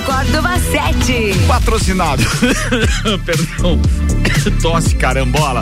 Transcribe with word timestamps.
Córdova 0.00 0.58
7. 0.58 1.46
Patrocinado. 1.46 2.22
Perdão. 3.24 3.80
Tosse 4.60 4.94
carambola. 4.96 5.60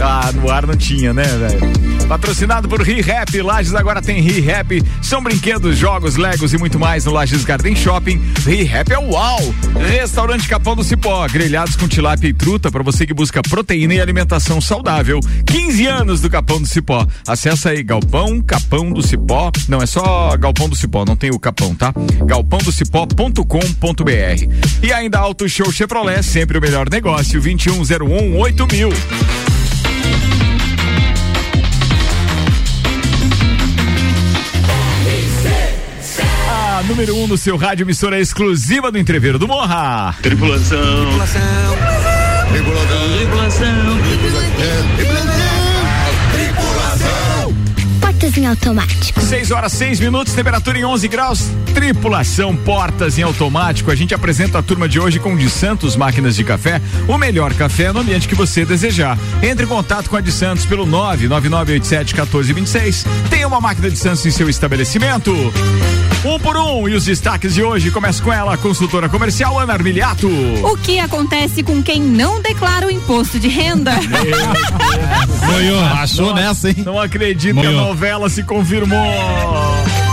Ah, 0.00 0.30
no 0.32 0.50
ar 0.50 0.66
não 0.66 0.76
tinha, 0.76 1.12
né, 1.12 1.24
velho? 1.24 2.06
Patrocinado 2.08 2.68
por 2.68 2.80
ReHap. 2.80 3.40
Lages 3.42 3.74
agora 3.74 4.00
tem 4.00 4.20
ReHap. 4.20 4.82
São 5.02 5.22
brinquedos, 5.22 5.76
jogos, 5.76 6.16
legos 6.16 6.52
e 6.52 6.58
muito 6.58 6.78
mais 6.78 7.04
no 7.04 7.12
Lages 7.12 7.44
Garden 7.44 7.76
Shopping. 7.76 8.20
ReHap 8.44 8.92
é 8.92 8.98
uau! 8.98 9.40
Restaurante 9.88 10.48
Capão 10.48 10.74
do 10.74 10.82
Cipó. 10.82 11.26
Grelhados 11.28 11.76
com 11.76 11.86
tilápia 11.86 12.28
e 12.28 12.32
truta 12.32 12.70
para 12.70 12.82
você 12.82 13.06
que 13.06 13.14
busca 13.14 13.42
proteína 13.42 13.94
e 13.94 14.00
alimentação 14.00 14.60
saudável. 14.60 15.20
15 15.44 15.86
anos 15.86 16.20
do 16.20 16.30
Capão 16.30 16.60
do 16.60 16.66
Cipó. 16.66 17.06
Acesse 17.26 17.68
aí 17.68 17.82
Galpão 17.82 18.40
Capão 18.40 18.90
do 18.90 19.02
Cipó. 19.02 19.50
Não, 19.68 19.82
é 19.82 19.86
só 19.86 20.36
Galpão 20.36 20.68
do 20.68 20.76
Cipó, 20.76 21.04
não 21.04 21.16
tem 21.16 21.30
o 21.30 21.38
Capão, 21.38 21.74
tá? 21.74 21.92
galpãodocipó.com.br. 23.66 24.82
E 24.82 24.92
ainda 24.92 25.18
Auto 25.18 25.48
Show 25.48 25.70
Chevrolet, 25.72 26.22
sempre 26.22 26.58
o 26.58 26.60
melhor 26.60 26.88
negócio. 26.90 27.40
2101 27.40 28.36
8000. 28.36 28.90
A 36.48 36.82
número 36.82 37.16
1 37.16 37.22
um 37.22 37.26
no 37.26 37.38
seu 37.38 37.56
rádio, 37.56 37.84
emissora 37.84 38.20
exclusiva 38.20 38.92
do 38.92 38.98
Entreveiro 38.98 39.38
do 39.38 39.48
Morra. 39.48 40.14
Tripulação. 40.22 40.78
Tripulação. 41.06 41.76
Tripulação. 44.96 45.65
Portas 48.26 48.38
em 48.38 48.46
automático. 48.46 49.20
6 49.20 49.50
horas 49.52 49.72
6 49.72 50.00
minutos, 50.00 50.34
temperatura 50.34 50.76
em 50.76 50.84
11 50.84 51.06
graus. 51.06 51.44
Tripulação 51.72 52.56
Portas 52.56 53.16
em 53.18 53.22
Automático. 53.22 53.88
A 53.90 53.94
gente 53.94 54.12
apresenta 54.14 54.58
a 54.58 54.62
turma 54.62 54.88
de 54.88 54.98
hoje 54.98 55.20
com 55.20 55.34
o 55.34 55.38
de 55.38 55.48
Santos 55.48 55.94
Máquinas 55.94 56.34
de 56.34 56.42
Café, 56.42 56.82
o 57.06 57.16
melhor 57.16 57.54
café 57.54 57.92
no 57.92 58.00
ambiente 58.00 58.26
que 58.26 58.34
você 58.34 58.64
desejar. 58.64 59.16
Entre 59.42 59.64
em 59.64 59.68
contato 59.68 60.10
com 60.10 60.16
a 60.16 60.20
de 60.20 60.32
Santos 60.32 60.66
pelo 60.66 60.84
999871426. 60.86 63.06
Tenha 63.30 63.46
uma 63.46 63.60
máquina 63.60 63.88
de 63.90 63.98
Santos 63.98 64.26
em 64.26 64.30
seu 64.30 64.48
estabelecimento. 64.48 65.32
Um 66.24 66.38
por 66.40 66.56
um 66.56 66.88
e 66.88 66.94
os 66.94 67.04
destaques 67.04 67.54
de 67.54 67.62
hoje 67.62 67.92
começa 67.92 68.20
com 68.20 68.32
ela, 68.32 68.54
a 68.54 68.56
consultora 68.56 69.08
comercial 69.08 69.56
Ana 69.60 69.74
Armiliato. 69.74 70.28
O 70.64 70.76
que 70.78 70.98
acontece 70.98 71.62
com 71.62 71.80
quem 71.80 72.02
não 72.02 72.42
declara 72.42 72.88
o 72.88 72.90
imposto 72.90 73.38
de 73.38 73.46
renda? 73.46 73.92
Moiou, 75.46 75.84
achou 75.84 76.34
nessa, 76.34 76.70
hein? 76.70 76.82
Não 76.84 77.00
acredito 77.00 77.54
Moiou. 77.54 77.72
que 77.72 77.78
a 77.78 77.82
novela 77.82 78.15
se 78.28 78.42
confirmou. 78.42 80.05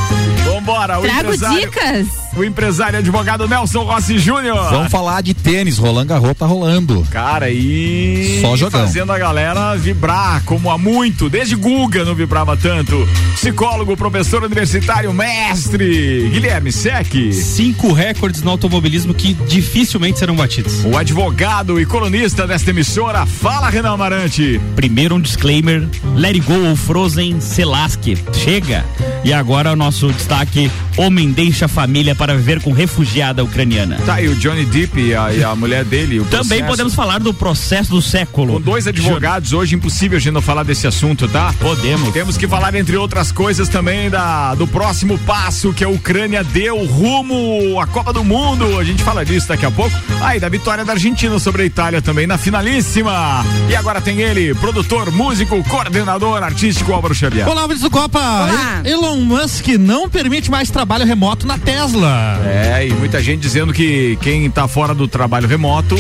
Vambora, 0.64 0.98
o 0.98 1.02
Trago 1.02 1.20
empresário, 1.34 1.60
dicas. 1.60 2.08
o 2.38 2.44
empresário 2.44 2.96
e 2.96 3.00
advogado 3.00 3.48
Nelson 3.50 3.84
Rossi 3.84 4.18
Júnior. 4.18 4.70
Vamos 4.70 4.90
falar 4.90 5.22
de 5.22 5.34
tênis, 5.34 5.78
Roland 5.78 6.06
Garros 6.06 6.38
tá 6.38 6.46
rolando. 6.46 7.06
Cara, 7.12 7.50
e 7.50 8.40
Só 8.42 8.56
jogão. 8.56 8.80
fazendo 8.80 9.12
a 9.12 9.20
galera 9.20 9.76
vibrar 9.76 10.42
como 10.46 10.72
há 10.72 10.78
muito, 10.78 11.30
desde 11.30 11.56
Guga 11.56 12.06
não 12.06 12.16
vibrava 12.16 12.56
tanto. 12.56 12.96
Psicólogo, 13.36 13.98
professor 13.98 14.42
universitário, 14.44 15.14
mestre 15.14 16.30
Guilherme 16.32 16.72
Sec. 16.72 17.12
Cinco 17.34 17.92
recordes 17.92 18.42
no 18.42 18.52
automobilismo 18.52 19.14
que 19.14 19.34
dificilmente 19.34 20.18
serão 20.18 20.36
batidos. 20.36 20.86
O 20.86 20.98
advogado 20.98 21.80
e 21.80 21.86
colunista 21.86 22.48
desta 22.48 22.70
emissora, 22.70 23.26
fala 23.26 23.70
Renan 23.70 23.92
Amarante. 23.94 24.62
Primeiro 24.78 25.16
um 25.16 25.20
disclaimer, 25.20 25.86
Let 26.16 26.36
It 26.36 26.40
Go 26.42 26.70
ou 26.70 26.76
Frozen 26.78 27.42
Selaski, 27.42 28.18
chega. 28.34 28.86
E 29.24 29.32
agora 29.32 29.72
o 29.72 29.76
nosso 29.76 30.12
destaque, 30.12 30.70
homem 30.98 31.32
deixa 31.32 31.66
a 31.66 31.68
família 31.68 32.14
para 32.16 32.36
viver 32.36 32.62
com 32.62 32.72
refugiada 32.72 33.44
ucraniana. 33.44 33.98
Tá 34.06 34.16
aí 34.16 34.28
o 34.28 34.36
Johnny 34.36 34.66
Depp 34.66 35.00
e 35.00 35.16
a, 35.16 35.34
e 35.34 35.44
a 35.44 35.56
mulher 35.56 35.84
dele. 35.84 36.20
o 36.20 36.26
Também 36.26 36.44
processo. 36.60 36.68
podemos 36.68 36.94
falar 36.96 37.20
do 37.20 37.34
processo 37.34 37.90
do 37.90 38.02
século. 38.02 38.54
Com 38.54 38.62
dois 38.62 38.88
advogados 38.88 39.54
hoje, 39.54 39.76
impossível 39.76 40.18
a 40.18 40.22
gente 40.22 40.34
não 40.34 40.42
falar 40.42 40.64
desse 40.64 40.86
assunto, 40.88 41.28
tá? 41.28 41.54
Podemos. 41.60 42.14
Temos 42.14 42.38
que 42.38 42.48
falar, 42.48 42.76
entre 42.76 42.96
outras 42.98 43.32
coisas, 43.32 43.68
também 43.70 44.10
da, 44.10 44.54
do 44.56 44.68
próximo 44.68 45.18
passo 45.20 45.74
que 45.74 45.84
a 45.84 45.90
Ucrânia 45.90 46.44
deu 46.44 46.84
rumo 46.86 47.80
à 47.80 47.88
Copa 47.88 48.14
do 48.14 48.24
Mundo. 48.24 48.78
A 48.80 48.84
gente 48.84 49.02
fala 49.04 49.26
disso 49.26 49.48
daqui 49.48 49.66
a 49.66 49.72
pouco. 49.72 49.96
Aí, 50.22 50.40
da 50.40 50.50
vitória 50.50 50.86
da 50.86 50.94
Argentina 50.94 51.38
sobre 51.40 51.64
a 51.64 51.66
Itália 51.66 52.02
também 52.02 52.28
na 52.28 52.38
finalíssima. 52.38 53.44
E 53.70 53.76
agora 53.76 54.00
tem 54.02 54.22
ele, 54.22 54.54
produtor, 54.56 55.12
músico, 55.12 55.64
coordenador 55.64 56.44
artístico 56.44 56.94
Álvaro 56.94 57.16
Xavier. 57.16 57.48
Olá, 57.48 57.68
do 57.68 57.90
Copa. 57.90 58.20
Olá. 58.20 58.82
E- 58.86 58.90
Elon 58.94 59.18
Musk 59.22 59.68
não 59.80 60.08
permite 60.08 60.52
mais 60.52 60.70
trabalho 60.84 61.06
remoto 61.06 61.48
na 61.48 61.58
Tesla. 61.58 62.42
É, 62.46 62.88
e 62.88 62.94
muita 62.94 63.24
gente 63.24 63.40
dizendo 63.40 63.72
que 63.72 64.18
quem 64.22 64.52
tá 64.52 64.68
fora 64.68 64.94
do 64.94 65.08
trabalho 65.08 65.48
remoto 65.48 65.96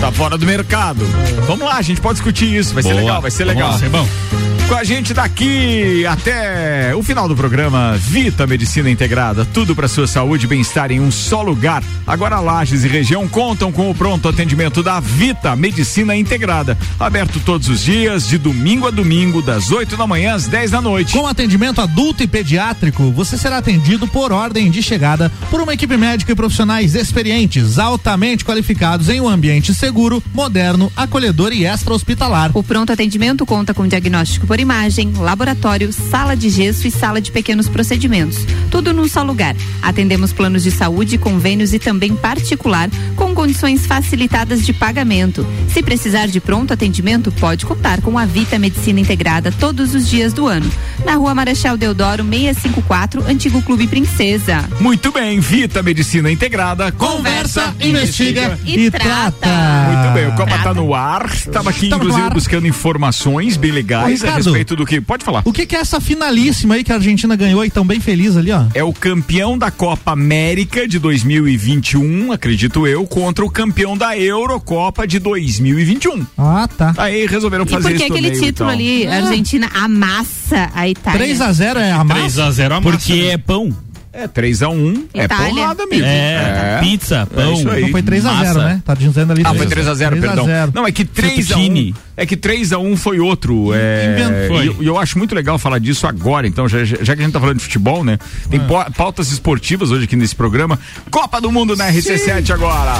tá 0.00 0.12
fora 0.12 0.38
do 0.38 0.46
mercado. 0.46 1.04
Vamos 1.44 1.66
lá, 1.66 1.76
a 1.76 1.82
gente 1.82 2.00
pode 2.00 2.14
discutir 2.14 2.54
isso, 2.54 2.72
vai 2.72 2.84
ser 2.84 2.90
Boa. 2.90 3.00
legal, 3.00 3.20
vai 3.20 3.32
ser 3.32 3.44
Vamos 3.44 3.56
legal. 3.56 3.72
lá, 3.72 3.78
ser. 3.78 4.49
Com 4.70 4.76
a 4.76 4.84
gente 4.84 5.12
daqui 5.12 6.06
até 6.06 6.94
o 6.94 7.02
final 7.02 7.26
do 7.26 7.34
programa, 7.34 7.96
Vita 7.98 8.46
Medicina 8.46 8.88
Integrada, 8.88 9.44
tudo 9.44 9.74
para 9.74 9.88
sua 9.88 10.06
saúde 10.06 10.46
e 10.46 10.48
bem-estar 10.48 10.92
em 10.92 11.00
um 11.00 11.10
só 11.10 11.42
lugar. 11.42 11.82
Agora 12.06 12.38
Lages 12.38 12.84
e 12.84 12.88
região 12.88 13.26
contam 13.26 13.72
com 13.72 13.90
o 13.90 13.94
pronto 13.96 14.28
atendimento 14.28 14.80
da 14.80 15.00
Vita 15.00 15.56
Medicina 15.56 16.14
Integrada, 16.14 16.78
aberto 17.00 17.40
todos 17.40 17.68
os 17.68 17.80
dias, 17.80 18.28
de 18.28 18.38
domingo 18.38 18.86
a 18.86 18.92
domingo, 18.92 19.42
das 19.42 19.72
8 19.72 19.96
da 19.96 20.06
manhã 20.06 20.34
às 20.34 20.46
10 20.46 20.70
da 20.70 20.80
noite. 20.80 21.14
Com 21.14 21.26
atendimento 21.26 21.80
adulto 21.80 22.22
e 22.22 22.28
pediátrico, 22.28 23.10
você 23.10 23.36
será 23.36 23.58
atendido 23.58 24.06
por 24.06 24.30
ordem 24.30 24.70
de 24.70 24.84
chegada 24.84 25.32
por 25.50 25.60
uma 25.60 25.74
equipe 25.74 25.96
médica 25.96 26.30
e 26.30 26.36
profissionais 26.36 26.94
experientes, 26.94 27.76
altamente 27.76 28.44
qualificados 28.44 29.08
em 29.08 29.20
um 29.20 29.28
ambiente 29.28 29.74
seguro, 29.74 30.22
moderno, 30.32 30.92
acolhedor 30.96 31.52
e 31.52 31.66
extra-hospitalar. 31.66 32.52
O 32.54 32.62
pronto 32.62 32.92
atendimento 32.92 33.44
conta 33.44 33.74
com 33.74 33.88
diagnóstico 33.88 34.46
por 34.46 34.59
imagem, 34.60 35.12
laboratório, 35.16 35.92
sala 35.92 36.36
de 36.36 36.48
gesso 36.48 36.86
e 36.86 36.90
sala 36.90 37.20
de 37.20 37.32
pequenos 37.32 37.68
procedimentos. 37.68 38.38
Tudo 38.70 38.92
num 38.92 39.08
só 39.08 39.22
lugar. 39.22 39.56
Atendemos 39.82 40.32
planos 40.32 40.62
de 40.62 40.70
saúde, 40.70 41.18
convênios 41.18 41.72
e 41.72 41.78
também 41.78 42.14
particular, 42.14 42.88
com 43.16 43.34
condições 43.34 43.86
facilitadas 43.86 44.64
de 44.64 44.72
pagamento. 44.72 45.46
Se 45.68 45.82
precisar 45.82 46.26
de 46.26 46.40
pronto 46.40 46.72
atendimento, 46.72 47.32
pode 47.32 47.64
contar 47.66 48.00
com 48.00 48.18
a 48.18 48.24
Vita 48.24 48.58
Medicina 48.58 49.00
Integrada 49.00 49.52
todos 49.52 49.94
os 49.94 50.08
dias 50.08 50.32
do 50.32 50.46
ano. 50.46 50.70
Na 51.04 51.14
rua 51.14 51.34
Marechal 51.34 51.76
Deodoro 51.76 52.24
654, 52.24 53.24
Antigo 53.26 53.62
Clube 53.62 53.86
Princesa. 53.86 54.68
Muito 54.80 55.10
bem, 55.10 55.40
Vita 55.40 55.82
Medicina 55.82 56.30
Integrada, 56.30 56.92
Conversa, 56.92 57.74
investiga 57.80 58.58
e 58.64 58.86
e, 58.86 58.90
trata. 58.90 59.30
trata. 59.40 59.92
Muito 59.92 60.14
bem, 60.14 60.28
o 60.28 60.36
Copa 60.36 60.58
tá 60.58 60.74
no 60.74 60.94
ar. 60.94 61.26
Estava 61.32 61.70
aqui, 61.70 61.88
Tamo 61.88 62.04
no 62.04 62.10
inclusive, 62.10 62.34
buscando 62.34 62.66
informações 62.66 63.56
bem 63.56 63.70
legais 63.70 64.22
Ô, 64.22 64.26
Ricardo. 64.26 64.49
Respeito 64.52 64.76
do 64.76 64.86
que. 64.86 65.00
Pode 65.00 65.24
falar. 65.24 65.42
O 65.44 65.52
que, 65.52 65.66
que 65.66 65.76
é 65.76 65.80
essa 65.80 66.00
finalíssima 66.00 66.74
aí 66.74 66.84
que 66.84 66.92
a 66.92 66.96
Argentina 66.96 67.34
ganhou 67.36 67.64
e 67.64 67.70
tão 67.70 67.86
bem 67.86 68.00
feliz 68.00 68.36
ali, 68.36 68.52
ó? 68.52 68.64
É 68.74 68.82
o 68.84 68.92
campeão 68.92 69.56
da 69.56 69.70
Copa 69.70 70.12
América 70.12 70.86
de 70.86 70.98
2021, 70.98 72.32
acredito 72.32 72.86
eu, 72.86 73.04
contra 73.06 73.44
o 73.44 73.50
campeão 73.50 73.96
da 73.96 74.16
Eurocopa 74.18 75.06
de 75.06 75.18
2021. 75.18 76.26
Ah, 76.36 76.68
tá. 76.76 76.94
Aí 76.96 77.26
resolveram 77.26 77.64
E 77.64 77.68
fazer 77.68 77.82
por 77.90 77.96
que 77.96 78.02
esse 78.04 78.12
aquele 78.12 78.28
e 78.28 78.32
título 78.32 78.52
tal. 78.52 78.68
ali, 78.68 79.06
a 79.06 79.16
Argentina 79.16 79.70
amassa 79.74 80.70
a 80.74 80.88
Itália? 80.88 81.18
3 81.20 81.40
a 81.40 81.52
0 81.52 81.80
é 81.80 81.92
a 81.92 82.04
massa? 82.04 82.20
3 82.20 82.38
a 82.38 82.50
0 82.50 82.74
a 82.74 82.80
Porque 82.80 83.12
é 83.32 83.38
pão. 83.38 83.74
É 84.12 84.26
3x1, 84.26 85.04
é 85.14 85.28
porrada 85.28 85.86
mesmo. 85.86 86.04
É, 86.04 86.78
pizza, 86.80 87.28
pão. 87.32 87.52
isso 87.54 87.70
aí. 87.70 87.82
Não 87.82 87.90
foi 87.90 88.02
3 88.02 88.26
a 88.26 88.30
0 88.34 88.44
massa. 88.44 88.64
né? 88.64 88.82
Tá 88.84 88.94
dizendo 88.94 89.30
ali 89.32 89.42
Ah, 89.46 89.54
foi 89.54 89.66
3 89.68 89.86
3x0, 89.86 89.96
3 90.08 90.24
a 90.24 90.26
perdão. 90.26 90.44
0. 90.46 90.72
Não, 90.74 90.86
é 90.86 90.90
que 90.90 91.04
3x1. 91.04 91.36
Fettuccine. 91.36 91.94
É 92.16 92.26
que 92.26 92.36
3x1 92.36 92.96
foi 92.96 93.20
outro. 93.20 93.70
É, 93.72 94.16
Inventou. 94.18 94.62
e 94.62 94.66
eu, 94.66 94.76
e 94.80 94.86
eu 94.86 94.98
acho 94.98 95.16
muito 95.16 95.32
legal 95.32 95.58
falar 95.58 95.78
disso 95.78 96.08
agora, 96.08 96.46
então, 96.46 96.68
já, 96.68 96.84
já 96.84 96.96
já 97.00 97.14
que 97.14 97.22
a 97.22 97.24
gente 97.24 97.32
tá 97.32 97.38
falando 97.40 97.58
de 97.58 97.62
futebol, 97.62 98.02
né? 98.02 98.18
Tem 98.50 98.58
pau- 98.58 98.90
pautas 98.96 99.30
esportivas 99.30 99.92
hoje 99.92 100.04
aqui 100.04 100.16
nesse 100.16 100.34
programa. 100.34 100.76
Copa 101.08 101.40
do 101.40 101.52
Mundo 101.52 101.76
na 101.76 101.88
RC7 101.92 102.50
agora. 102.52 102.94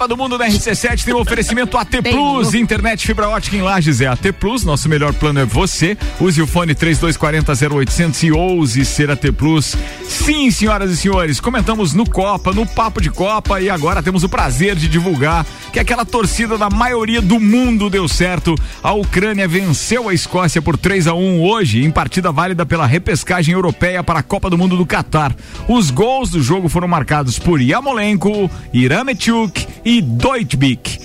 Copa 0.00 0.08
do 0.08 0.16
Mundo 0.16 0.38
da 0.38 0.46
RC7 0.46 1.04
tem 1.04 1.12
um 1.12 1.20
oferecimento 1.20 1.76
AT 1.76 1.90
Plus, 2.00 2.54
internet 2.54 3.06
fibra 3.06 3.28
ótica 3.28 3.54
em 3.54 3.60
Lages 3.60 4.00
é 4.00 4.06
AT 4.06 4.32
Plus, 4.32 4.64
nosso 4.64 4.88
melhor 4.88 5.12
plano 5.12 5.40
é 5.40 5.44
você. 5.44 5.94
Use 6.18 6.40
o 6.40 6.46
fone 6.46 6.74
3240 6.74 7.76
0800 7.76 8.22
e 8.22 8.32
ouse 8.32 8.82
ser 8.86 9.10
AT 9.10 9.30
Plus. 9.36 9.76
Sim, 10.08 10.50
senhoras 10.50 10.90
e 10.90 10.96
senhores, 10.96 11.38
comentamos 11.38 11.92
no 11.92 12.08
Copa, 12.08 12.50
no 12.50 12.64
Papo 12.64 12.98
de 12.98 13.10
Copa 13.10 13.60
e 13.60 13.68
agora 13.68 14.02
temos 14.02 14.24
o 14.24 14.28
prazer 14.28 14.74
de 14.74 14.88
divulgar 14.88 15.44
que 15.70 15.78
aquela 15.78 16.06
torcida 16.06 16.56
da 16.56 16.70
maioria 16.70 17.20
do 17.20 17.38
mundo 17.38 17.90
deu 17.90 18.08
certo. 18.08 18.54
A 18.82 18.94
Ucrânia 18.94 19.46
venceu 19.46 20.08
a 20.08 20.14
Escócia 20.14 20.62
por 20.62 20.78
3 20.78 21.08
a 21.08 21.14
1 21.14 21.42
hoje 21.42 21.84
em 21.84 21.90
partida 21.90 22.32
válida 22.32 22.64
pela 22.64 22.86
repescagem 22.86 23.52
europeia 23.52 24.02
para 24.02 24.20
a 24.20 24.22
Copa 24.22 24.48
do 24.48 24.56
Mundo 24.56 24.78
do 24.78 24.86
Catar. 24.86 25.36
Os 25.68 25.90
gols 25.90 26.30
do 26.30 26.42
jogo 26.42 26.70
foram 26.70 26.88
marcados 26.88 27.38
por 27.38 27.60
Yamolenko, 27.60 28.50
Irametchuk 28.72 29.66
e 29.84 29.89
Deutbik 30.00 31.00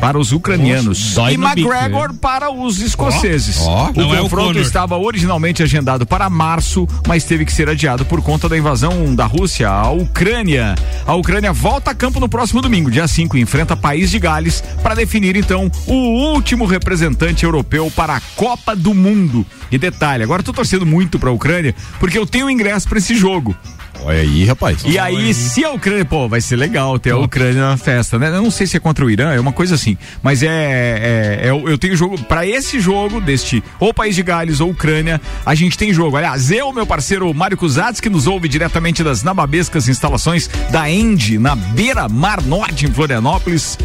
para 0.00 0.18
os 0.18 0.32
ucranianos 0.32 1.14
dói 1.14 1.34
e 1.34 1.36
no 1.36 1.48
bico, 1.54 1.68
McGregor 1.72 2.14
para 2.14 2.50
os 2.50 2.80
escoceses. 2.80 3.58
Ó. 3.62 3.90
O 3.90 3.92
Não 4.00 4.14
é 4.14 4.20
o 4.20 4.22
confronto 4.24 4.48
Conor. 4.48 4.62
estava 4.62 4.96
originalmente 4.96 5.62
agendado 5.62 6.06
para 6.06 6.30
março, 6.30 6.86
mas 7.06 7.24
teve 7.24 7.44
que 7.44 7.52
ser 7.52 7.68
adiado 7.68 8.04
por 8.04 8.22
conta 8.22 8.48
da 8.48 8.56
invasão 8.56 9.14
da 9.14 9.26
Rússia 9.26 9.68
à 9.68 9.90
Ucrânia. 9.90 10.74
A 11.06 11.14
Ucrânia 11.14 11.52
volta 11.52 11.90
a 11.90 11.94
campo 11.94 12.20
no 12.20 12.28
próximo 12.28 12.62
domingo, 12.62 12.90
dia 12.90 13.08
5, 13.08 13.36
e 13.36 13.40
enfrenta 13.40 13.76
País 13.76 14.10
de 14.10 14.18
Gales 14.18 14.62
para 14.82 14.94
definir 14.94 15.36
então 15.36 15.70
o 15.86 16.32
último 16.32 16.64
representante 16.64 17.44
europeu 17.44 17.90
para 17.94 18.16
a 18.16 18.20
Copa 18.36 18.76
do 18.76 18.94
Mundo. 18.94 19.44
E 19.70 19.78
detalhe, 19.78 20.22
agora 20.22 20.40
eu 20.40 20.44
tô 20.44 20.52
torcendo 20.52 20.86
muito 20.86 21.18
para 21.18 21.30
a 21.30 21.32
Ucrânia 21.32 21.74
porque 21.98 22.18
eu 22.18 22.26
tenho 22.26 22.48
ingresso 22.48 22.88
para 22.88 22.98
esse 22.98 23.14
jogo. 23.14 23.54
Olha 24.04 24.20
aí, 24.20 24.44
rapaz. 24.44 24.78
E 24.84 24.98
aí, 24.98 25.34
se 25.34 25.64
a 25.64 25.70
Ucrânia, 25.70 26.04
pô, 26.04 26.28
vai 26.28 26.40
ser 26.40 26.56
legal 26.56 26.98
ter 26.98 27.10
a 27.10 27.18
Ucrânia 27.18 27.60
na 27.60 27.76
festa, 27.76 28.18
né? 28.18 28.28
Eu 28.28 28.42
não 28.42 28.50
sei 28.50 28.66
se 28.66 28.76
é 28.76 28.80
contra 28.80 29.04
o 29.04 29.10
Irã, 29.10 29.32
é 29.32 29.40
uma 29.40 29.52
coisa 29.52 29.74
assim. 29.74 29.96
Mas 30.22 30.42
é. 30.42 30.46
é, 30.46 31.48
é- 31.48 31.50
eu 31.50 31.76
tenho 31.76 31.96
jogo. 31.96 32.18
Pra 32.24 32.46
esse 32.46 32.80
jogo, 32.80 33.20
deste 33.20 33.62
ou 33.78 33.92
País 33.92 34.14
de 34.14 34.22
Gales 34.22 34.60
ou 34.60 34.70
Ucrânia, 34.70 35.20
a 35.44 35.54
gente 35.54 35.76
tem 35.76 35.92
jogo. 35.92 36.16
Aliás, 36.16 36.50
eu, 36.50 36.72
meu 36.72 36.86
parceiro 36.86 37.32
Mário 37.34 37.56
Cusatz, 37.56 38.00
que 38.00 38.08
nos 38.08 38.26
ouve 38.26 38.48
diretamente 38.48 39.02
das 39.02 39.22
nababescas 39.22 39.88
instalações 39.88 40.48
da 40.70 40.90
End, 40.90 41.38
na 41.38 41.54
beira 41.54 42.08
Mar 42.08 42.42
Norte, 42.42 42.86
em 42.86 42.92
Florianópolis. 42.92 43.78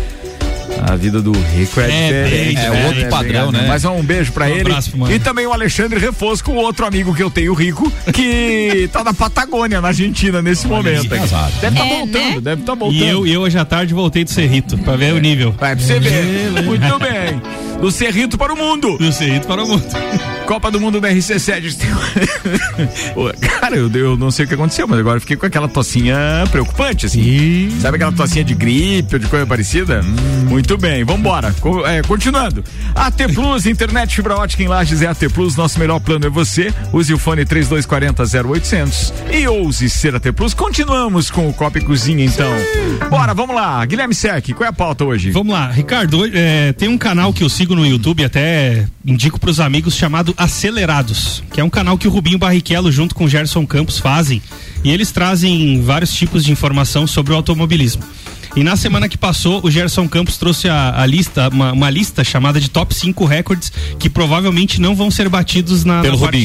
A 0.86 0.96
vida 0.98 1.22
do 1.22 1.32
rico 1.32 1.80
é, 1.80 1.86
É, 1.86 2.24
diferente. 2.24 2.60
é 2.60 2.70
né? 2.70 2.88
outro 2.88 3.06
padrão, 3.10 3.52
né? 3.52 3.66
Mas 3.68 3.86
um 3.86 4.04
beijo 4.04 4.32
pra 4.34 4.46
Um 4.46 4.50
ele. 4.50 4.62
abraço. 4.62 4.92
E 5.10 5.18
também 5.20 5.46
o 5.48 5.54
Alexandre 5.54 6.00
Refosco, 6.00 6.52
o 6.52 6.56
outro 6.56 6.86
amigo 6.86 7.14
que 7.16 7.24
eu 7.24 7.32
tenho 7.32 7.54
rico, 7.54 7.92
que 8.14 8.90
tá 8.94 9.04
na 9.04 9.14
Patagônia, 9.14 9.80
na 9.80 9.88
Argentina, 9.90 10.42
nesse 10.42 10.68
momento. 10.68 11.14
aqui. 11.14 11.24
azar. 11.24 11.50
Deve 11.62 11.76
estar 11.80 11.86
É, 11.88 11.98
voltando, 11.98 12.36
né? 12.36 12.42
deve 12.42 12.62
estar 12.62 12.76
voltando. 12.76 13.02
E 13.02 13.08
eu, 13.10 13.26
e 13.28 13.34
eu 13.34 13.42
hoje 13.42 13.58
à 13.58 13.64
tarde 13.66 13.94
voltei 13.94 14.24
do 14.24 14.30
Cerrito, 14.30 14.78
pra 14.80 14.96
ver 14.98 15.14
o 15.14 15.20
nível. 15.20 15.52
Vai 15.58 15.76
pra 15.76 15.86
você 15.86 16.00
ver. 16.00 16.62
Muito 16.64 17.00
bem. 17.00 17.42
Do 17.84 17.92
Cerrito 17.92 18.38
para 18.38 18.54
o 18.54 18.56
mundo. 18.56 18.98
Do 18.98 19.12
Cerrito 19.12 19.46
para 19.46 19.62
o 19.62 19.68
mundo. 19.68 19.84
Copa 20.48 20.72
do 20.72 20.80
Mundo 20.80 21.00
da 21.02 21.10
RC7. 21.10 21.76
Pô, 23.14 23.32
Cara, 23.42 23.76
eu, 23.76 23.90
eu 23.92 24.16
não 24.18 24.30
sei 24.32 24.46
o 24.46 24.48
que 24.48 24.54
aconteceu, 24.54 24.88
mas 24.88 25.00
agora 25.00 25.18
eu 25.18 25.22
fiquei 25.22 25.36
com 25.38 25.46
aquela 25.46 25.68
tocinha 25.68 26.18
preocupante, 26.52 27.06
assim. 27.06 27.70
Sabe 27.82 27.96
aquela 27.96 28.12
tocinha 28.12 28.44
de 28.44 28.54
gripe 28.54 29.16
ou 29.16 29.20
de 29.20 29.28
coisa 29.28 29.46
parecida? 29.46 30.02
Muito 30.48 30.78
bem, 30.78 31.04
vambora. 31.04 31.54
Co- 31.60 31.86
é, 31.86 32.02
continuando. 32.04 32.64
AT 32.96 33.16
Plus, 33.34 33.66
internet 33.66 34.16
fibra 34.16 34.36
ótica 34.36 34.64
em 34.64 34.68
Lages 34.68 35.02
é 35.02 35.08
AT 35.08 35.20
Plus. 35.34 35.56
Nosso 35.58 35.78
melhor 35.80 36.00
plano 36.00 36.26
é 36.26 36.30
você. 36.30 36.74
Use 36.94 37.14
o 37.14 37.18
fone 37.18 37.44
3240 37.46 38.24
0800 38.50 39.14
e 39.32 39.46
ouse 39.48 39.90
ser 39.90 40.16
AT 40.16 40.32
Plus. 40.34 40.54
Continuamos 40.54 41.30
com 41.32 41.50
o 41.50 41.54
Copa 41.54 41.80
e 41.80 41.82
Cozinha, 41.82 42.24
então. 42.24 42.52
Bora, 43.10 43.34
vamos 43.34 43.56
lá. 43.56 43.84
Guilherme 43.86 44.14
Sec, 44.16 44.52
qual 44.54 44.66
é 44.66 44.70
a 44.70 44.74
pauta 44.74 45.04
hoje? 45.06 45.32
Vamos 45.32 45.54
lá, 45.54 45.70
Ricardo, 45.72 46.26
é, 46.34 46.72
tem 46.74 46.88
um 46.90 46.98
canal 46.98 47.32
que 47.34 47.44
eu 47.44 47.50
sigo 47.50 47.73
no 47.76 47.86
YouTube, 47.86 48.24
até 48.24 48.88
indico 49.06 49.40
pros 49.40 49.60
amigos, 49.60 49.96
chamado 49.96 50.34
Acelerados, 50.38 51.44
que 51.54 51.60
é 51.60 51.64
um 51.64 51.70
canal 51.70 51.98
que 51.98 52.08
o 52.08 52.12
Rubinho 52.12 52.38
Barrichello 52.38 52.92
junto 52.92 53.14
com 53.16 53.26
o 53.26 53.30
Gerson 53.30 53.66
Campos 53.66 54.00
fazem, 54.00 54.42
e 54.84 54.90
eles 54.92 55.12
trazem 55.12 55.82
vários 55.82 56.14
tipos 56.14 56.44
de 56.44 56.52
informação 56.52 57.06
sobre 57.08 57.34
o 57.34 57.36
automobilismo. 57.36 58.04
E 58.56 58.64
na 58.64 58.76
semana 58.76 59.10
que 59.10 59.18
passou, 59.18 59.62
o 59.64 59.72
Gerson 59.72 60.08
Campos 60.08 60.38
trouxe 60.38 60.70
a, 60.70 61.02
a 61.02 61.06
lista, 61.06 61.50
uma, 61.50 61.72
uma 61.72 61.90
lista 61.90 62.24
chamada 62.24 62.60
de 62.60 62.70
top 62.70 62.94
5 62.94 63.26
recordes 63.26 63.72
que 63.98 64.10
provavelmente 64.10 64.80
não 64.80 64.96
vão 64.96 65.10
ser 65.10 65.28
batidos 65.28 65.84
na, 65.84 66.02
Pelo 66.02 66.18
na 66.18 66.22
parte- 66.22 66.38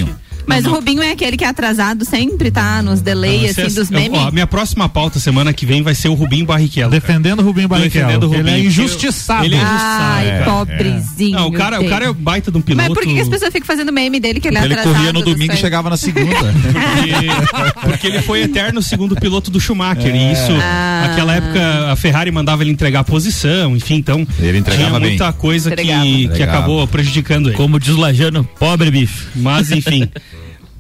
Rubinho. 0.48 0.62
Mas 0.62 0.66
o 0.66 0.70
Rubinho 0.74 1.02
é 1.02 1.10
aquele 1.12 1.36
que 1.36 1.44
é 1.44 1.48
atrasado 1.48 2.04
sempre, 2.04 2.50
tá? 2.50 2.82
Nos 2.82 3.00
delay, 3.00 3.38
Não, 3.42 3.44
assim, 3.50 3.68
cê- 3.68 3.80
dos 3.80 3.90
memes. 3.90 4.18
ó, 4.18 4.30
minha 4.30 4.46
próxima 4.46 4.88
pauta 4.88 5.18
semana 5.20 5.52
que 5.52 5.64
vem 5.66 5.82
vai 5.82 5.94
ser 5.94 6.08
o 6.08 6.14
Rubinho 6.14 6.46
Barrichello. 6.46 6.90
Defendendo 6.90 7.40
o 7.40 7.42
Rubinho 7.42 7.68
Barrichello. 7.68 8.06
Defendendo 8.06 8.30
o 8.30 8.34
Ele 8.34 8.48
é 8.48 8.52
Rubinho. 8.52 8.68
injustiçado. 8.68 9.44
Ele 9.44 9.54
é 9.56 9.60
Ai, 9.62 10.28
É, 10.28 10.42
pobrezinho. 10.42 11.38
Não, 11.38 11.48
o 11.48 11.52
cara, 11.52 11.80
o 11.80 11.88
cara 11.88 12.06
é 12.06 12.12
baita 12.12 12.50
de 12.50 12.58
um 12.58 12.60
piloto. 12.60 12.84
Mas 12.88 12.94
por 12.94 13.02
que, 13.06 13.14
que 13.14 13.20
as 13.20 13.28
pessoas 13.28 13.52
ficam 13.52 13.66
fazendo 13.66 13.92
meme 13.92 14.18
dele 14.20 14.40
que 14.40 14.48
ele 14.48 14.58
é 14.58 14.64
Ele 14.64 14.74
atrasado? 14.74 14.94
corria 14.94 15.12
no 15.12 15.22
domingo 15.22 15.52
e 15.52 15.56
chegava 15.56 15.90
na 15.90 15.96
segunda. 15.96 16.28
Porque, 16.36 17.80
porque 17.88 18.06
ele 18.06 18.22
foi 18.22 18.42
eterno 18.42 18.82
segundo 18.82 19.14
piloto 19.16 19.50
do 19.50 19.60
Schumacher. 19.60 20.14
E 20.14 20.32
isso, 20.32 20.52
Ah. 20.62 21.06
naquela 21.08 21.34
época, 21.34 21.92
a 21.92 21.96
Ferrari 21.96 22.30
mandava 22.30 22.62
ele 22.62 22.70
entregar 22.70 23.00
a 23.00 23.04
posição, 23.04 23.76
enfim, 23.76 23.96
então. 23.96 24.26
Ele 24.38 24.58
entregava 24.58 24.88
tinha 24.88 25.00
bem. 25.00 25.08
muita 25.10 25.32
coisa 25.32 25.70
que, 25.70 25.82
Entregava. 25.82 26.04
que 26.04 26.24
Entregava. 26.24 26.58
acabou 26.58 26.86
prejudicando 26.86 27.48
ele. 27.48 27.56
Como 27.56 27.78
diz 27.78 27.90
o 27.94 28.00
Lajano, 28.00 28.44
pobre 28.58 28.90
bicho. 28.90 29.26
Mas, 29.36 29.70
enfim. 29.70 30.08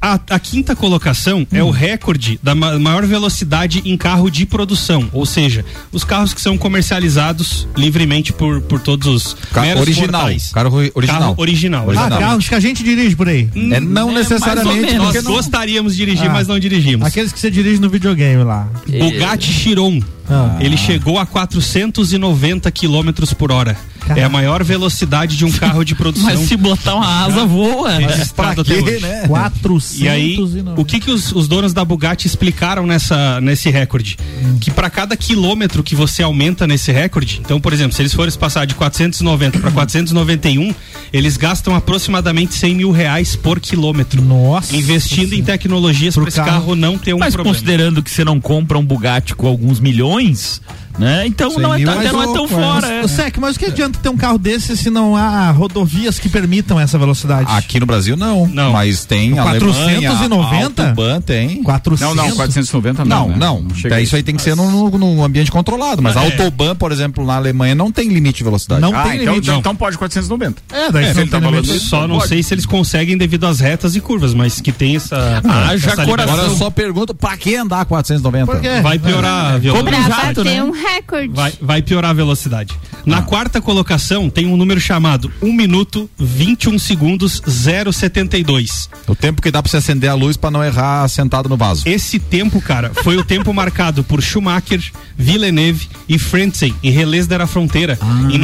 A, 0.00 0.14
a 0.30 0.38
quinta 0.38 0.76
colocação 0.76 1.46
é 1.52 1.62
o 1.62 1.70
recorde 1.70 2.38
da 2.42 2.54
ma- 2.54 2.78
maior 2.78 3.04
velocidade 3.04 3.82
em 3.84 3.96
carro 3.96 4.30
de 4.30 4.46
produção, 4.46 5.08
ou 5.12 5.26
seja, 5.26 5.64
os 5.90 6.04
carros 6.04 6.32
que 6.32 6.40
são 6.40 6.56
comercializados 6.56 7.66
livremente 7.76 8.32
por, 8.32 8.60
por 8.60 8.80
todos 8.80 9.06
os 9.08 9.36
meros 9.54 9.80
original. 9.82 10.20
mortais. 10.22 10.50
Carro 10.52 10.76
ori- 10.76 10.92
original. 10.94 11.20
Carro 11.20 11.34
original. 11.38 11.82
Ah, 11.82 11.88
Original. 11.88 12.18
carros 12.20 12.48
que 12.48 12.54
a 12.54 12.60
gente 12.60 12.82
dirige 12.82 13.16
por 13.16 13.28
aí. 13.28 13.48
É 13.72 13.80
não 13.80 14.12
necessariamente. 14.12 14.94
Nós 14.94 15.14
não- 15.24 15.32
gostaríamos 15.32 15.92
de 15.96 15.98
dirigir, 16.04 16.26
Ah. 16.28 16.32
mas 16.32 16.46
não 16.46 16.58
dirigimos. 16.58 17.06
Aqueles 17.06 17.32
que 17.32 17.38
você 17.40 17.50
dirige 17.50 17.80
no 17.80 17.90
videogame 17.90 18.44
lá. 18.44 18.68
Bugatti 18.86 19.52
Chiron. 19.52 20.00
Ah. 20.30 20.56
Ele 20.60 20.76
chegou 20.76 21.18
a 21.18 21.26
490 21.26 22.70
quilômetros 22.70 23.32
por 23.32 23.50
hora. 23.52 23.76
É 24.16 24.24
a 24.24 24.28
maior 24.28 24.64
velocidade 24.64 25.36
de 25.36 25.44
um 25.44 25.52
carro 25.52 25.84
de 25.84 25.94
produção 25.96 26.24
Mas 26.30 26.40
se 26.40 26.56
botar 26.56 26.94
uma 26.94 27.24
asa, 27.26 27.44
voa. 27.44 27.90
registrado 27.98 28.62
até 28.62 28.74
hoje. 28.80 29.00
né? 29.00 29.24
490. 29.26 30.02
E 30.04 30.08
aí, 30.08 30.38
o 30.76 30.84
que 30.84 30.98
que 30.98 31.10
os, 31.10 31.30
os 31.32 31.46
donos 31.46 31.74
da 31.74 31.84
Bugatti 31.84 32.26
explicaram 32.26 32.86
nessa, 32.86 33.38
nesse 33.42 33.68
recorde? 33.68 34.16
Que 34.60 34.70
para 34.70 34.88
cada 34.88 35.14
quilômetro 35.14 35.82
que 35.82 35.94
você 35.94 36.22
aumenta 36.22 36.66
nesse 36.66 36.90
recorde, 36.90 37.40
então, 37.44 37.60
por 37.60 37.70
exemplo, 37.72 37.92
se 37.94 38.00
eles 38.00 38.14
forem 38.14 38.32
passar 38.32 38.66
de 38.66 38.74
490 38.74 39.58
para 39.58 39.70
491, 39.70 40.74
eles 41.12 41.36
gastam 41.36 41.74
aproximadamente 41.74 42.54
100 42.54 42.74
mil 42.74 42.90
reais 42.90 43.36
por 43.36 43.60
quilômetro. 43.60 44.22
Nossa. 44.22 44.74
Investindo 44.74 45.34
em 45.34 45.42
tecnologias 45.42 46.14
para 46.14 46.28
esse 46.28 46.36
carro. 46.36 46.74
não 46.74 46.96
ter 46.96 47.12
um 47.14 47.18
Mas 47.18 47.34
problema. 47.34 47.54
considerando 47.54 48.02
que 48.02 48.10
você 48.10 48.24
não 48.24 48.40
compra 48.40 48.78
um 48.78 48.84
Bugatti 48.84 49.34
com 49.34 49.46
alguns 49.46 49.80
milhões, 49.80 50.17
milhões 50.18 50.60
né? 50.98 51.26
Então 51.26 51.50
não 51.58 51.74
é, 51.74 51.78
mas 51.84 51.98
até 51.98 52.12
não 52.12 52.22
é 52.22 52.26
tão 52.26 52.42
mas- 52.42 52.50
fora. 52.50 52.86
é. 52.88 53.04
Ô, 53.04 53.08
Sec, 53.08 53.36
mas 53.38 53.56
o 53.56 53.58
que 53.58 53.66
adianta 53.66 53.98
ter 54.02 54.08
um 54.08 54.16
carro 54.16 54.38
desse 54.38 54.76
se 54.76 54.90
não 54.90 55.16
há 55.16 55.50
rodovias 55.50 56.18
que 56.18 56.28
permitam 56.28 56.78
essa 56.78 56.98
velocidade? 56.98 57.46
Aqui 57.50 57.78
no 57.80 57.86
Brasil 57.86 58.16
não. 58.16 58.46
Não. 58.46 58.72
Mas 58.72 59.04
tem 59.04 59.30
No 59.30 59.40
Alemanha, 59.40 60.00
490? 60.00 60.82
Autobahn 60.82 61.20
tem. 61.20 61.62
400? 61.62 62.00
Não, 62.00 62.14
não, 62.14 62.36
490 62.36 63.04
não. 63.04 63.28
Não, 63.28 63.28
né? 63.28 63.36
não. 63.38 63.94
a 63.96 64.00
isso 64.00 64.16
aí 64.16 64.22
tem 64.22 64.34
que 64.36 64.42
ser 64.42 64.54
num, 64.56 64.90
num 64.90 65.22
ambiente 65.24 65.50
controlado. 65.50 66.02
Mas 66.02 66.16
É. 66.16 66.18
a 66.18 66.22
Autobahn, 66.22 66.74
por 66.74 66.92
exemplo, 66.92 67.24
na 67.24 67.36
Alemanha 67.36 67.74
não 67.74 67.90
tem 67.92 68.08
limite 68.08 68.38
de 68.38 68.44
velocidade. 68.44 68.80
Não 68.80 68.94
Ah, 68.96 69.02
tem 69.04 69.22
então, 69.22 69.34
limite. 69.34 69.50
então 69.50 69.74
pode 69.76 69.96
490. 69.98 70.60
É, 70.72 70.90
daí 70.90 71.04
É, 71.04 71.08
tá 71.08 71.20
não 71.20 71.26
tem 71.28 71.40
falando 71.40 71.64
limite. 71.64 71.78
Só 71.84 72.06
não 72.08 72.16
Pode. 72.18 72.28
sei 72.28 72.42
se 72.42 72.54
eles 72.54 72.66
conseguem 72.66 73.16
devido 73.16 73.46
às 73.46 73.60
retas 73.60 73.94
e 73.96 74.00
curvas, 74.00 74.34
mas 74.34 74.60
que 74.60 74.72
tem 74.72 74.96
essa. 74.96 75.40
Haja 75.44 75.90
essa 75.92 76.04
coração. 76.04 76.34
Agora 76.34 76.48
eu 76.48 76.56
só 76.56 76.70
pergunto, 76.70 77.14
pra 77.14 77.36
que 77.36 77.54
andar 77.56 77.84
490? 77.84 78.46
Por 78.46 78.60
quê? 78.60 78.80
Vai 78.82 78.98
piorar 78.98 79.46
a 79.46 79.48
Pra 79.50 79.58
velocidade. 79.58 80.08
jato, 80.08 80.44
bater 80.44 80.44
né? 80.44 80.62
um 80.62 80.70
recorde. 80.94 81.32
Vai, 81.34 81.52
vai 81.60 81.82
piorar 81.82 82.10
a 82.10 82.14
velocidade. 82.14 82.74
Na 83.04 83.22
quarta 83.22 83.60
colocação 83.60 84.28
tem 84.28 84.46
um 84.46 84.56
número 84.56 84.80
chamado 84.80 85.32
1 85.40 85.52
minuto 85.52 86.10
21 86.18 86.78
segundos 86.78 87.42
072. 87.46 88.90
O 89.06 89.14
tempo 89.14 89.40
que 89.40 89.50
dá 89.50 89.62
pra 89.62 89.70
você 89.70 89.78
acender 89.78 90.10
a 90.10 90.14
luz 90.14 90.36
pra 90.36 90.50
não 90.50 90.62
errar 90.62 91.08
sentado 91.08 91.48
no 91.48 91.56
vaso. 91.56 91.88
Esse 91.88 92.18
tempo, 92.18 92.60
cara, 92.60 92.92
foi 93.02 93.16
o 93.16 93.24
tempo 93.24 93.52
marcado 93.54 94.04
por 94.04 94.22
Schumacher, 94.22 94.82
Villeneuve 95.16 95.88
e 96.08 96.18
Frentzen 96.18 96.74
em 96.82 96.90
Relés 96.90 97.26
da 97.26 97.46
Fronteira 97.46 97.98
em 98.30 98.38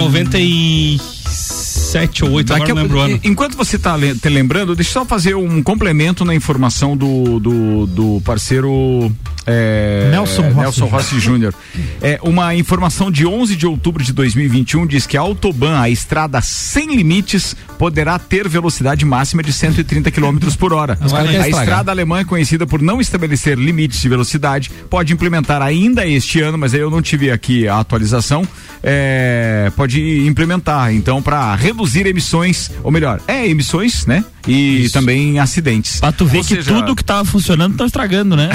97 1.95 2.25
ou 2.25 2.31
8, 2.33 2.53
agora 2.53 2.61
Daqui 2.61 2.75
não 2.75 2.83
lembro 2.83 2.99
o 2.99 3.01
ano. 3.01 3.21
Enquanto 3.23 3.57
você 3.57 3.77
está 3.77 3.97
te 3.99 4.29
lembrando, 4.29 4.75
deixa 4.75 4.91
eu 4.91 5.03
só 5.03 5.05
fazer 5.05 5.35
um 5.35 5.63
complemento 5.63 6.25
na 6.25 6.35
informação 6.35 6.97
do, 6.97 7.39
do, 7.39 7.87
do 7.87 8.23
parceiro 8.25 9.11
é, 9.47 10.09
Nelson 10.11 10.43
Rossi 10.43 10.57
Nelson 10.57 10.87
Rossi 10.87 11.21
Júnior. 11.21 11.55
É, 12.01 12.19
uma 12.23 12.55
informação 12.55 13.11
de 13.11 13.27
11 13.27 13.57
de 13.57 13.67
outubro 13.67 14.03
de 14.03 14.13
2021 14.13 14.87
diz 14.87 15.07
que 15.07 15.17
a 15.17 15.21
Autobahn, 15.21 15.79
a 15.79 15.89
estrada 15.89 16.41
sem 16.41 16.95
limites, 16.95 17.57
poderá 17.79 18.19
ter 18.19 18.49
velocidade 18.49 19.05
máxima 19.05 19.43
de 19.43 19.53
130 19.53 20.11
km 20.11 20.39
por 20.59 20.73
hora. 20.73 20.99
A 21.01 21.49
estrada 21.49 21.91
alemã 21.91 22.21
é 22.21 22.25
conhecida 22.25 22.67
por 22.67 22.81
não 22.81 23.01
estabelecer 23.01 23.59
limites 23.59 24.01
de 24.01 24.09
velocidade, 24.09 24.71
pode 24.89 25.13
implementar 25.13 25.63
ainda 25.63 26.07
este 26.07 26.41
ano, 26.41 26.59
mas 26.59 26.75
aí 26.75 26.81
eu 26.81 26.91
não 26.91 27.03
tive 27.03 27.31
aqui 27.31 27.69
a 27.69 27.79
atualização. 27.79 28.47
é, 28.83 29.73
pode 29.77 30.27
implementar, 30.27 30.93
então, 30.93 31.23
para 31.23 31.55
reduzir 31.55 31.84
emissões, 31.95 32.71
ou 32.83 32.91
melhor, 32.91 33.21
é 33.29 33.47
emissões, 33.49 34.07
né? 34.07 34.25
E 34.47 34.91
também 34.93 35.38
acidentes. 35.38 36.00
Pra 36.00 36.12
tu 36.12 36.26
ver 36.26 36.38
Ou 36.38 36.45
que 36.45 36.57
seja, 36.57 36.75
tudo 36.75 36.95
que 36.95 37.03
tava 37.03 37.25
funcionando 37.25 37.76
tá 37.76 37.87
estragando, 37.87 38.37
né? 38.37 38.50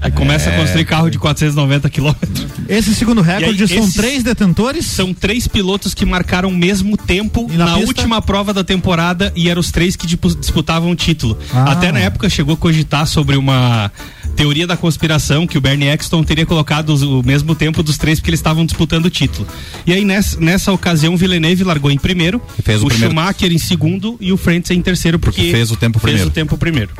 Aí 0.00 0.10
começa 0.10 0.50
a 0.50 0.56
construir 0.56 0.84
carro 0.84 1.08
de 1.10 1.18
490 1.18 1.88
quilômetros. 1.90 2.46
Esse 2.68 2.92
segundo 2.94 3.20
recorde 3.20 3.62
aí, 3.62 3.68
são 3.68 3.78
esses- 3.78 3.94
três 3.94 4.22
detentores? 4.24 4.86
São 4.86 5.14
três 5.14 5.46
pilotos 5.46 5.94
que 5.94 6.04
marcaram 6.04 6.48
o 6.48 6.54
mesmo 6.56 6.96
tempo 6.96 7.46
E 7.52 7.56
na 7.56 7.66
na, 7.66 7.76
última 7.76 8.20
prova 8.20 8.52
da 8.52 8.64
temporada 8.64 9.32
e 9.36 9.48
eram 9.48 9.60
os 9.60 9.70
três 9.70 9.94
que 9.94 10.06
disputavam 10.08 10.90
o 10.90 10.96
título. 10.96 11.38
Ah. 11.52 11.72
Até 11.72 11.92
na 11.92 12.00
época 12.00 12.28
chegou 12.28 12.54
a 12.54 12.56
cogitar 12.56 13.06
sobre 13.06 13.36
uma 13.36 13.92
teoria 14.36 14.66
da 14.66 14.76
conspiração 14.76 15.46
que 15.46 15.56
o 15.56 15.60
Bernie 15.60 15.88
Eccleston 15.88 16.22
teria 16.24 16.44
colocado 16.46 16.90
o 16.90 17.22
mesmo 17.24 17.54
tempo 17.54 17.82
dos 17.82 17.96
três 17.98 18.18
porque 18.18 18.30
eles 18.30 18.40
estavam 18.40 18.64
disputando 18.66 19.06
o 19.06 19.10
título. 19.10 19.46
E 19.86 19.92
aí 19.92 20.04
nessa, 20.04 20.38
nessa 20.40 20.72
ocasião 20.72 21.14
o 21.14 21.16
Villeneuve 21.16 21.64
largou 21.64 21.90
em 21.90 21.98
primeiro, 21.98 22.40
fez 22.62 22.82
o 22.82 22.86
o 22.86 22.88
primeiro. 22.88 23.14
Schumacher 23.14 23.52
em 23.52 23.58
segundo 23.58 24.16
e 24.20 24.32
o 24.32 24.36
Frentzen 24.36 24.78
em 24.78 24.82
terceiro 24.82 25.18
porque, 25.18 25.40
Porque 25.42 25.52
fez 25.52 25.70
o 25.70 25.76
tempo 25.76 25.98
fez 25.98 26.02
primeiro. 26.12 26.28
o 26.28 26.32
tempo 26.32 26.56
primeiro. 26.58 26.90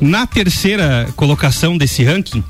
Na 0.00 0.26
terceira 0.26 1.08
colocação 1.16 1.76
desse 1.78 2.02
ranking, 2.02 2.42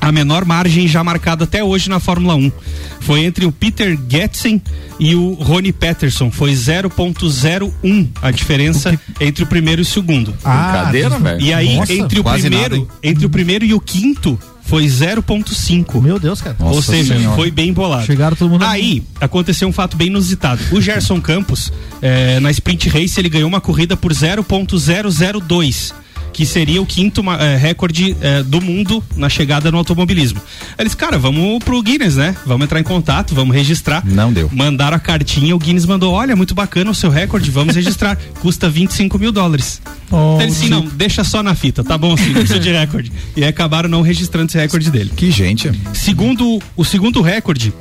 a 0.00 0.12
menor 0.12 0.44
margem 0.44 0.86
já 0.86 1.02
marcada 1.02 1.44
até 1.44 1.62
hoje 1.64 1.88
na 1.88 1.98
Fórmula 1.98 2.34
1 2.34 2.52
foi 3.00 3.20
entre 3.20 3.46
o 3.46 3.52
Peter 3.52 3.96
Getzen 4.08 4.60
e 4.98 5.14
o 5.14 5.34
Rony 5.34 5.72
Peterson. 5.72 6.30
Foi 6.30 6.52
0.01 6.52 8.08
a 8.20 8.30
diferença 8.32 8.98
entre 9.20 9.44
o 9.44 9.46
primeiro 9.46 9.80
e 9.80 9.84
o 9.84 9.84
segundo. 9.84 10.32
Brincadeira, 10.32 11.18
velho. 11.18 11.40
E 11.40 11.52
aí, 11.52 11.76
Nossa, 11.76 11.92
entre 11.92 12.18
o 12.18 12.24
primeiro, 12.24 12.80
nada, 12.80 12.90
entre 13.02 13.26
o 13.26 13.30
primeiro 13.30 13.64
e 13.64 13.72
o 13.72 13.80
quinto, 13.80 14.36
foi 14.62 14.86
0.5. 14.86 16.02
Meu 16.02 16.18
Deus, 16.18 16.42
cara. 16.42 16.56
Ou 16.58 16.74
Nossa 16.74 16.90
seja, 16.90 17.16
Senhora. 17.16 17.36
foi 17.36 17.50
bem 17.52 17.72
bolado. 17.72 18.04
Chegaram 18.04 18.36
todo 18.36 18.50
mundo 18.50 18.64
Aí, 18.64 19.04
aconteceu 19.20 19.68
um 19.68 19.72
fato 19.72 19.96
bem 19.96 20.08
inusitado. 20.08 20.60
O 20.72 20.80
Gerson 20.80 21.20
Campos, 21.20 21.72
eh, 22.02 22.40
na 22.40 22.50
Sprint 22.50 22.88
Race, 22.88 23.18
ele 23.20 23.28
ganhou 23.28 23.48
uma 23.48 23.60
corrida 23.60 23.96
por 23.96 24.12
0.002. 24.12 25.94
Que 26.36 26.44
seria 26.44 26.82
o 26.82 26.86
quinto 26.86 27.22
eh, 27.40 27.56
recorde 27.56 28.14
eh, 28.20 28.42
do 28.42 28.60
mundo 28.60 29.02
na 29.16 29.26
chegada 29.26 29.70
no 29.72 29.78
automobilismo. 29.78 30.38
Aí 30.76 30.82
Eles, 30.82 30.94
cara, 30.94 31.16
vamos 31.18 31.64
pro 31.64 31.82
Guinness, 31.82 32.16
né? 32.16 32.36
Vamos 32.44 32.66
entrar 32.66 32.78
em 32.78 32.82
contato, 32.82 33.34
vamos 33.34 33.56
registrar. 33.56 34.04
Não 34.04 34.30
deu. 34.30 34.50
Mandaram 34.52 34.98
a 34.98 35.00
cartinha, 35.00 35.56
o 35.56 35.58
Guinness 35.58 35.86
mandou: 35.86 36.12
olha, 36.12 36.36
muito 36.36 36.54
bacana 36.54 36.90
o 36.90 36.94
seu 36.94 37.08
recorde, 37.08 37.50
vamos 37.50 37.74
registrar. 37.74 38.18
Custa 38.38 38.68
25 38.68 39.18
mil 39.18 39.32
dólares. 39.32 39.80
Oh, 40.10 40.34
Então 40.34 40.40
ele 40.42 40.50
disse: 40.50 40.68
não, 40.68 40.84
deixa 40.84 41.24
só 41.24 41.42
na 41.42 41.54
fita, 41.54 41.82
tá 41.82 41.96
bom, 41.96 42.14
sim, 42.18 42.38
isso 42.38 42.60
de 42.60 42.68
recorde. 42.70 43.10
E 43.34 43.42
aí 43.42 43.48
acabaram 43.48 43.88
não 43.88 44.02
registrando 44.02 44.50
esse 44.50 44.58
recorde 44.58 44.90
dele. 44.90 45.10
Que 45.16 45.30
gente. 45.30 45.72
Segundo 45.94 46.58
o 46.76 46.84
segundo 46.84 47.22
recorde, 47.22 47.72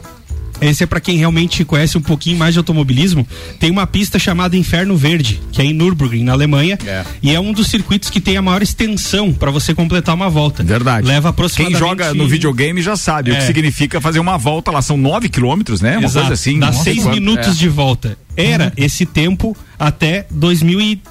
esse 0.69 0.83
é 0.83 0.87
para 0.87 0.99
quem 0.99 1.17
realmente 1.17 1.63
conhece 1.65 1.97
um 1.97 2.01
pouquinho 2.01 2.37
mais 2.37 2.53
de 2.53 2.59
automobilismo. 2.59 3.27
Tem 3.59 3.71
uma 3.71 3.85
pista 3.87 4.17
chamada 4.19 4.55
Inferno 4.57 4.95
Verde, 4.97 5.41
que 5.51 5.61
é 5.61 5.65
em 5.65 5.73
Nürburgring, 5.73 6.23
na 6.23 6.33
Alemanha, 6.33 6.77
É. 6.85 7.03
e 7.21 7.33
é 7.33 7.39
um 7.39 7.51
dos 7.53 7.67
circuitos 7.67 8.09
que 8.09 8.19
tem 8.19 8.37
a 8.37 8.41
maior 8.41 8.61
extensão 8.61 9.33
para 9.33 9.51
você 9.51 9.73
completar 9.73 10.15
uma 10.15 10.29
volta. 10.29 10.63
Verdade. 10.63 11.07
Leva 11.07 11.21
Quem 11.23 11.29
aproximadamente 11.29 11.79
joga 11.79 12.13
no 12.13 12.27
videogame 12.27 12.81
já 12.81 12.95
sabe 12.95 13.31
o 13.31 13.35
que 13.35 13.41
É. 13.41 13.45
significa 13.45 13.99
fazer 14.01 14.19
uma 14.19 14.37
volta 14.37 14.71
lá. 14.71 14.81
São 14.81 14.97
nove 14.97 15.29
quilômetros, 15.29 15.81
né? 15.81 15.97
Uma 15.97 16.05
Exato, 16.05 16.27
coisa 16.27 16.33
assim. 16.33 16.59
Dá 16.59 16.71
seis 16.71 17.03
quanto. 17.03 17.13
minutos 17.15 17.47
É. 17.47 17.51
de 17.53 17.69
volta. 17.69 18.17
Era 18.37 18.73
esse 18.75 19.05
tempo 19.05 19.55
até 19.79 20.25
2000 20.29 20.81
e 20.81 21.01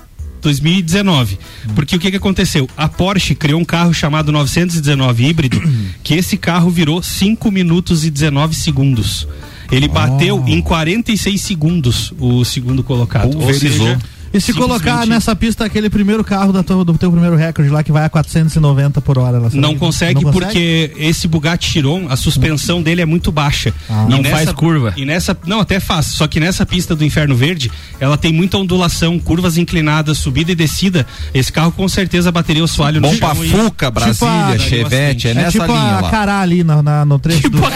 2019. 0.44 1.38
Porque 1.74 1.96
o 1.96 1.98
que, 1.98 2.10
que 2.10 2.16
aconteceu? 2.16 2.68
A 2.76 2.88
Porsche 2.88 3.34
criou 3.34 3.60
um 3.60 3.64
carro 3.64 3.92
chamado 3.92 4.30
919 4.30 5.24
híbrido, 5.26 5.60
que 6.02 6.14
esse 6.14 6.36
carro 6.36 6.70
virou 6.70 7.02
5 7.02 7.50
minutos 7.50 8.04
e 8.04 8.10
19 8.10 8.54
segundos. 8.54 9.26
Ele 9.72 9.88
bateu 9.88 10.44
em 10.46 10.60
46 10.60 11.40
segundos 11.40 12.12
o 12.18 12.44
segundo 12.44 12.84
colocado. 12.84 13.26
Ou 13.26 13.32
Pulverizou. 13.32 13.86
seja, 13.86 13.98
E 14.34 14.40
se 14.40 14.52
colocar 14.52 15.06
nessa 15.06 15.34
pista 15.36 15.64
aquele 15.64 15.88
primeiro 15.88 16.24
carro 16.24 16.52
da 16.52 16.62
tua- 16.62 16.84
do 16.84 16.98
teu 16.98 17.10
primeiro 17.10 17.36
recorde 17.36 17.70
lá 17.70 17.82
que 17.84 17.92
vai 17.92 18.04
a 18.04 18.08
490 18.08 19.00
por 19.00 19.16
hora? 19.16 19.36
Ela 19.36 19.48
Não 19.54 19.76
consegue, 19.76 20.22
porque 20.24 20.92
esse 20.96 21.28
Bugatti 21.28 21.70
Chiron, 21.70 22.06
a 22.10 22.16
suspensão 22.16 22.82
dele 22.82 23.00
é 23.00 23.06
muito 23.06 23.30
baixa. 23.30 23.72
Ah. 23.88 24.06
Não 24.08 24.24
faz 24.24 24.50
curva. 24.52 24.92
E 24.96 25.04
nessa, 25.04 25.36
não, 25.46 25.60
até 25.60 25.78
faz, 25.78 26.06
só 26.06 26.26
que 26.26 26.40
nessa 26.40 26.66
pista 26.66 26.96
do 26.96 27.04
Inferno 27.04 27.36
Verde, 27.36 27.70
ela 28.00 28.16
tem 28.18 28.32
muita 28.32 28.58
ondulação, 28.58 29.18
curvas 29.20 29.56
inclinadas, 29.56 30.18
subida 30.18 30.50
e 30.50 30.54
descida. 30.54 31.06
Esse 31.32 31.52
carro 31.52 31.70
com 31.72 31.86
certeza 31.88 32.32
bateria 32.32 32.64
o 32.64 32.68
soalho 32.68 33.00
no 33.00 33.08
Bom 33.08 33.14
chão 33.14 33.34
pra 33.34 33.44
e- 33.44 33.48
Fuca, 33.48 33.90
Brasília, 33.90 34.32
a- 34.54 34.58
Chevette, 34.58 35.28
é, 35.28 35.30
É 35.30 35.34
nessa 35.34 35.50
tipo 35.52 35.66
linha 35.66 35.78
a 35.78 36.00
lá. 36.00 36.10
Cará 36.10 36.40
ali 36.40 36.64
na, 36.64 36.82
na- 36.82 37.04
no 37.04 37.18
trecho 37.20 37.48
do... 37.48 37.58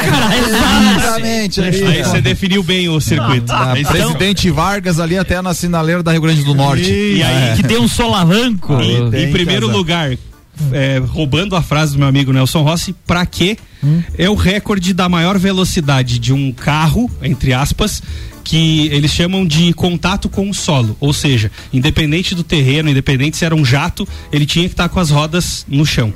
Exatamente. 0.49 1.61
ali, 1.61 1.85
Aí 1.85 2.03
ó. 2.03 2.09
você 2.09 2.21
definiu 2.21 2.63
bem 2.63 2.89
o 2.89 3.01
circuito. 3.01 3.47
Da 3.47 3.75
Então, 3.79 3.93
Presidente 3.93 4.51
Vargas 4.51 4.99
ali 4.99 5.17
até 5.17 5.41
na 5.41 5.55
sinaleira 5.55 6.03
da 6.03 6.13
Rio 6.13 6.21
Grande 6.21 6.43
do 6.43 6.48
Norte. 6.55 6.91
e 6.91 7.23
aí, 7.23 7.57
Que 7.57 7.63
tem 7.63 7.79
um 7.79 7.89
solavanco. 7.89 8.75
em, 8.81 9.33
primeiro 9.33 9.69
lugar, 9.69 10.17
é, 10.73 10.99
roubando 10.99 11.55
a 11.57 11.63
frase 11.63 11.93
do 11.93 11.99
meu 11.99 12.09
amigo 12.09 12.33
Nelson 12.33 12.63
Rossi, 12.63 12.95
pra 13.07 13.25
quê? 13.27 13.57
É 14.17 14.29
o 14.29 14.35
recorde 14.35 14.93
da 14.93 15.09
maior 15.09 15.39
velocidade 15.39 16.19
de 16.19 16.33
um 16.33 16.53
carro, 16.53 17.11
entre 17.23 17.53
aspas, 17.53 18.03
que 18.45 18.89
eles 18.93 19.11
chamam 19.13 19.47
de 19.47 19.73
contato 19.75 20.29
com 20.29 20.49
o 20.49 20.55
solo. 20.55 20.97
Ou 21.01 21.13
seja, 21.13 21.51
independente 21.73 22.35
do 22.35 22.43
terreno, 22.43 22.89
independente 22.89 23.37
se 23.37 23.45
era 23.45 23.55
um 23.55 23.65
jato, 23.65 24.09
ele 24.33 24.47
tinha 24.47 24.65
que 24.67 24.73
estar 24.73 24.89
com 24.89 24.99
as 24.99 25.11
rodas 25.11 25.67
no 25.69 25.85
chão. 25.85 26.13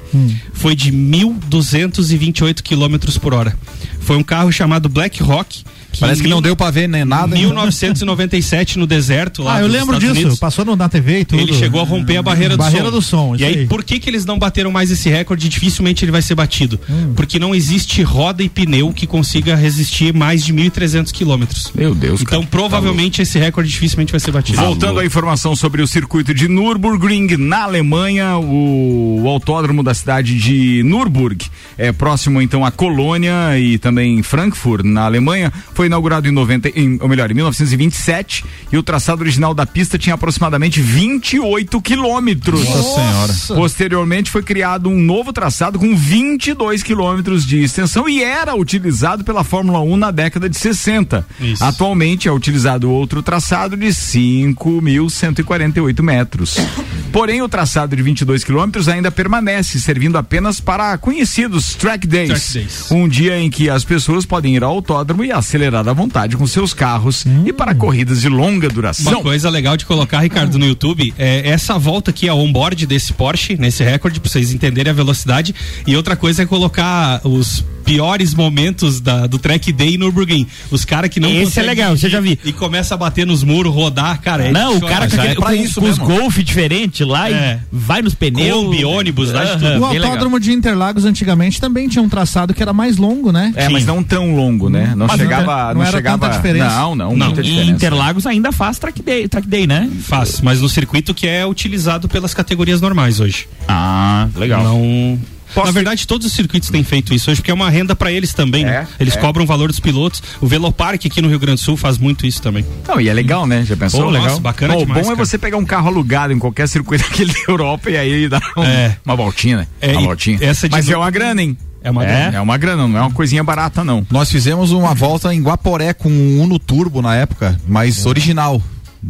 Foi 0.55 0.75
de 0.75 0.91
1.228 0.91 2.63
km 2.63 3.19
por 3.21 3.35
hora. 3.35 3.57
Foi 4.01 4.17
um 4.17 4.23
carro 4.23 4.51
chamado 4.51 4.89
Black 4.89 5.23
Rock. 5.23 5.63
Parece 6.01 6.23
que 6.23 6.29
não 6.29 6.41
deu 6.41 6.57
pra 6.57 6.71
ver 6.71 6.89
nem 6.89 7.05
nada. 7.05 7.37
hein? 7.37 7.43
1997 7.45 8.79
no 8.79 8.87
deserto 8.87 9.43
lá 9.43 9.57
Ah, 9.57 9.61
eu 9.61 9.67
lembro 9.67 9.95
Estados 9.97 10.09
disso. 10.09 10.21
Unidos. 10.21 10.39
Passou 10.39 10.65
no, 10.65 10.75
na 10.75 10.89
TV 10.89 11.21
e 11.21 11.25
tudo. 11.27 11.43
Ele 11.43 11.53
chegou 11.53 11.83
a 11.83 11.85
romper 11.85 12.17
a 12.17 12.23
barreira 12.23 12.55
do 12.57 12.59
Barreira 12.59 12.87
som. 12.87 12.91
do 12.91 13.03
som, 13.03 13.37
E 13.37 13.45
aí, 13.45 13.59
aí. 13.61 13.67
por 13.67 13.85
que 13.85 14.01
que 14.01 14.09
eles 14.09 14.25
não 14.25 14.39
bateram 14.39 14.73
mais 14.73 14.91
esse 14.91 15.11
recorde? 15.11 15.51
Dificilmente 15.51 16.03
ele 16.03 16.11
vai 16.11 16.23
ser 16.23 16.35
batido. 16.35 16.81
Hum. 16.89 17.13
Porque 17.15 17.39
não 17.39 17.52
existe 17.55 18.03
roda 18.03 18.43
e 18.43 18.49
pneu 18.49 18.93
que 18.93 19.07
consiga 19.07 19.55
resistir 19.55 20.15
mais 20.15 20.45
de 20.45 20.53
1.300 20.53 21.11
quilômetros. 21.13 21.71
Meu 21.75 21.95
Deus, 21.95 22.21
Então, 22.21 22.41
cara. 22.41 22.51
provavelmente 22.51 23.23
esse 23.23 23.39
recorde 23.39 23.69
dificilmente 23.71 24.11
vai 24.13 24.21
ser 24.21 24.31
batido. 24.31 24.59
Voltando 24.59 25.01
à 25.01 25.05
informação 25.07 25.55
sobre 25.57 25.83
o 25.83 25.87
circuito 25.87 26.33
de 26.35 26.49
Nürburgring 26.49 27.37
na 27.37 27.63
Alemanha, 27.65 28.37
o, 28.39 29.23
o 29.23 29.29
autódromo 29.29 29.83
da 29.83 29.95
cidade 29.95 30.37
de 30.39 30.83
Nürburg, 30.85 31.45
é 31.79 31.93
próximo 31.93 32.41
então 32.41 32.65
à 32.65 32.71
Colônia 32.71 33.59
e 33.59 33.79
também 33.79 34.23
Frankfurt 34.23 34.85
na 34.85 35.03
Alemanha, 35.05 35.53
foi 35.75 35.87
inaugurado 35.87 36.29
em 36.29 36.31
90, 36.33 36.69
em, 36.79 36.99
ou 37.01 37.09
melhor, 37.09 37.31
em 37.31 37.35
1927 37.35 38.45
e 38.71 38.77
o 38.79 38.83
traçado 38.83 39.23
original 39.23 39.55
da 39.55 39.67
pista 39.67 39.99
tinha 39.99 40.15
aproximadamente 40.15 40.81
28 40.81 41.81
quilômetros. 41.81 42.65
Nossa 42.65 42.83
Senhora. 42.83 43.61
Posteriormente 43.61 44.31
foi 44.31 44.43
criado 44.43 44.89
um 44.89 45.01
novo 45.01 45.33
traçado 45.33 45.79
com 45.79 45.95
22 45.97 46.83
quilômetros 46.83 47.42
de 47.45 47.63
extensão 47.63 48.09
e 48.09 48.23
era 48.23 48.55
utilizado 48.55 49.25
pela 49.25 49.45
Fórmula 49.45 49.81
1 49.81 49.97
na 49.97 50.11
década 50.11 50.49
de 50.49 50.57
60. 50.57 51.27
Isso. 51.41 51.63
Atualmente 51.65 52.29
é 52.29 52.33
utilizado 52.33 52.91
outro 52.91 53.23
traçado 53.23 53.77
de 53.77 53.87
5.148 53.87 56.03
metros. 56.03 56.57
Porém, 57.13 57.43
o 57.43 57.49
traçado 57.49 57.95
de 57.95 58.03
22 58.03 58.43
quilômetros 58.43 58.89
ainda 58.89 59.11
permanece, 59.11 59.79
servindo 59.79 60.17
apenas 60.17 60.61
para 60.61 60.97
conhecidos 60.97 61.75
track 61.75 62.07
days, 62.07 62.29
Track 62.29 62.53
days. 62.55 62.91
Um 62.91 63.07
dia 63.07 63.39
em 63.39 63.51
que 63.51 63.69
as 63.69 63.85
pessoas 63.85 64.25
podem 64.25 64.57
ir 64.57 64.65
ao 64.65 64.73
autódromo 64.73 65.23
e 65.23 65.31
acelerar 65.31 65.87
à 65.87 65.93
vontade 65.93 66.39
com 66.39 66.47
seus 66.47 66.73
carros 66.73 67.27
e 67.45 67.53
para 67.53 67.75
corridas 67.75 68.23
de 68.23 68.31
longa 68.31 68.69
Uma 68.69 68.75
duração. 68.75 69.23
coisa 69.23 69.51
legal 69.51 69.77
de 69.77 69.85
colocar, 69.85 70.21
Ricardo, 70.21 70.59
no 70.59 70.65
YouTube 70.65 71.13
é 71.19 71.51
essa 71.51 71.79
volta 71.79 72.11
aqui 72.11 72.27
ao 72.29 72.39
onboard 72.39 72.87
desse 72.87 73.13
Porsche, 73.13 73.57
nesse 73.59 73.85
recorde, 73.85 74.19
pra 74.19 74.31
vocês 74.31 74.51
entenderem 74.53 74.91
a 74.91 74.95
velocidade. 74.95 75.55
E 75.87 75.95
outra 75.95 76.17
coisa 76.17 76.45
é 76.45 76.47
colocar 76.47 77.21
os 77.35 77.65
piores 77.85 78.33
momentos 78.33 79.01
da, 79.01 79.27
do 79.27 79.39
track 79.39 79.73
day 79.73 79.99
no 79.99 80.05
Nürburgring. 80.07 80.47
Os 80.71 80.85
caras 80.85 81.11
que 81.11 81.19
não 81.19 81.29
Esse 81.29 81.59
é 81.59 81.63
legal, 81.65 81.97
você 81.97 82.09
já 82.09 82.21
vi. 82.21 82.39
E 82.45 82.53
começa 82.53 82.95
a 82.95 82.97
bater 82.97 83.27
nos 83.27 83.43
muros, 83.43 83.75
rodar, 83.75 84.21
cara. 84.21 84.45
é 84.47 84.53
Não, 84.53 84.79
de 84.79 84.85
o 84.85 84.89
cara 84.89 85.07
aquele- 85.07 85.23
é 85.29 85.35
pra 85.35 85.47
com- 85.47 85.53
isso 85.53 85.81
com 85.81 85.89
os 85.89 85.99
golfe 85.99 86.43
diferente 86.45 87.05
lá 87.05 87.29
É. 87.29 87.59
e 87.61 87.77
vai 87.77 88.01
nos 88.01 88.15
pneus. 88.15 88.65
Kombi, 88.67 88.85
ônibus, 88.85 89.33
lá 89.33 89.45
de 89.45 89.51
Aham, 89.51 89.59
tudo. 89.59 89.77
O 89.85 89.89
bem 89.89 89.99
legal. 89.99 90.07
autódromo 90.11 90.39
de 90.39 90.53
Interlagos 90.53 91.05
antigamente 91.05 91.61
também 91.61 91.89
tinha 91.89 92.01
um 92.03 92.09
traçado 92.09 92.55
que 92.55 92.63
era 92.63 92.73
mais 92.73 92.97
longo, 92.99 93.33
né? 93.33 93.53
É, 93.57 93.69
mas 93.69 93.85
não 93.85 94.01
tão 94.03 94.35
longo, 94.35 94.69
né? 94.69 94.95
Não 94.97 95.07
Mas 95.09 95.17
chegava, 95.21 95.69
não 95.69 95.75
não, 95.75 95.83
era 95.83 95.91
chegava. 95.91 96.19
tanta 96.19 96.37
diferença. 96.37 96.71
Não, 96.77 96.95
não, 96.95 97.17
Não, 97.17 97.27
muita 97.27 97.41
E 97.41 97.45
diferença. 97.45 97.71
Interlagos 97.73 98.27
ainda 98.27 98.53
faz 98.53 98.79
track 98.79 99.03
day, 99.03 99.27
track 99.27 99.47
day 99.49 99.67
né? 99.67 99.91
Faz, 100.03 100.41
mas 100.41 100.61
no 100.61 100.69
circuito 100.69 101.13
que 101.13 101.27
é 101.27 101.45
utilizado 101.45 102.09
pelas 102.09 102.33
categorias 102.33 102.81
normais 102.81 103.19
hoje. 103.19 103.49
Ah, 103.67 104.29
legal. 104.37 104.63
Não. 104.63 105.19
Posso- 105.55 105.67
Na 105.67 105.73
verdade, 105.73 106.07
todos 106.07 106.27
os 106.27 106.33
circuitos 106.33 106.71
têm 106.71 106.83
feito 106.85 107.13
isso 107.15 107.31
hoje, 107.31 107.41
porque 107.41 107.51
é 107.51 107.55
uma 107.55 107.69
renda 107.71 107.95
pra 107.95 108.11
eles 108.13 108.33
também, 108.35 108.65
né? 108.65 108.87
É, 108.99 109.03
Eles 109.03 109.17
é. 109.17 109.21
cobram 109.21 109.45
o 109.45 109.47
valor 109.47 109.69
dos 109.71 109.81
pilotos. 109.81 110.23
O 110.41 110.47
Velopark 110.47 111.05
aqui 111.07 111.21
no 111.23 111.29
Rio 111.29 111.39
Grande 111.39 111.61
do 111.61 111.65
Sul 111.65 111.77
faz 111.77 111.99
muito 111.99 112.27
isso 112.27 112.41
também. 112.43 112.65
Não, 112.89 113.01
e 113.01 113.09
é 113.09 113.13
legal, 113.15 113.47
né? 113.47 113.65
Já 113.65 113.77
pensou? 113.77 114.05
Pô, 114.05 114.11
legal. 114.11 114.39
bacana 114.41 114.75
Bom, 114.75 114.81
O 114.83 114.87
demais, 114.87 115.07
bom 115.07 115.13
é 115.13 115.17
cara. 115.17 115.27
você 115.27 115.39
pegar 115.39 115.57
um 115.57 115.65
carro 115.65 115.89
alugado 115.89 116.33
em 116.33 116.39
qualquer 116.39 116.67
circuito 116.69 117.05
aquele 117.11 117.33
da 117.33 117.41
Europa 117.49 117.91
e 117.91 117.97
aí 117.97 118.29
dar 118.29 118.41
um- 118.57 118.63
É. 118.65 118.97
uma 119.05 119.15
voltinha, 119.17 119.59
né? 119.59 119.67
É, 119.81 119.93
uma 119.93 120.01
e 120.01 120.05
voltinha. 120.05 120.39
essa 120.41 120.69
de 120.69 120.75
Mas 120.75 120.87
no- 120.87 120.93
é 120.95 120.97
uma 120.97 121.11
grana, 121.11 121.43
hein? 121.43 121.57
É 121.85 121.91
uma 121.91 122.05
É 122.05 122.41
uma 122.41 122.57
grana, 122.57 122.87
não 122.87 122.97
é 122.97 123.01
uma 123.01 123.11
coisinha 123.11 123.43
barata, 123.43 123.83
não. 123.83 124.07
Nós 124.09 124.31
fizemos 124.31 124.71
uma 124.71 124.95
volta 124.95 125.35
em 125.35 125.43
Guaporé 125.43 125.93
com 125.93 126.09
um 126.09 126.41
Uno 126.41 126.57
Turbo 126.59 127.03
na 127.03 127.17
época, 127.17 127.59
mas 127.67 128.07
original 128.07 128.63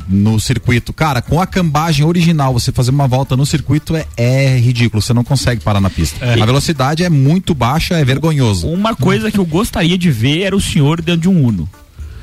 no 0.08 0.40
circuito. 0.40 0.92
Cara, 0.92 1.20
com 1.20 1.40
a 1.40 1.46
cambagem 1.46 2.04
original, 2.06 2.52
você 2.52 2.72
fazer 2.72 2.90
uma 2.90 3.06
volta 3.06 3.36
no 3.36 3.44
circuito 3.44 3.94
é, 3.94 4.06
é 4.16 4.58
ridículo, 4.58 5.02
você 5.02 5.12
não 5.12 5.24
consegue 5.24 5.62
parar 5.62 5.80
na 5.80 5.90
pista. 5.90 6.24
A 6.24 6.46
velocidade 6.46 7.04
é 7.04 7.10
muito 7.10 7.54
baixa, 7.54 7.94
é 7.94 8.04
vergonhoso. 8.04 8.66
Uma 8.68 8.94
coisa 8.96 9.30
que 9.30 9.38
eu 9.38 9.44
gostaria 9.44 9.98
de 9.98 10.10
ver 10.10 10.42
era 10.42 10.56
o 10.56 10.60
senhor 10.60 11.00
dentro 11.02 11.22
de 11.22 11.28
um 11.28 11.42
Uno. 11.44 11.68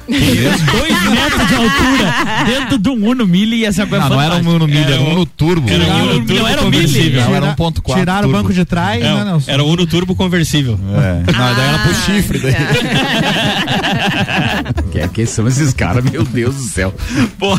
Dois 0.09 1.03
metros 1.11 1.47
de 1.47 1.55
altura 1.55 2.13
dentro 2.45 2.77
de 2.79 2.89
um 2.89 3.09
Uno 3.09 3.25
Mille 3.27 3.71
ser 3.71 3.81
uma 3.83 3.87
coisa 3.87 4.03
Não, 4.09 4.15
não 4.15 4.21
era 4.21 4.35
um. 4.35 4.49
Uno 4.55 4.67
Mille, 4.67 4.81
era 4.93 5.01
um 5.01 5.11
Uno 5.13 5.25
Turbo. 5.25 5.69
Era 5.69 5.83
um 5.83 5.87
Não, 5.87 5.95
Uno 6.17 6.25
Não 6.25 6.47
era 6.47 6.61
Mille. 6.63 7.09
Não, 7.11 7.35
era 7.35 7.53
Tira- 7.53 7.55
1.4 7.55 7.93
Tiraram 7.99 8.19
o 8.19 8.21
turbo. 8.31 8.37
banco 8.37 8.53
de 8.53 8.65
trás, 8.65 9.03
Não, 9.03 9.17
né, 9.19 9.25
Nelson? 9.25 9.51
era 9.51 9.63
o 9.63 9.67
Uno 9.71 9.85
Turbo 9.87 10.15
conversível. 10.15 10.79
É. 10.95 11.31
Não, 11.31 11.55
daí 11.55 11.67
era 11.67 11.79
pro 11.79 11.93
chifre. 11.95 12.39
Daí. 12.39 12.55
Que, 14.91 15.07
que 15.09 15.25
são 15.25 15.47
esses 15.47 15.73
caras, 15.73 16.03
meu 16.03 16.23
Deus 16.23 16.55
do 16.55 16.63
céu. 16.63 16.93
Pô. 17.37 17.57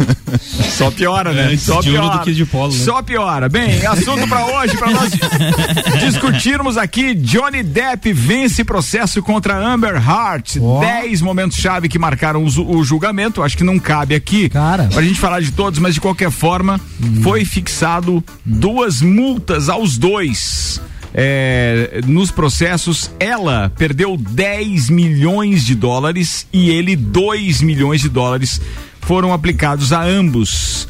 Só 0.76 0.90
piora, 0.90 1.32
né? 1.32 1.44
Antes 1.46 1.62
Só 1.62 1.80
piora. 1.80 2.18
do 2.18 2.24
que 2.24 2.32
de 2.32 2.44
polo, 2.44 2.72
né? 2.72 2.78
Só 2.84 3.02
piora. 3.02 3.48
Bem, 3.48 3.84
assunto 3.86 4.26
pra 4.28 4.44
hoje, 4.46 4.76
pra 4.76 4.90
nós 4.90 5.10
discutirmos 6.00 6.76
aqui. 6.76 7.14
Johnny 7.14 7.62
Depp 7.62 8.12
vence 8.12 8.64
processo 8.64 9.22
contra 9.22 9.56
Amber 9.56 9.94
Heard. 9.96 10.58
Ó. 10.60 10.80
Dez 10.80 11.22
momentos-chave 11.22 11.88
que 11.88 11.98
marcaram 11.98 12.44
o, 12.44 12.76
o 12.76 12.84
julgamento. 12.84 13.42
Acho 13.42 13.56
que 13.56 13.64
não 13.64 13.78
cabe 13.78 14.14
aqui 14.14 14.48
Cara. 14.48 14.84
pra 14.84 15.02
gente 15.02 15.18
falar 15.18 15.40
de 15.40 15.52
todos, 15.52 15.78
mas 15.78 15.94
de 15.94 16.00
qualquer 16.00 16.30
forma, 16.30 16.80
foi 17.22 17.44
fixado 17.44 18.22
duas 18.44 19.00
multas 19.00 19.68
aos 19.68 19.96
dois. 19.96 20.80
É, 21.18 22.00
nos 22.06 22.30
processos, 22.30 23.10
ela 23.18 23.72
perdeu 23.78 24.18
10 24.18 24.90
milhões 24.90 25.64
de 25.64 25.74
dólares 25.74 26.46
e 26.52 26.68
ele 26.68 26.94
2 26.94 27.62
milhões 27.62 28.02
de 28.02 28.10
dólares 28.10 28.60
foram 29.06 29.32
aplicados 29.32 29.92
a 29.92 30.02
ambos. 30.02 30.86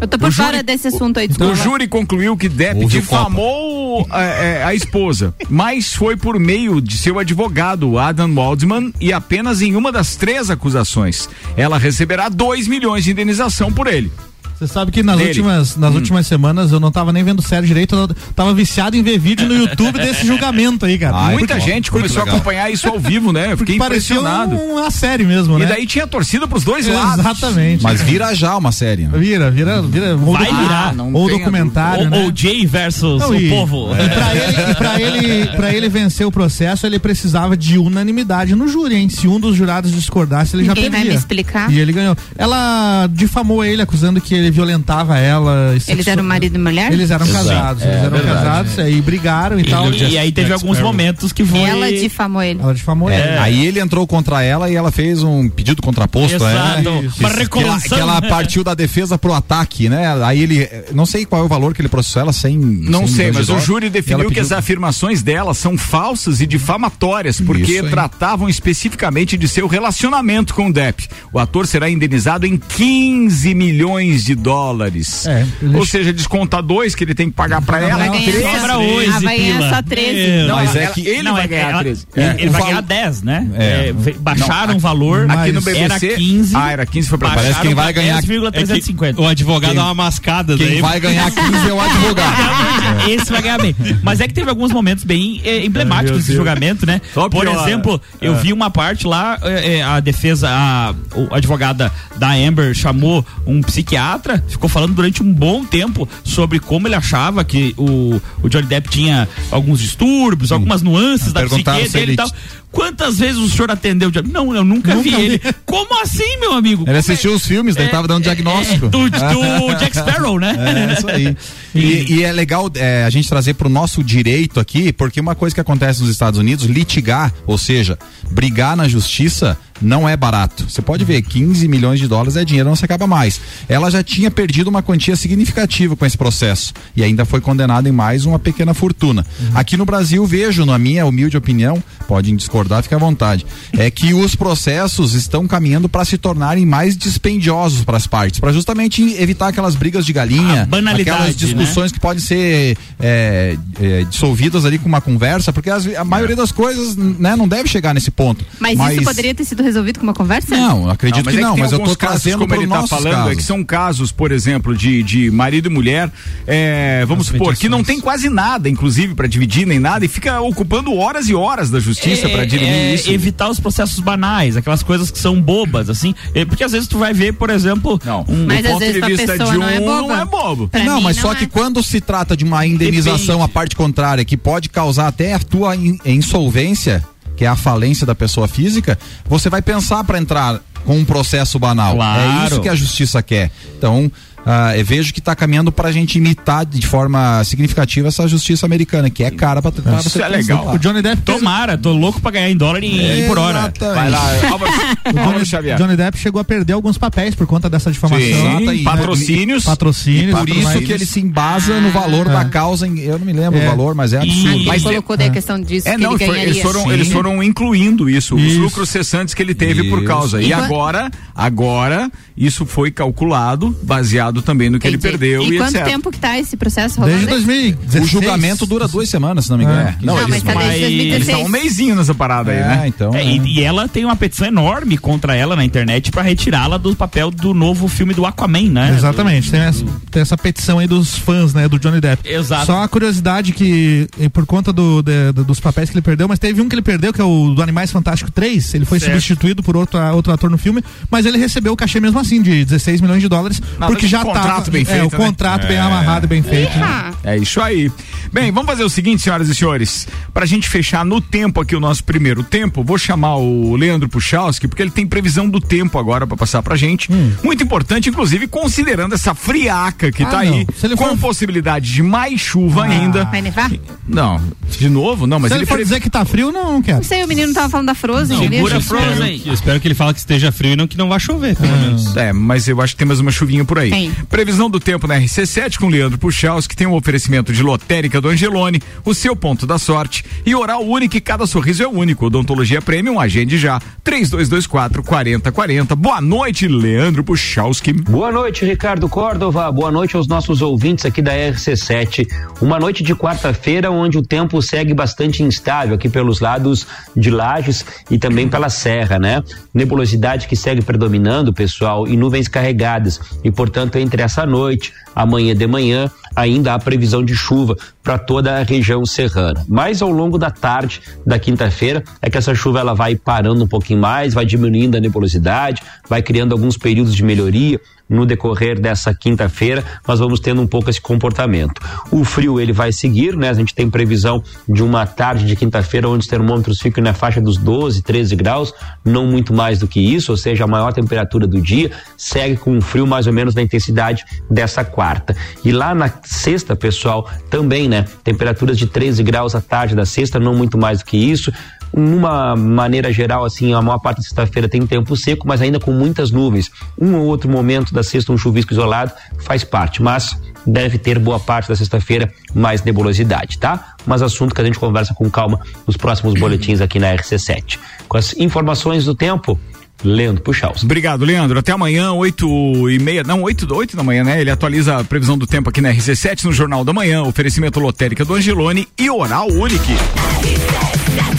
Eu 0.00 0.06
tô 0.06 0.16
por 0.16 0.28
O 0.28 0.32
fora 0.32 0.52
júri- 0.52 0.62
desse 0.62 0.86
assunto 0.88 1.18
aí, 1.18 1.24
O 1.24 1.28
desculpa. 1.28 1.54
júri 1.56 1.88
concluiu 1.88 2.36
que 2.36 2.48
Depp 2.48 2.82
Houve 2.82 2.98
o 2.98 3.00
difamou 3.00 4.06
é, 4.12 4.58
é, 4.60 4.64
a 4.64 4.72
esposa, 4.72 5.34
mas 5.48 5.92
foi 5.92 6.16
por 6.16 6.38
meio 6.38 6.80
de 6.80 6.96
seu 6.96 7.18
advogado, 7.18 7.98
Adam 7.98 8.32
Waldman, 8.32 8.94
e 9.00 9.12
apenas 9.12 9.60
em 9.60 9.74
uma 9.74 9.90
das 9.90 10.14
três 10.14 10.50
acusações. 10.50 11.28
Ela 11.56 11.78
receberá 11.78 12.28
2 12.28 12.68
milhões 12.68 13.02
de 13.02 13.10
indenização 13.10 13.72
por 13.72 13.88
ele. 13.88 14.12
Você 14.58 14.66
sabe 14.66 14.90
que 14.90 15.02
nas 15.04 15.16
Dele. 15.16 15.28
últimas, 15.28 15.76
Hum. 15.76 15.80
nas 15.80 15.94
últimas 15.94 16.26
semanas 16.26 16.72
eu 16.72 16.80
não 16.80 16.90
tava 16.90 17.12
nem 17.12 17.22
vendo 17.22 17.40
série 17.40 17.66
direito, 17.66 17.94
eu 17.94 18.08
tava 18.34 18.52
viciado 18.52 18.96
em 18.96 19.02
ver 19.02 19.18
vídeo 19.18 19.46
no 19.48 19.54
YouTube 19.54 19.98
desse 20.00 20.26
julgamento 20.26 20.84
aí, 20.84 20.98
cara. 20.98 21.16
Ai, 21.16 21.34
Muita 21.34 21.60
gente 21.60 21.90
bom, 21.90 21.98
começou 21.98 22.22
a 22.22 22.24
acompanhar 22.24 22.68
isso 22.70 22.88
ao 22.88 22.98
vivo, 22.98 23.32
né? 23.32 23.52
Eu 23.52 23.56
Porque 23.56 23.72
fiquei 23.74 23.78
parecia 23.78 24.16
impressionado. 24.16 24.56
uma 24.56 24.90
série 24.90 25.24
mesmo, 25.24 25.58
né? 25.58 25.64
E 25.64 25.68
daí 25.68 25.86
tinha 25.86 26.06
torcida 26.06 26.48
pros 26.48 26.64
dois 26.64 26.86
lados. 26.88 27.20
Exatamente. 27.24 27.82
Mas 27.84 28.00
vira 28.02 28.34
já 28.34 28.56
uma 28.56 28.72
série. 28.72 29.02
né? 29.06 29.16
Vira, 29.18 29.50
vira, 29.50 29.80
vira. 29.80 30.16
Ou 30.16 30.32
Vai 30.32 30.46
virar, 30.46 30.94
Ou 31.12 31.28
documentário, 31.28 32.06
O, 32.06 32.10
né? 32.10 32.26
o 32.26 32.32
Jay 32.36 32.66
versus 32.66 33.20
Não, 33.20 33.30
o 33.30 33.34
e- 33.40 33.48
povo. 33.48 33.88
E 33.94 34.08
pra 34.08 34.34
ele, 34.34 34.70
e 34.70 34.74
pra 34.74 35.00
ele, 35.00 35.46
pra 35.56 35.72
ele 35.74 35.88
vencer 35.88 36.26
o 36.26 36.32
processo, 36.32 36.84
ele 36.86 36.98
precisava 36.98 37.56
de 37.56 37.78
unanimidade 37.78 38.54
no 38.56 38.66
júri, 38.66 38.96
hein? 38.96 39.08
Se 39.08 39.28
um 39.28 39.38
dos 39.38 39.54
jurados 39.56 39.92
discordasse, 39.92 40.56
ele 40.56 40.64
já 40.64 40.74
Ninguém 40.74 40.90
vai 40.90 40.98
perdia. 41.00 41.12
me 41.12 41.18
explicar? 41.18 41.72
E 41.72 41.78
ele 41.78 41.92
ganhou. 41.92 42.16
Ela 42.36 43.08
difamou 43.12 43.64
ele, 43.64 43.82
acusando 43.82 44.20
que 44.20 44.34
ele 44.34 44.47
violentava 44.50 45.18
ela. 45.18 45.68
e 45.70 45.72
Eles 45.72 45.84
sexu- 45.84 46.10
eram 46.10 46.22
marido 46.24 46.56
e 46.56 46.58
mulher? 46.58 46.92
Eles 46.92 47.10
eram 47.10 47.26
casados, 47.26 47.82
eles 47.82 47.94
eram 47.96 48.10
verdade. 48.10 48.34
casados, 48.44 48.78
aí 48.78 49.00
brigaram 49.00 49.58
e 49.60 49.64
tal. 49.64 49.86
Ele- 49.86 50.08
E 50.08 50.18
aí 50.18 50.32
teve 50.32 50.52
alguns 50.52 50.80
momentos 50.80 51.32
que 51.32 51.44
foi. 51.44 51.60
Ela 51.60 51.90
difamou 51.92 52.42
ele. 52.42 52.60
Ela 52.60 52.74
difamou 52.74 53.10
ele. 53.10 53.22
Aí 53.38 53.66
ele 53.66 53.80
entrou 53.80 54.06
contra 54.06 54.42
ela 54.42 54.70
e 54.70 54.74
ela 54.76 54.90
fez 54.90 55.22
um 55.22 55.48
pedido 55.48 55.82
contraposto, 55.82 56.36
Exato. 56.36 56.82
né? 56.82 56.90
Uma 57.20 57.30
Que- 57.30 57.48
que 57.48 57.58
ela, 57.58 57.80
que 57.80 57.94
ela 57.94 58.20
né? 58.20 58.28
partiu 58.28 58.62
da 58.64 58.74
defesa 58.74 59.18
pro 59.18 59.32
ataque, 59.32 59.88
né? 59.88 60.06
Aí 60.24 60.42
ele, 60.42 60.68
não 60.94 61.06
sei 61.06 61.24
qual 61.24 61.42
é 61.42 61.44
o 61.44 61.48
valor 61.48 61.74
que 61.74 61.80
ele 61.80 61.88
processou 61.88 62.22
ela 62.22 62.32
sem. 62.32 62.56
Não 62.58 63.06
100 63.06 63.16
sei, 63.16 63.32
mas 63.32 63.48
o 63.48 63.58
júri 63.58 63.86
E 63.86 63.90
definiu 63.90 64.20
ela 64.22 64.30
que 64.32 64.40
as 64.40 64.48
pediu- 64.48 64.58
afirmações 64.58 65.22
dela 65.22 65.54
são 65.54 65.76
falsas 65.78 66.40
e 66.40 66.46
difamatórias, 66.46 67.40
porque 67.40 67.82
tratavam 67.84 68.48
especificamente 68.48 69.36
de 69.36 69.48
seu 69.48 69.66
relacionamento 69.66 70.54
com 70.54 70.68
o 70.68 70.72
Depp. 70.72 71.08
O 71.32 71.38
ator 71.38 71.66
será 71.66 71.88
indenizado 71.90 72.46
em 72.46 72.56
15 72.56 73.54
milhões 73.54 74.24
de 74.24 74.34
dólares. 74.38 75.26
É, 75.26 75.46
ele- 75.62 75.76
Ou 75.76 75.84
seja, 75.86 76.12
desconta 76.12 76.62
dois 76.62 76.94
que 76.94 77.04
ele 77.04 77.14
tem 77.14 77.28
que 77.28 77.34
pagar 77.36 77.60
pra 77.62 77.80
ela. 77.80 77.98
Vai 77.98 78.08
ganhar 78.10 78.24
três. 78.32 78.44
sobra 78.52 78.72
Ah, 78.72 78.78
hoje, 78.78 79.10
vai 79.24 79.38
ganhar 79.38 79.74
só 79.74 79.82
13. 79.82 80.30
Meu, 80.30 80.48
Não, 80.48 80.54
Mas 80.56 80.76
é 80.76 80.84
ela- 80.84 80.94
que- 80.94 81.06
ele 81.06 81.22
Não, 81.22 81.32
vai 81.34 81.44
é- 81.44 81.48
ganhar 81.48 81.70
ela- 81.70 81.78
13. 81.80 82.06
Ele, 82.16 82.26
É, 82.26 82.30
ele 82.38 82.48
vai 82.50 82.60
val- 82.60 82.68
ganhar 82.70 82.80
10, 82.82 83.22
né? 83.22 83.46
É. 83.54 83.88
É, 84.06 84.12
baixaram 84.18 84.68
Não, 84.68 84.76
o 84.76 84.80
valor. 84.80 85.26
Aqui 85.30 85.52
no 85.52 85.60
BBC. 85.60 85.84
Era 85.84 86.16
15. 86.16 86.56
Ah, 86.56 86.72
era 86.72 86.86
15 86.86 87.08
foi 87.08 87.18
pra. 87.18 87.30
Parece 87.30 87.54
que 87.60 87.66
quem 87.66 87.74
vai 87.74 87.92
ganhar- 87.92 88.20
10,350. 88.20 89.20
O 89.20 89.26
advogado 89.26 89.70
Quem- 89.70 89.78
dá 89.78 89.84
uma 89.84 89.94
mascada 89.94 90.56
Quem 90.56 90.66
daí. 90.66 90.80
vai 90.80 91.00
ganhar 91.00 91.30
15 91.30 91.68
é 91.68 91.72
o 91.72 91.80
advogado. 91.80 92.28
Esse 93.08 93.30
vai 93.30 93.42
ganhar 93.42 93.58
bem. 93.60 93.74
Mas 94.02 94.20
é 94.20 94.28
que 94.28 94.34
teve 94.34 94.48
alguns 94.50 94.72
momentos 94.72 95.04
bem 95.04 95.40
é, 95.44 95.64
emblemáticos 95.64 96.18
desse 96.18 96.34
julgamento, 96.34 96.86
né? 96.86 97.00
Por 97.30 97.46
exemplo, 97.46 98.00
eu 98.20 98.34
vi 98.36 98.52
uma 98.52 98.70
parte 98.70 99.06
lá, 99.06 99.38
é, 99.42 99.76
é, 99.78 99.82
a 99.82 100.00
defesa, 100.00 100.48
a 100.50 100.94
advogada 101.30 101.90
da 102.16 102.32
Amber 102.32 102.74
chamou 102.74 103.24
um 103.46 103.60
psiquiatra, 103.62 104.27
ficou 104.48 104.68
falando 104.68 104.94
durante 104.94 105.22
um 105.22 105.32
bom 105.32 105.64
tempo 105.64 106.08
sobre 106.22 106.58
como 106.58 106.86
ele 106.86 106.94
achava 106.94 107.44
que 107.44 107.74
o, 107.78 108.20
o 108.42 108.48
Johnny 108.48 108.66
Depp 108.66 108.88
tinha 108.88 109.28
alguns 109.50 109.80
distúrbios, 109.80 110.52
algumas 110.52 110.82
nuances 110.82 111.32
da 111.32 111.44
psique 111.44 111.88
dele 111.92 112.12
e 112.12 112.16
tal. 112.16 112.30
Quantas 112.70 113.18
vezes 113.18 113.38
o 113.38 113.48
senhor 113.48 113.70
atendeu 113.70 114.10
o? 114.10 114.28
Não, 114.28 114.54
eu 114.54 114.64
nunca, 114.64 114.94
vi 114.96 115.10
Nunca 115.10 115.18
vi. 115.18 115.24
ele. 115.24 115.40
Como 115.64 116.02
assim, 116.02 116.38
meu 116.38 116.52
amigo? 116.52 116.82
Ele 116.82 116.86
Como 116.86 116.98
assistiu 116.98 117.34
os 117.34 117.46
filmes, 117.46 117.74
daí 117.74 117.88
tava 117.88 118.06
dando 118.06 118.24
diagnóstico. 118.24 118.86
É, 118.86 118.88
do, 118.88 119.08
do 119.10 119.74
Jack 119.78 119.96
Sparrow, 119.96 120.38
né? 120.38 120.54
É, 120.58 120.92
isso 120.92 121.08
aí. 121.08 121.36
E, 121.74 122.14
e 122.14 122.24
é 122.24 122.32
legal 122.32 122.68
é, 122.74 123.04
a 123.04 123.10
gente 123.10 123.28
trazer 123.28 123.54
pro 123.54 123.68
nosso 123.68 124.02
direito 124.02 124.58
aqui, 124.58 124.92
porque 124.92 125.20
uma 125.20 125.34
coisa 125.34 125.54
que 125.54 125.60
acontece 125.60 126.00
nos 126.00 126.10
Estados 126.10 126.40
Unidos, 126.40 126.64
litigar, 126.64 127.32
ou 127.46 127.58
seja, 127.58 127.96
brigar 128.30 128.74
na 128.74 128.88
justiça, 128.88 129.56
não 129.80 130.08
é 130.08 130.16
barato. 130.16 130.68
Você 130.68 130.82
pode 130.82 131.04
ver, 131.04 131.22
15 131.22 131.68
milhões 131.68 132.00
de 132.00 132.08
dólares 132.08 132.36
é 132.36 132.44
dinheiro, 132.44 132.68
não 132.68 132.74
se 132.74 132.84
acaba 132.84 133.06
mais. 133.06 133.40
Ela 133.68 133.90
já 133.90 134.02
tinha 134.02 134.30
perdido 134.30 134.68
uma 134.68 134.82
quantia 134.82 135.14
significativa 135.14 135.94
com 135.94 136.04
esse 136.04 136.16
processo 136.18 136.72
e 136.96 137.04
ainda 137.04 137.24
foi 137.24 137.40
condenada 137.40 137.88
em 137.88 137.92
mais 137.92 138.24
uma 138.24 138.38
pequena 138.38 138.74
fortuna. 138.74 139.24
Aqui 139.54 139.76
no 139.76 139.84
Brasil, 139.84 140.24
vejo, 140.26 140.64
na 140.64 140.78
minha 140.78 141.06
humilde 141.06 141.36
opinião, 141.36 141.82
podem 142.08 142.34
discordar, 142.34 142.57
fique 142.82 142.94
à 142.94 142.98
vontade, 142.98 143.46
é 143.76 143.90
que 143.90 144.14
os 144.14 144.34
processos 144.34 145.14
estão 145.14 145.46
caminhando 145.46 145.88
para 145.88 146.04
se 146.04 146.16
tornarem 146.18 146.64
mais 146.66 146.96
dispendiosos 146.96 147.84
para 147.84 147.96
as 147.96 148.06
partes, 148.06 148.40
para 148.40 148.52
justamente 148.52 149.02
evitar 149.20 149.48
aquelas 149.48 149.74
brigas 149.74 150.04
de 150.06 150.12
galinha, 150.12 150.66
aquelas 151.02 151.36
discussões 151.36 151.92
que 151.92 152.00
podem 152.00 152.22
ser 152.22 152.76
é, 152.98 153.56
é, 153.80 154.04
dissolvidas 154.04 154.64
ali 154.64 154.78
com 154.78 154.88
uma 154.88 155.00
conversa, 155.00 155.52
porque 155.52 155.70
as- 155.70 155.86
a 155.94 156.04
maioria 156.04 156.36
das 156.36 156.52
coisas 156.52 156.96
né, 156.96 157.36
não 157.36 157.46
deve 157.46 157.68
chegar 157.68 157.94
nesse 157.94 158.10
ponto. 158.10 158.44
Mas, 158.58 158.78
isso 158.92 159.02
poderia 159.02 159.34
ter 159.34 159.44
sido 159.44 159.62
resolvido 159.62 159.98
com 159.98 160.04
uma 160.04 160.14
conversa? 160.14 160.56
Não, 160.56 160.88
acredito 160.88 161.24
mas 161.26 161.34
que 161.34 161.40
é 161.40 161.44
não, 161.44 161.54
tem 161.54 161.62
mas 161.62 161.72
eu 161.72 161.78
casos, 161.80 162.22
trazendo 162.22 162.38
como 162.40 162.54
ele 162.54 162.66
tá 162.66 162.76
nosso 162.76 162.88
falando, 162.88 163.12
caso. 163.14 163.30
é 163.30 163.36
que 163.36 163.42
são 163.42 163.64
casos, 163.64 164.12
por 164.12 164.32
exemplo, 164.32 164.76
de, 164.76 165.02
de 165.02 165.30
marido 165.30 165.66
e 165.68 165.70
mulher, 165.72 166.10
é, 166.46 167.04
vamos 167.06 167.26
As 167.26 167.32
supor, 167.32 167.54
que 167.56 167.68
não 167.68 167.82
tem 167.84 168.00
quase 168.00 168.28
nada, 168.28 168.68
inclusive, 168.68 169.14
para 169.14 169.26
dividir 169.26 169.66
nem 169.66 169.78
nada, 169.78 170.04
e 170.04 170.08
fica 170.08 170.40
ocupando 170.40 170.94
horas 170.94 171.28
e 171.28 171.34
horas 171.34 171.70
da 171.70 171.78
justiça 171.80 172.28
para 172.28 172.44
dirimir 172.48 172.72
é, 172.72 172.94
isso. 172.94 173.10
evitar 173.10 173.48
os 173.48 173.60
processos 173.60 174.00
banais, 174.00 174.56
aquelas 174.56 174.82
coisas 174.82 175.10
que 175.10 175.18
são 175.18 175.40
bobas, 175.40 175.88
assim. 175.88 176.14
Porque 176.48 176.64
às 176.64 176.72
vezes 176.72 176.88
tu 176.88 176.98
vai 176.98 177.12
ver, 177.14 177.34
por 177.34 177.50
exemplo, 177.50 178.00
Não, 178.04 178.24
um, 178.28 178.46
Mas 178.46 178.62
do 178.62 178.68
ponto 178.70 178.84
de 178.92 179.00
vista 179.02 179.36
de 179.38 179.44
um, 179.44 179.58
não 179.58 179.68
é 179.68 179.78
boba. 179.80 180.02
não 180.08 180.20
é 180.20 180.24
bobo. 180.24 180.68
Pra 180.68 180.82
não, 180.84 181.00
mas 181.00 181.16
não 181.16 181.22
só 181.22 181.32
é. 181.32 181.34
que 181.36 181.46
quando 181.46 181.82
se 181.82 182.00
trata 182.00 182.36
de 182.36 182.44
uma 182.44 182.66
indenização 182.66 183.36
Depende. 183.36 183.42
à 183.44 183.48
parte 183.48 183.76
contrária, 183.76 184.24
que 184.24 184.36
pode 184.36 184.68
causar 184.68 185.08
até 185.08 185.34
a 185.34 185.38
tua 185.38 185.76
in- 185.76 185.98
insolvência, 186.04 187.04
que 187.36 187.44
é 187.44 187.48
a 187.48 187.56
falência 187.56 188.06
da 188.06 188.14
pessoa 188.14 188.48
física, 188.48 188.98
você 189.26 189.48
vai 189.48 189.62
pensar 189.62 190.02
para 190.04 190.18
entrar 190.18 190.60
com 190.84 190.96
um 190.98 191.04
processo 191.04 191.58
banal. 191.58 191.94
Claro. 191.94 192.42
É 192.42 192.46
isso 192.46 192.60
que 192.60 192.68
a 192.68 192.74
justiça 192.74 193.22
quer. 193.22 193.50
Então, 193.76 194.10
ah, 194.50 194.76
eu 194.78 194.84
vejo 194.84 195.12
que 195.12 195.18
está 195.20 195.36
caminhando 195.36 195.70
para 195.70 195.88
a 195.88 195.92
gente 195.92 196.16
imitar 196.16 196.64
de 196.64 196.86
forma 196.86 197.42
significativa 197.44 198.08
essa 198.08 198.26
justiça 198.26 198.64
americana, 198.64 199.10
que 199.10 199.22
é 199.22 199.30
cara 199.30 199.60
para 199.60 199.72
Isso 200.00 200.20
é 200.22 200.26
legal. 200.28 200.74
O 200.74 200.78
Johnny 200.78 201.02
Depp 201.02 201.20
Tomara, 201.22 201.76
tô 201.76 201.92
louco 201.92 202.18
pra 202.20 202.30
ganhar 202.30 202.48
em 202.50 202.56
dólar 202.56 202.82
e 202.82 202.86
ir 203.20 203.26
por 203.28 203.38
hora. 203.38 203.58
Exatamente. 203.58 203.94
Vai 203.94 204.10
lá, 204.10 204.22
O 205.08 205.32
Johnny, 205.32 205.44
Xavier. 205.46 205.76
Johnny 205.76 205.96
Depp 205.96 206.16
chegou 206.18 206.40
a 206.40 206.44
perder 206.44 206.72
alguns 206.72 206.96
papéis 206.96 207.34
por 207.34 207.46
conta 207.46 207.68
dessa 207.68 207.90
difamação. 207.92 208.18
Sim, 208.26 208.70
e- 208.70 208.82
patrocínios. 208.84 209.64
Patrocínios. 209.64 210.38
Por 210.38 210.46
tudo 210.46 210.58
isso 210.60 210.78
que 210.80 210.92
ele 210.92 211.04
se 211.04 211.20
embasa 211.20 211.78
no 211.80 211.90
valor 211.90 212.26
É. 212.26 212.30
da 212.30 212.44
causa, 212.46 212.86
em- 212.86 213.00
eu 213.00 213.18
não 213.18 213.26
me 213.26 213.32
lembro 213.34 213.58
É. 213.60 213.66
o 213.66 213.68
valor, 213.68 213.94
mas 213.94 214.12
é 214.14 214.16
E- 214.16 214.22
absurdo. 214.22 214.48
Ele 214.56 214.64
Mas 214.66 214.82
colocou 214.82 215.16
daí 215.16 215.28
a 215.28 215.30
questão 215.30 215.60
disso 215.60 215.88
É, 215.88 215.92
que 215.92 215.98
não, 215.98 216.14
ele 216.14 216.26
foi- 216.26 216.40
eles, 216.40 216.58
foram, 216.62 216.82
Sim. 216.84 216.90
eles 216.92 217.08
foram 217.12 217.42
incluindo 217.42 218.08
isso, 218.08 218.34
os 218.34 218.42
Isso. 218.42 218.60
lucros 218.60 218.88
cessantes 218.88 219.34
que 219.34 219.42
ele 219.42 219.54
teve 219.54 219.84
por 219.90 219.98
Isso. 219.98 220.08
causa. 220.08 220.40
E 220.42 220.46
Enquanto- 220.46 220.64
agora, 220.64 221.10
agora, 221.34 222.10
isso 222.36 222.64
foi 222.66 222.90
calculado, 222.90 223.76
baseado 223.82 224.37
também 224.42 224.70
no 224.70 224.78
que 224.78 224.86
ele 224.86 224.96
Entendi. 224.96 225.18
perdeu 225.18 225.42
e, 225.42 225.54
E 225.54 225.58
quanto 225.58 225.74
etc. 225.76 225.84
tempo 225.86 226.10
que 226.10 226.18
tá 226.18 226.38
esse 226.38 226.56
processo 226.56 227.00
rolando? 227.00 227.16
Desde 227.26 227.34
aí? 227.34 227.72
2016. 227.72 228.04
O 228.04 228.06
julgamento 228.08 228.66
dura 228.66 228.86
duas 228.88 229.08
semanas, 229.08 229.44
se 229.44 229.50
não 229.50 229.58
me 229.58 229.64
engano. 229.64 229.80
É. 229.80 229.96
Não, 230.00 230.14
Não, 230.14 230.22
eles, 230.22 230.30
mas 230.30 230.42
tá 230.42 230.52
desde 230.54 230.68
mas- 230.70 230.80
2016. 230.80 231.14
eles 231.14 231.28
estão 231.28 231.44
um 231.44 231.48
mêsinho 231.48 231.94
nessa 231.96 232.14
parada 232.14 232.50
aí, 232.50 232.58
É, 232.58 232.60
né? 232.62 232.82
então. 232.86 233.14
É, 233.14 233.24
e, 233.24 233.38
e 233.58 233.62
ela 233.62 233.88
tem 233.88 234.04
uma 234.04 234.16
petição 234.16 234.46
enorme 234.46 234.96
contra 234.98 235.34
ela 235.34 235.54
na 235.56 235.64
internet 235.64 236.10
pra 236.10 236.22
retirá-la 236.22 236.76
do 236.78 236.94
papel 236.96 237.30
do 237.30 237.52
novo 237.54 237.88
filme 237.88 238.14
do 238.14 238.24
Aquaman, 238.26 238.70
né? 238.70 238.94
Exatamente, 238.96 239.50
tem 239.50 239.60
essa, 239.60 239.84
tem 240.10 240.22
essa 240.22 240.36
petição 240.36 240.78
aí 240.78 240.86
dos 240.86 241.16
fãs, 241.18 241.52
né, 241.54 241.68
do 241.68 241.78
Johnny 241.78 242.00
Depp. 242.00 242.28
Exato. 242.28 242.66
Só 242.66 242.82
a 242.82 242.88
curiosidade 242.88 243.52
que, 243.52 244.08
por 244.32 244.46
conta 244.46 244.72
do, 244.72 245.02
de- 245.02 245.32
do- 245.32 245.44
dos 245.44 245.60
papéis 245.60 245.90
que 245.90 245.94
ele 245.96 246.02
perdeu, 246.02 246.28
mas 246.28 246.38
teve 246.38 246.60
um 246.60 246.68
que 246.68 246.74
ele 246.74 246.82
perdeu, 246.82 247.12
que 247.12 247.20
é 247.20 247.24
o 247.24 247.54
do 247.54 247.62
Animais 247.62 247.90
Fantásticos 247.90 248.32
3, 248.34 248.74
ele 248.74 248.84
foi 248.84 248.98
Certo. 249.00 249.12
substituído 249.12 249.62
por 249.62 249.76
outro, 249.76 249.98
outro 250.14 250.32
ator 250.32 250.50
no 250.50 250.58
filme, 250.58 250.82
mas 251.10 251.26
ele 251.26 251.38
recebeu 251.38 251.72
o 251.72 251.76
cachê 251.76 252.00
mesmo 252.00 252.18
assim, 252.18 252.42
de 252.42 252.64
16 252.64 253.00
milhões 253.00 253.20
de 253.22 253.28
dólares, 253.28 253.60
Nada 253.78 253.86
porque 253.92 254.06
de 254.06 254.12
já 254.18 254.24
contrato 254.24 254.46
tava, 254.56 254.70
bem 254.70 254.82
é, 254.82 254.84
feito, 254.84 255.14
o 255.14 255.18
né? 255.18 255.26
contrato 255.26 255.66
bem 255.66 255.76
É. 255.76 255.80
amarrado 255.80 256.24
e 256.24 256.28
bem 256.28 256.42
feito. 256.42 256.76
né? 256.78 256.84
Ah, 256.84 257.12
É 257.24 257.36
isso 257.36 257.60
aí. 257.60 257.90
Bem, 258.32 258.52
vamos 258.52 258.68
fazer 258.68 258.84
o 258.84 258.90
seguinte, 258.90 259.22
senhoras 259.22 259.48
e 259.48 259.54
senhores. 259.54 260.06
Pra 260.34 260.44
gente 260.46 260.68
fechar 260.68 261.04
no 261.04 261.20
tempo 261.20 261.60
aqui 261.60 261.74
o 261.74 261.80
nosso 261.80 262.04
primeiro 262.04 262.42
tempo, 262.42 262.84
vou 262.84 262.98
chamar 262.98 263.36
o 263.36 263.74
Leandro 263.76 264.08
Puchalski, 264.08 264.68
porque 264.68 264.82
ele 264.82 264.90
tem 264.90 265.06
previsão 265.06 265.48
do 265.48 265.60
tempo 265.60 265.98
agora 265.98 266.26
pra 266.26 266.36
passar 266.36 266.62
pra 266.62 266.76
gente. 266.76 267.10
Muito 267.42 267.62
importante, 267.62 268.08
inclusive, 268.08 268.46
considerando 268.46 269.14
essa 269.14 269.34
friaca 269.34 270.12
que 270.12 270.22
Hum. 270.22 270.26
Ah, 270.26 270.30
tá 270.30 270.44
não. 270.44 270.52
aí, 270.54 270.66
com 270.66 270.96
for- 270.96 271.12
Ah. 271.12 271.16
possibilidade 271.16 271.92
de 271.92 272.02
mais 272.02 272.40
chuva 272.40 272.84
ainda. 272.84 273.24
vai 273.24 273.40
nevar? 273.42 273.70
Não, 274.06 274.40
de 274.78 274.88
novo, 274.88 275.26
não, 275.26 275.38
mas 275.38 275.48
Se 275.50 275.54
ele, 275.54 275.62
ele 275.62 275.66
for 275.66 275.74
pre- 275.76 275.84
dizer 275.84 276.00
que 276.00 276.10
tá 276.10 276.24
frio, 276.24 276.50
não, 276.52 276.72
não 276.74 276.82
quero. 276.82 276.98
Não 276.98 277.04
sei, 277.04 277.24
o 277.24 277.28
menino 277.28 277.52
tava 277.54 277.68
falando 277.68 277.86
da 277.86 277.94
Frozen. 277.94 278.36
ali, 278.38 278.48
segura 278.56 278.76
a 278.76 278.80
Frozen. 278.80 279.10
Espero, 279.34 279.48
eu 279.48 279.54
espero 279.54 279.80
que 279.80 279.88
ele 279.88 279.94
fale 279.94 280.12
que 280.14 280.20
esteja 280.20 280.52
frio 280.52 280.72
e 280.72 280.76
não 280.76 280.86
que 280.86 280.96
não 280.98 281.08
vá 281.08 281.18
chover, 281.18 281.56
pelo 281.56 281.76
menos. 281.78 282.16
É, 282.16 282.32
mas 282.32 282.68
eu 282.68 282.80
acho 282.80 282.94
que 282.94 282.98
tem 282.98 283.06
mais 283.06 283.20
uma 283.20 283.30
chuvinha 283.30 283.64
por 283.64 283.78
aí. 283.78 283.90
Tem. 283.90 284.07
Previsão 284.28 284.70
do 284.70 284.80
tempo 284.80 285.06
na 285.06 285.18
RC7 285.18 285.78
com 285.78 285.88
Leandro 285.88 286.18
Puchalski, 286.18 286.76
tem 286.76 286.86
um 286.86 286.94
oferecimento 286.94 287.52
de 287.52 287.62
lotérica 287.62 288.20
do 288.20 288.28
Angelone, 288.28 288.80
o 289.04 289.14
seu 289.14 289.34
ponto 289.34 289.66
da 289.66 289.78
sorte 289.78 290.24
e 290.44 290.54
oral 290.54 290.84
único 290.84 291.16
e 291.16 291.20
cada 291.20 291.46
sorriso 291.46 291.82
é 291.82 291.88
único. 291.88 292.26
Odontologia 292.26 292.80
Premium, 292.80 293.18
agende 293.18 293.58
já. 293.58 293.80
3224 294.02 295.02
4040. 295.02 295.94
Boa 295.96 296.20
noite, 296.20 296.68
Leandro 296.68 297.22
Puchalski. 297.24 297.92
Boa 297.92 298.32
noite, 298.32 298.64
Ricardo 298.64 299.08
Córdova. 299.08 299.70
Boa 299.70 299.90
noite 299.90 300.16
aos 300.16 300.26
nossos 300.26 300.62
ouvintes 300.62 301.04
aqui 301.04 301.20
da 301.20 301.32
RC7. 301.32 302.26
Uma 302.60 302.78
noite 302.78 303.02
de 303.02 303.14
quarta-feira 303.14 303.90
onde 303.90 304.18
o 304.18 304.22
tempo 304.22 304.60
segue 304.62 304.94
bastante 304.94 305.42
instável 305.42 305.94
aqui 305.94 306.08
pelos 306.08 306.40
lados 306.40 306.86
de 307.16 307.30
Lages 307.30 307.84
e 308.10 308.18
também 308.18 308.48
pela 308.48 308.68
Serra, 308.68 309.18
né? 309.18 309.42
Nebulosidade 309.74 310.48
que 310.48 310.56
segue 310.56 310.82
predominando, 310.82 311.52
pessoal, 311.52 312.06
e 312.06 312.16
nuvens 312.16 312.48
carregadas. 312.48 313.20
E, 313.44 313.50
portanto, 313.50 313.97
entre 314.00 314.22
essa 314.22 314.46
noite, 314.46 314.92
amanhã 315.14 315.54
de 315.54 315.66
manhã, 315.66 316.10
ainda 316.34 316.74
há 316.74 316.78
previsão 316.78 317.24
de 317.24 317.34
chuva 317.34 317.76
para 318.02 318.18
toda 318.18 318.58
a 318.58 318.62
região 318.62 319.04
serrana. 319.04 319.64
Mas 319.68 320.00
ao 320.00 320.10
longo 320.10 320.38
da 320.38 320.50
tarde 320.50 321.00
da 321.26 321.38
quinta-feira 321.38 322.02
é 322.22 322.30
que 322.30 322.38
essa 322.38 322.54
chuva 322.54 322.80
ela 322.80 322.94
vai 322.94 323.16
parando 323.16 323.64
um 323.64 323.68
pouquinho 323.68 324.00
mais, 324.00 324.34
vai 324.34 324.46
diminuindo 324.46 324.96
a 324.96 325.00
nebulosidade, 325.00 325.82
vai 326.08 326.22
criando 326.22 326.52
alguns 326.52 326.76
períodos 326.76 327.14
de 327.14 327.24
melhoria 327.24 327.80
no 328.08 328.24
decorrer 328.24 328.80
dessa 328.80 329.14
quinta-feira, 329.14 329.84
nós 330.06 330.18
vamos 330.18 330.40
tendo 330.40 330.60
um 330.60 330.66
pouco 330.66 330.88
esse 330.88 331.00
comportamento. 331.00 331.80
O 332.10 332.24
frio 332.24 332.60
ele 332.60 332.72
vai 332.72 332.92
seguir, 332.92 333.36
né? 333.36 333.50
A 333.50 333.54
gente 333.54 333.74
tem 333.74 333.90
previsão 333.90 334.42
de 334.68 334.82
uma 334.82 335.06
tarde 335.06 335.44
de 335.44 335.54
quinta-feira 335.54 336.08
onde 336.08 336.22
os 336.22 336.26
termômetros 336.26 336.80
ficam 336.80 337.02
na 337.02 337.12
faixa 337.12 337.40
dos 337.40 337.56
12, 337.56 338.02
13 338.02 338.36
graus, 338.36 338.72
não 339.04 339.26
muito 339.26 339.52
mais 339.52 339.78
do 339.78 339.86
que 339.86 340.00
isso, 340.00 340.30
ou 340.32 340.36
seja, 340.36 340.64
a 340.64 340.66
maior 340.66 340.92
temperatura 340.92 341.46
do 341.46 341.60
dia 341.60 341.90
segue 342.16 342.56
com 342.56 342.72
um 342.72 342.80
frio 342.80 343.06
mais 343.06 343.26
ou 343.26 343.32
menos 343.32 343.54
na 343.54 343.62
intensidade 343.62 344.24
dessa 344.50 344.84
quarta. 344.84 345.36
E 345.64 345.72
lá 345.72 345.94
na 345.94 346.12
sexta, 346.24 346.74
pessoal, 346.74 347.28
também, 347.50 347.88
né? 347.88 348.04
Temperaturas 348.24 348.78
de 348.78 348.86
13 348.86 349.22
graus 349.22 349.54
à 349.54 349.60
tarde 349.60 349.94
da 349.94 350.06
sexta, 350.06 350.38
não 350.38 350.54
muito 350.54 350.78
mais 350.78 351.00
do 351.00 351.04
que 351.04 351.16
isso. 351.16 351.52
Numa 351.94 352.54
maneira 352.54 353.10
geral, 353.12 353.44
assim, 353.44 353.72
a 353.72 353.80
maior 353.80 353.98
parte 353.98 354.18
da 354.18 354.22
sexta-feira 354.22 354.68
tem 354.68 354.86
tempo 354.86 355.16
seco, 355.16 355.46
mas 355.48 355.62
ainda 355.62 355.80
com 355.80 355.90
muitas 355.92 356.30
nuvens. 356.30 356.70
Um 357.00 357.16
ou 357.16 357.26
outro 357.26 357.50
momento 357.50 357.94
da 357.98 358.02
sexta, 358.02 358.32
um 358.32 358.38
chuvisco 358.38 358.72
isolado, 358.72 359.12
faz 359.38 359.64
parte, 359.64 360.02
mas 360.02 360.36
deve 360.66 360.98
ter 360.98 361.18
boa 361.18 361.40
parte 361.40 361.68
da 361.68 361.76
sexta-feira 361.76 362.32
mais 362.54 362.82
nebulosidade, 362.82 363.58
tá? 363.58 363.94
Mas 364.06 364.22
assunto 364.22 364.54
que 364.54 364.60
a 364.60 364.64
gente 364.64 364.78
conversa 364.78 365.14
com 365.14 365.28
calma 365.30 365.60
nos 365.86 365.96
próximos 365.96 366.34
boletins 366.34 366.80
aqui 366.80 366.98
na 366.98 367.14
RC7. 367.14 367.78
Com 368.08 368.16
as 368.16 368.34
informações 368.36 369.04
do 369.04 369.14
tempo, 369.14 369.58
Leandro 370.04 370.42
Puxaus. 370.42 370.82
Obrigado, 370.84 371.24
Leandro. 371.24 371.58
Até 371.58 371.72
amanhã, 371.72 372.12
8 372.12 372.90
e 372.90 372.98
meia. 372.98 373.24
Não, 373.24 373.42
8, 373.42 373.74
8 373.74 373.96
da 373.96 374.02
manhã, 374.02 374.22
né? 374.22 374.40
Ele 374.40 374.50
atualiza 374.50 374.98
a 374.98 375.04
previsão 375.04 375.36
do 375.36 375.46
tempo 375.46 375.70
aqui 375.70 375.80
na 375.80 375.92
RC7 375.92 376.44
no 376.44 376.52
Jornal 376.52 376.84
da 376.84 376.92
Manhã. 376.92 377.22
Oferecimento 377.22 377.80
lotérica 377.80 378.24
do 378.24 378.34
Angelone 378.34 378.86
e 378.96 379.10
Oral 379.10 379.48
Unique. 379.48 379.96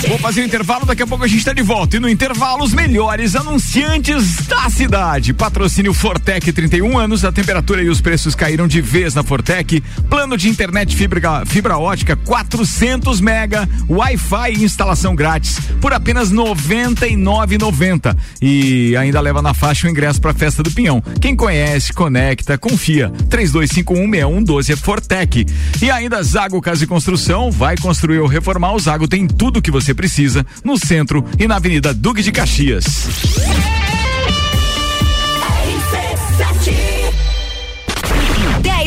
Vou 0.08 0.18
fazer 0.18 0.42
o 0.42 0.46
intervalo, 0.46 0.86
daqui 0.86 1.04
a 1.04 1.08
pouco 1.08 1.24
a 1.24 1.28
gente 1.28 1.40
está 1.40 1.54
de 1.54 1.62
volta. 1.62 1.98
E 1.98 2.00
no 2.00 2.10
intervalo, 2.10 2.64
os 2.64 2.74
melhores 2.74 3.36
anunciantes 3.36 4.48
da 4.48 4.70
cidade. 4.70 5.34
Patrocínio 5.34 5.94
Fortec, 5.94 6.52
31 6.52 6.98
anos, 6.98 7.24
a 7.26 7.32
temperatura 7.32 7.82
e 7.82 7.90
os 7.90 8.02
preços 8.02 8.36
caíram 8.36 8.68
de 8.68 8.82
vez 8.82 9.14
na 9.14 9.24
Fortec. 9.24 9.82
Plano 10.10 10.38
de 10.38 10.50
internet 10.50 10.96
fibra, 10.96 11.46
fibra 11.46 11.78
ótica 11.78 12.16
400 12.16 13.22
mega, 13.22 13.68
Wi-Fi 13.90 14.54
e 14.54 14.64
instalação 14.64 15.16
grátis 15.16 15.60
por 15.82 15.94
apenas 15.94 16.32
R$ 16.32 16.38
99,90. 16.38 18.16
E 18.42 18.96
ainda 18.96 19.20
leva 19.22 19.42
na 19.42 19.54
faixa 19.54 19.88
o 19.88 19.90
ingresso 19.90 20.20
para 20.20 20.32
a 20.32 20.34
festa 20.34 20.64
do 20.64 20.72
Pinhão. 20.72 21.02
Quem 21.22 21.36
conhece, 21.36 21.94
conecta, 21.94 22.58
confia. 22.58 23.12
32516112 23.30 24.74
é 24.74 24.76
Fortec. 24.76 25.46
E 25.82 25.92
ainda 25.92 26.22
Zago 26.24 26.62
Casa 26.62 26.84
e 26.84 26.88
Construção, 26.88 27.52
vai 27.52 27.78
construir 27.78 28.20
ou 28.20 28.28
reformar. 28.28 28.74
O 28.74 28.80
Zago 28.80 29.08
tem 29.08 29.28
tudo 29.28 29.58
o 29.58 29.62
que 29.70 29.72
você 29.72 29.94
precisa 29.94 30.44
no 30.64 30.78
centro 30.78 31.24
e 31.38 31.48
na 31.48 31.58
Avenida 31.58 31.94
Duque 31.94 32.24
de 32.24 32.32
Caxias. 32.32 33.08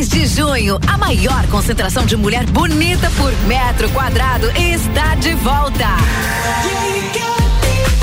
De 0.02 0.26
junho, 0.26 0.80
a 0.86 0.98
maior 0.98 1.46
concentração 1.46 2.04
de 2.04 2.16
mulher 2.16 2.44
bonita 2.46 3.08
por 3.16 3.32
metro 3.46 3.88
quadrado 3.90 4.50
está 4.50 5.14
de 5.14 5.32
volta. 5.36 5.86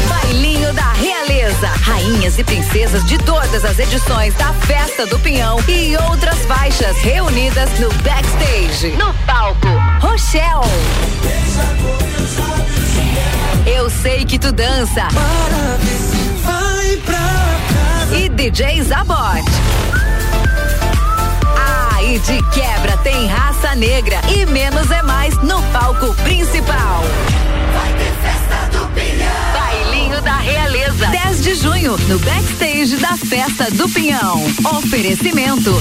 Bailinho 0.07 0.73
da 0.73 0.93
Realeza. 0.93 1.67
Rainhas 1.67 2.39
e 2.39 2.43
princesas 2.43 3.05
de 3.05 3.17
todas 3.19 3.65
as 3.65 3.77
edições 3.77 4.33
da 4.35 4.53
Festa 4.53 5.05
do 5.05 5.19
Pinhão 5.19 5.59
e 5.67 5.95
outras 6.09 6.39
faixas 6.45 6.97
reunidas 6.99 7.69
no 7.79 7.89
backstage. 8.01 8.95
No 8.97 9.13
palco, 9.25 9.67
Rochelle. 9.99 10.63
Eu 13.75 13.88
sei 13.89 14.25
que 14.25 14.39
tu 14.39 14.51
dança. 14.51 15.08
E 18.12 18.27
DJ 18.29 18.82
Zabot. 18.84 19.43
Ah, 21.55 22.03
e 22.03 22.17
de 22.17 22.41
quebra 22.49 22.97
tem 23.03 23.27
raça 23.27 23.75
negra 23.75 24.19
e 24.36 24.45
menos 24.47 24.89
é 24.89 25.03
mais 25.03 25.36
no 25.43 25.62
palco 25.71 26.13
principal. 26.23 27.03
Vai 27.73 27.93
ter 27.93 28.12
festa 28.23 28.77
do 28.77 28.88
Pinhão. 28.88 29.53
Bailinho 29.53 30.21
da 30.21 30.38
Realeza. 30.38 31.05
10 31.05 31.43
de 31.43 31.55
junho, 31.55 31.95
no 32.08 32.17
backstage 32.19 32.97
da 32.97 33.15
Festa 33.17 33.69
do 33.71 33.88
Pinhão. 33.89 34.43
Oferecimento. 34.77 35.79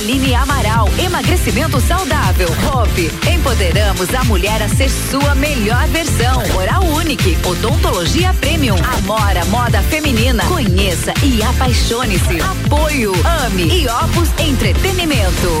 Aline 0.00 0.34
Amaral, 0.34 0.88
emagrecimento 0.98 1.78
saudável. 1.78 2.48
Hope, 2.72 3.10
empoderamos 3.30 4.08
a 4.14 4.24
mulher 4.24 4.62
a 4.62 4.68
ser 4.70 4.88
sua 4.88 5.34
melhor 5.34 5.86
versão. 5.88 6.42
Oral 6.56 6.82
Unique, 6.84 7.36
odontologia 7.44 8.32
premium. 8.40 8.76
Amora, 8.96 9.44
moda 9.46 9.82
feminina. 9.82 10.42
Conheça 10.46 11.12
e 11.22 11.42
apaixone-se. 11.42 12.40
Apoio, 12.40 13.12
ame 13.44 13.64
e 13.64 13.86
Opus 13.88 14.30
Entretenimento. 14.38 15.60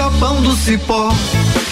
capão 0.00 0.40
do 0.40 0.56
cipó 0.56 1.12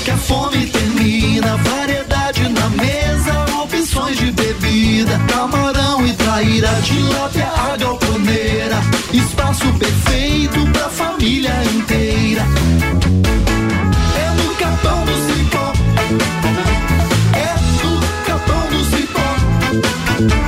que 0.05 0.11
a 0.11 0.17
fome 0.19 0.67
termina. 0.67 1.57
Variedade 1.57 2.47
na 2.51 2.69
mesa, 2.69 3.63
opções 3.63 4.19
de 4.19 4.31
bebida, 4.33 5.19
camarão 5.33 6.07
e 6.07 6.13
traíra. 6.13 6.69
tilápia, 6.83 7.47
a 7.47 7.77
galponeira. 7.79 8.77
Espaço 9.15 9.73
perfeito 9.79 10.61
pra 10.73 10.91
família 10.91 11.55
inteira. 11.75 12.43
É 14.25 14.31
no 14.43 14.55
Capão 14.57 15.05
do 15.07 15.17
Cipó. 15.27 15.73
É 17.33 17.55
no 17.83 17.93
Capão 18.27 18.69
do 18.69 18.85
Cipó. 18.91 20.48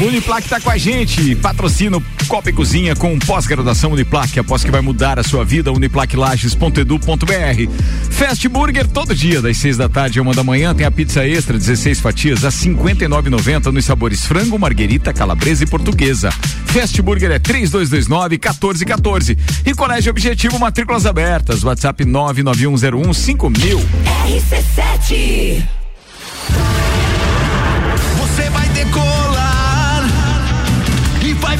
Uniplac 0.00 0.48
tá 0.48 0.58
com 0.58 0.70
a 0.70 0.78
gente, 0.78 1.34
patrocina 1.36 2.00
Copa 2.26 2.48
e 2.48 2.52
Cozinha 2.52 2.96
com 2.96 3.18
pós-graduação 3.18 3.92
Uniplac, 3.92 4.38
após 4.38 4.64
que 4.64 4.70
vai 4.70 4.80
mudar 4.80 5.18
a 5.18 5.22
sua 5.22 5.44
vida, 5.44 5.70
uniplaclages.edu.br. 5.72 7.70
Fast 8.08 8.48
Burger 8.48 8.86
todo 8.86 9.14
dia, 9.14 9.42
das 9.42 9.58
seis 9.58 9.76
da 9.76 9.88
tarde 9.88 10.18
a 10.18 10.22
uma 10.22 10.32
da 10.32 10.42
manhã, 10.44 10.74
tem 10.74 10.86
a 10.86 10.90
pizza 10.90 11.26
extra, 11.26 11.58
16 11.58 12.00
fatias, 12.00 12.44
a 12.44 12.48
59,90 12.48 13.66
nos 13.66 13.84
sabores 13.84 14.24
frango, 14.24 14.58
marguerita, 14.58 15.12
calabresa 15.12 15.64
e 15.64 15.66
portuguesa. 15.66 16.30
Fast 16.30 17.02
Burger 17.02 17.32
é 17.32 17.38
3229 17.38 18.36
1414. 18.36 19.36
E 19.66 19.74
Colégio 19.74 20.10
Objetivo, 20.10 20.58
matrículas 20.58 21.04
abertas, 21.04 21.62
WhatsApp 21.62 22.04
99101 22.04 23.12
5000. 23.12 23.80
RC7. 24.28 25.79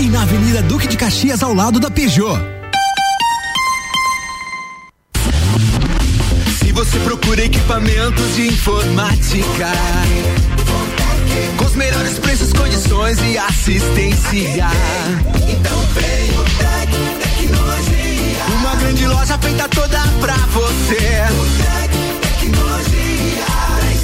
e 0.00 0.08
na 0.08 0.22
Avenida 0.22 0.62
Duque 0.62 0.88
de 0.88 0.96
Caxias, 0.96 1.42
ao 1.42 1.52
lado 1.52 1.78
da 1.78 1.90
Peugeot. 1.90 2.40
Se 6.58 6.72
você 6.72 6.98
procura 7.00 7.44
equipamentos 7.44 8.34
de 8.34 8.48
informática, 8.48 9.68
com 11.58 11.64
os 11.66 11.74
melhores 11.74 12.18
preços, 12.18 12.50
condições 12.52 13.18
e 13.20 13.36
assistência, 13.36 14.70
então 15.48 15.80
vem 15.92 16.30
o 16.30 16.44
Tec 16.56 16.90
Tecnologia. 17.22 18.44
Uma 18.58 18.74
grande 18.76 19.06
loja 19.06 19.36
feita 19.38 19.68
toda 19.68 20.00
pra 20.18 20.36
você. 20.36 21.24
O 21.30 21.44
Tec 21.58 21.92
Tecnologia. 22.40 23.10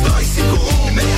32516112. 0.02 1.15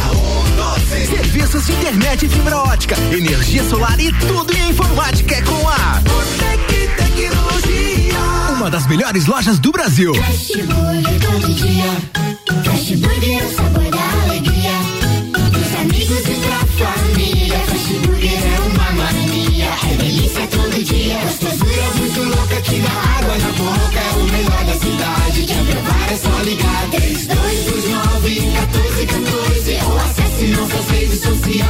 Serviços 1.07 1.67
de 1.67 1.73
internet 1.73 2.27
e 2.27 2.29
fibra 2.29 2.59
ótica, 2.59 2.97
energia 3.13 3.63
solar 3.65 3.99
e 4.01 4.13
tudo 4.13 4.53
em 4.55 4.71
informática 4.71 5.35
é 5.37 5.43
com 5.43 5.69
a 5.69 6.03
Tec 6.39 6.97
Tecnologia. 6.97 8.19
uma 8.57 8.71
das 8.71 8.87
melhores 8.87 9.27
lojas 9.27 9.59
do 9.59 9.71
Brasil. 9.71 10.15
Fast 10.15 10.63
Burger 10.63 11.21
todo 11.21 11.55
dia. 11.55 11.93
Fast 12.65 12.97
Burger 12.97 13.39
é 13.39 13.45
o 13.45 13.55
sabor 13.55 13.91
da 13.91 14.23
alegria. 14.25 14.73
Dos 15.51 15.75
amigos 15.81 16.29
e 16.29 16.35
pra 16.45 16.87
família. 16.87 17.59
Burger 18.07 18.33
é 18.33 18.61
uma 18.61 18.91
mania. 18.93 19.71
É 19.91 19.95
delícia 19.97 20.47
todo 20.49 20.85
dia. 20.85 21.19
Gostosura 21.19 21.91
muito 21.99 22.23
louca 22.23 22.61
que 22.63 22.81
dá 22.81 22.91
água 23.19 23.39
na 23.39 23.53
boca. 23.53 23.99
É 23.99 24.13
o 24.15 24.25
melhor 24.25 24.65
da 24.65 24.75
cidade. 24.75 25.43
Quer 25.47 25.65
provar 25.65 26.13
é 26.13 26.17
só 26.17 26.43
ligar. 26.43 26.89
3229 26.91 28.41
1414 28.41 29.79
ou 29.87 29.99
acesse 29.99 30.28
nossas 30.47 30.89
redes 30.91 31.21
sociais. 31.21 31.67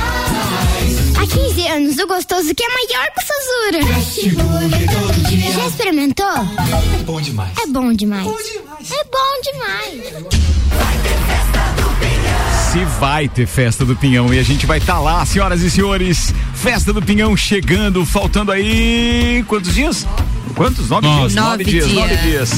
Há 1.16 1.26
15 1.26 1.66
anos, 1.68 1.98
o 1.98 2.06
gostoso 2.06 2.54
que 2.54 2.62
é 2.62 2.68
maior 2.68 3.06
que 3.12 3.20
o 3.20 3.26
Sazura. 3.26 3.94
Fast 3.94 4.28
Burger 4.30 4.90
todo 4.92 5.28
dia. 5.28 5.52
Já 5.52 5.66
experimentou? 5.66 6.26
É 6.26 7.02
bom 7.04 7.20
demais. 7.20 7.52
É 7.62 7.66
bom 7.66 7.92
demais. 7.92 8.26
É 8.26 9.04
bom 9.04 9.40
demais. 9.42 10.02
Se 12.72 12.84
vai 13.00 13.28
ter 13.28 13.46
festa 13.46 13.84
do 13.84 13.96
Pinhão 13.96 14.32
e 14.32 14.38
a 14.38 14.42
gente 14.42 14.66
vai 14.66 14.78
estar 14.78 14.94
tá 14.94 15.00
lá, 15.00 15.24
senhoras 15.24 15.62
e 15.62 15.70
senhores. 15.70 16.34
Festa 16.54 16.92
do 16.92 17.00
Pinhão 17.00 17.36
chegando, 17.36 18.04
faltando 18.04 18.52
aí 18.52 19.42
quantos 19.48 19.74
dias? 19.74 20.06
Quantos? 20.54 20.90
Nove 20.90 21.06
Nove. 21.06 21.20
dias? 21.20 21.34
Nove 21.34 21.64
dias, 21.64 21.86
dias. 21.88 21.98
nove 21.98 22.16
dias. 22.16 22.50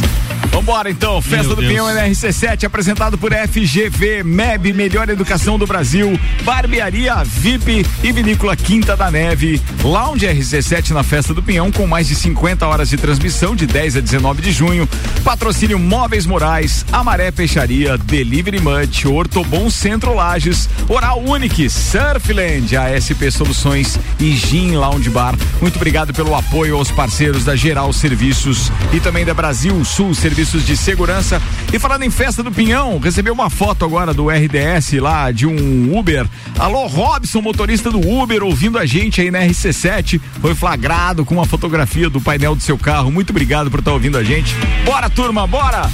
Vambora 0.51 0.91
então, 0.91 1.23
Festa 1.23 1.47
Meu 1.47 1.57
do 1.57 1.63
Deus. 1.63 1.73
Pinhão 1.73 1.87
NRC7, 1.87 2.65
apresentado 2.65 3.17
por 3.17 3.33
FGV, 3.33 4.25
MEB, 4.25 4.73
Melhor 4.73 5.09
Educação 5.09 5.57
do 5.57 5.65
Brasil, 5.65 6.19
Barbearia 6.43 7.23
VIP 7.25 7.87
e 8.03 8.13
Vinícola 8.13 8.57
Quinta 8.57 8.97
da 8.97 9.11
Neve. 9.11 9.63
Lounge 9.85 10.27
RC7 10.27 10.91
na 10.91 11.05
Festa 11.05 11.33
do 11.33 11.41
Pinhão, 11.41 11.71
com 11.71 11.87
mais 11.87 12.09
de 12.09 12.17
50 12.17 12.67
horas 12.67 12.89
de 12.89 12.97
transmissão, 12.97 13.55
de 13.55 13.65
10 13.65 13.99
a 13.99 14.01
19 14.01 14.43
de 14.43 14.51
junho. 14.51 14.89
Patrocínio 15.23 15.79
Móveis 15.79 16.27
Morais, 16.27 16.85
Amaré 16.91 17.31
Peixaria, 17.31 17.97
Delivery 17.97 18.61
Munch, 18.61 19.07
Ortobon 19.07 19.71
Centro 19.71 20.15
Lages, 20.15 20.69
Oral 20.89 21.23
Unique, 21.23 21.71
Surfland, 21.71 22.77
ASP 22.77 23.31
Soluções 23.31 23.99
e 24.19 24.33
Gin 24.33 24.73
Lounge 24.73 25.11
Bar. 25.11 25.37
Muito 25.61 25.77
obrigado 25.77 26.13
pelo 26.13 26.35
apoio 26.35 26.77
aos 26.77 26.91
parceiros 26.91 27.45
da 27.45 27.55
Geral 27.55 27.93
Serviços 27.93 28.73
e 28.93 28.99
também 28.99 29.25
da 29.25 29.33
Brasil 29.33 29.85
Sul 29.85 30.13
Serviços 30.13 30.40
serviços 30.41 30.65
de 30.65 30.77
segurança. 30.77 31.43
E 31.73 31.79
falando 31.79 32.03
em 32.03 32.11
festa 32.11 32.43
do 32.43 32.51
Pinhão, 32.51 32.99
recebeu 32.99 33.35
uma 33.35 33.51
foto 33.51 33.85
agora 33.85 34.15
do 34.15 34.29
RDS 34.31 34.93
lá 34.95 35.31
de 35.31 35.47
um 35.47 35.99
Uber. 35.99 36.27
Alô, 36.59 36.87
Robson, 36.87 37.43
motorista 37.43 37.91
do 37.91 38.01
Uber, 38.01 38.43
ouvindo 38.43 38.79
a 38.79 38.87
gente 38.87 39.21
aí 39.21 39.31
na 39.31 39.41
RC7. 39.41 40.21
Foi 40.41 40.55
flagrado 40.55 41.25
com 41.25 41.35
uma 41.35 41.45
fotografia 41.45 42.09
do 42.09 42.21
painel 42.21 42.55
do 42.55 42.63
seu 42.63 42.79
carro. 42.79 43.11
Muito 43.11 43.31
obrigado 43.31 43.71
por 43.71 43.81
estar 43.81 43.93
ouvindo 43.93 44.17
a 44.17 44.25
gente. 44.25 44.55
Bora, 44.85 45.11
turma, 45.11 45.47
bora! 45.47 45.91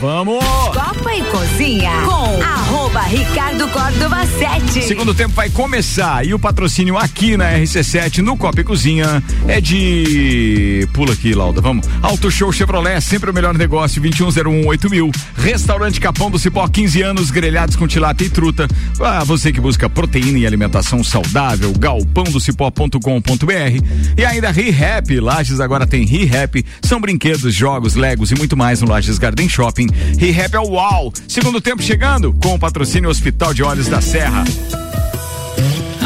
Vamos! 0.00 0.44
Copa 0.44 1.14
e 1.14 1.22
Cozinha 1.24 1.90
com 2.04 2.42
arroba 2.42 3.00
Ricardo 3.00 3.68
Córdova 3.68 4.24
7. 4.26 4.82
Segundo 4.84 5.12
tempo 5.12 5.34
vai 5.34 5.50
começar 5.50 6.24
e 6.24 6.32
o 6.32 6.38
patrocínio 6.38 6.96
aqui 6.96 7.36
na 7.36 7.52
RC7 7.54 8.18
no 8.18 8.36
Copa 8.36 8.60
e 8.60 8.64
Cozinha 8.64 9.22
é 9.48 9.60
de. 9.60 10.88
Pula 10.92 11.14
aqui, 11.14 11.34
Lauda, 11.34 11.60
vamos. 11.60 11.87
Auto 12.02 12.30
Show 12.30 12.52
Chevrolet, 12.52 13.00
sempre 13.00 13.30
o 13.30 13.34
melhor 13.34 13.56
negócio, 13.56 14.00
2101 14.00 14.90
mil. 14.90 15.10
Restaurante 15.36 16.00
Capão 16.00 16.30
do 16.30 16.38
Cipó, 16.38 16.66
15 16.66 17.02
anos, 17.02 17.30
grelhados 17.30 17.76
com 17.76 17.86
tilápia 17.86 18.26
e 18.26 18.30
truta. 18.30 18.68
Ah, 19.00 19.24
você 19.24 19.52
que 19.52 19.60
busca 19.60 19.88
proteína 19.88 20.38
e 20.38 20.46
alimentação 20.46 21.02
saudável, 21.02 21.72
galpãodocipó.com.br. 21.72 23.84
E 24.16 24.24
ainda 24.24 24.50
ReHap, 24.50 25.20
Lages 25.20 25.60
agora 25.60 25.86
tem 25.86 26.04
ReHap, 26.04 26.64
são 26.82 27.00
brinquedos, 27.00 27.54
jogos, 27.54 27.94
legos 27.94 28.30
e 28.30 28.34
muito 28.34 28.56
mais 28.56 28.80
no 28.80 28.88
Lages 28.88 29.18
Garden 29.18 29.48
Shopping. 29.48 29.88
ReHap 30.18 30.54
é 30.54 30.60
o 30.60 30.70
UAU. 30.70 31.12
Segundo 31.26 31.60
tempo 31.60 31.82
chegando 31.82 32.32
com 32.34 32.54
o 32.54 32.58
patrocínio 32.58 33.10
Hospital 33.10 33.54
de 33.54 33.62
Olhos 33.62 33.88
da 33.88 34.00
Serra. 34.00 34.44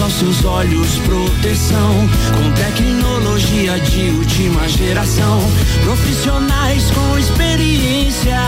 Aos 0.00 0.12
seus 0.14 0.44
olhos 0.44 0.98
proteção 0.98 2.08
com 2.34 2.52
tecnologia 2.52 3.78
de 3.80 4.10
última 4.10 4.68
geração. 4.68 5.40
Profissionais 5.84 6.90
com 6.90 7.18
experiência, 7.18 8.38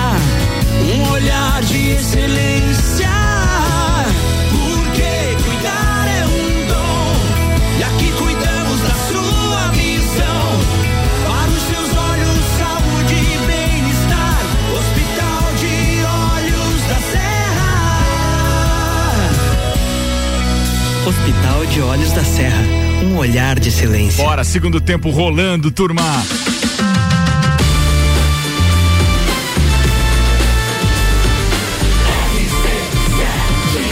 um 0.95 1.11
olhar 1.11 1.63
de 1.63 1.91
excelência. 1.91 3.22
Hospital 21.27 21.67
de 21.67 21.81
Olhos 21.81 22.11
da 22.13 22.25
Serra. 22.25 22.63
Um 23.05 23.17
olhar 23.17 23.59
de 23.61 23.71
silêncio. 23.71 24.25
Bora, 24.25 24.43
segundo 24.43 24.81
tempo 24.81 25.09
rolando, 25.09 25.71
turma. 25.71 26.03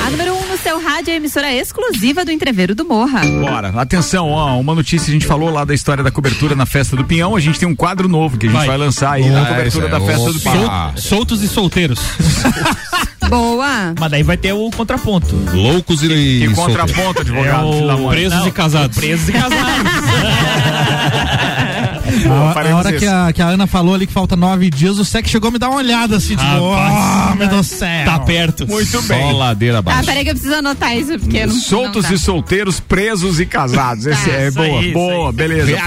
A 0.06 0.10
número 0.10 0.32
1 0.34 0.36
um 0.36 0.46
no 0.48 0.56
seu 0.58 0.80
rádio 0.80 1.10
é 1.10 1.14
a 1.14 1.16
emissora 1.16 1.52
exclusiva 1.54 2.24
do 2.24 2.30
Entreveiro 2.32 2.74
do 2.74 2.84
Morra. 2.84 3.20
Bora, 3.40 3.68
atenção, 3.80 4.28
ó, 4.28 4.58
uma 4.58 4.74
notícia, 4.74 5.08
a 5.10 5.12
gente 5.12 5.26
falou 5.26 5.50
lá 5.50 5.64
da 5.64 5.74
história 5.74 6.02
da 6.02 6.10
cobertura 6.10 6.54
na 6.56 6.66
festa 6.66 6.96
do 6.96 7.04
Pinhão, 7.04 7.36
a 7.36 7.40
gente 7.40 7.58
tem 7.58 7.68
um 7.68 7.76
quadro 7.76 8.08
novo 8.08 8.36
que 8.38 8.46
a 8.46 8.48
gente 8.48 8.58
vai, 8.58 8.66
Vai. 8.66 8.76
lançar 8.78 9.12
aí 9.12 9.28
na 9.28 9.44
cobertura 9.46 9.86
é 9.86 9.90
da 9.90 10.00
festa 10.00 10.32
do 10.32 10.38
opa. 10.38 10.50
Pinhão. 10.50 10.66
Sol- 10.66 10.92
soltos 10.96 11.42
e 11.42 11.48
solteiros. 11.48 12.00
Boa. 13.30 13.94
Mas 13.98 14.10
daí 14.10 14.22
vai 14.22 14.36
ter 14.36 14.52
o 14.52 14.70
contraponto. 14.70 15.36
Loucos 15.54 16.02
e. 16.02 16.08
Que 16.08 16.44
e 16.46 16.54
contraponto, 16.54 17.20
advogado, 17.20 17.66
É 17.68 17.94
o 17.94 17.98
de 18.00 18.08
presos 18.08 18.34
Deus. 18.38 18.46
e 18.46 18.50
casados. 18.50 18.96
Presos 18.98 19.28
e 19.28 19.32
casados. 19.32 19.60
A, 22.28 22.70
a 22.72 22.76
hora 22.76 22.92
que 22.92 23.06
a, 23.06 23.32
que 23.32 23.42
a 23.42 23.46
Ana 23.48 23.66
falou 23.66 23.94
ali 23.94 24.06
que 24.06 24.12
falta 24.12 24.36
nove 24.36 24.70
dias, 24.70 24.98
o 24.98 25.04
SEC 25.04 25.28
chegou 25.28 25.48
a 25.48 25.52
me 25.52 25.58
dar 25.58 25.68
uma 25.68 25.78
olhada 25.78 26.16
assim, 26.16 26.36
tipo, 26.36 26.50
oh, 26.50 27.34
meu 27.36 27.48
Deus 27.48 27.66
do 27.70 27.76
céu. 27.76 28.04
Tá 28.04 28.18
perto. 28.20 28.66
Muito 28.66 28.90
Só 28.90 29.02
bem. 29.02 29.32
ladeira 29.32 29.74
Tá, 29.74 29.78
abaixo. 29.78 30.06
peraí 30.06 30.24
que 30.24 30.30
eu 30.30 30.34
preciso 30.34 30.54
anotar 30.54 30.96
isso, 30.96 31.18
porque 31.18 31.46
não. 31.46 31.54
Soltos 31.54 32.04
não 32.06 32.12
e 32.14 32.18
solteiros, 32.18 32.80
presos 32.80 33.40
e 33.40 33.46
casados. 33.46 34.06
Esse 34.06 34.28
Tá, 34.30 34.36
é 34.36 34.48
isso 34.48 34.56
boa, 34.56 34.80
aí, 34.80 34.92
boa, 34.92 35.28
aí. 35.30 35.34
beleza. 35.34 35.80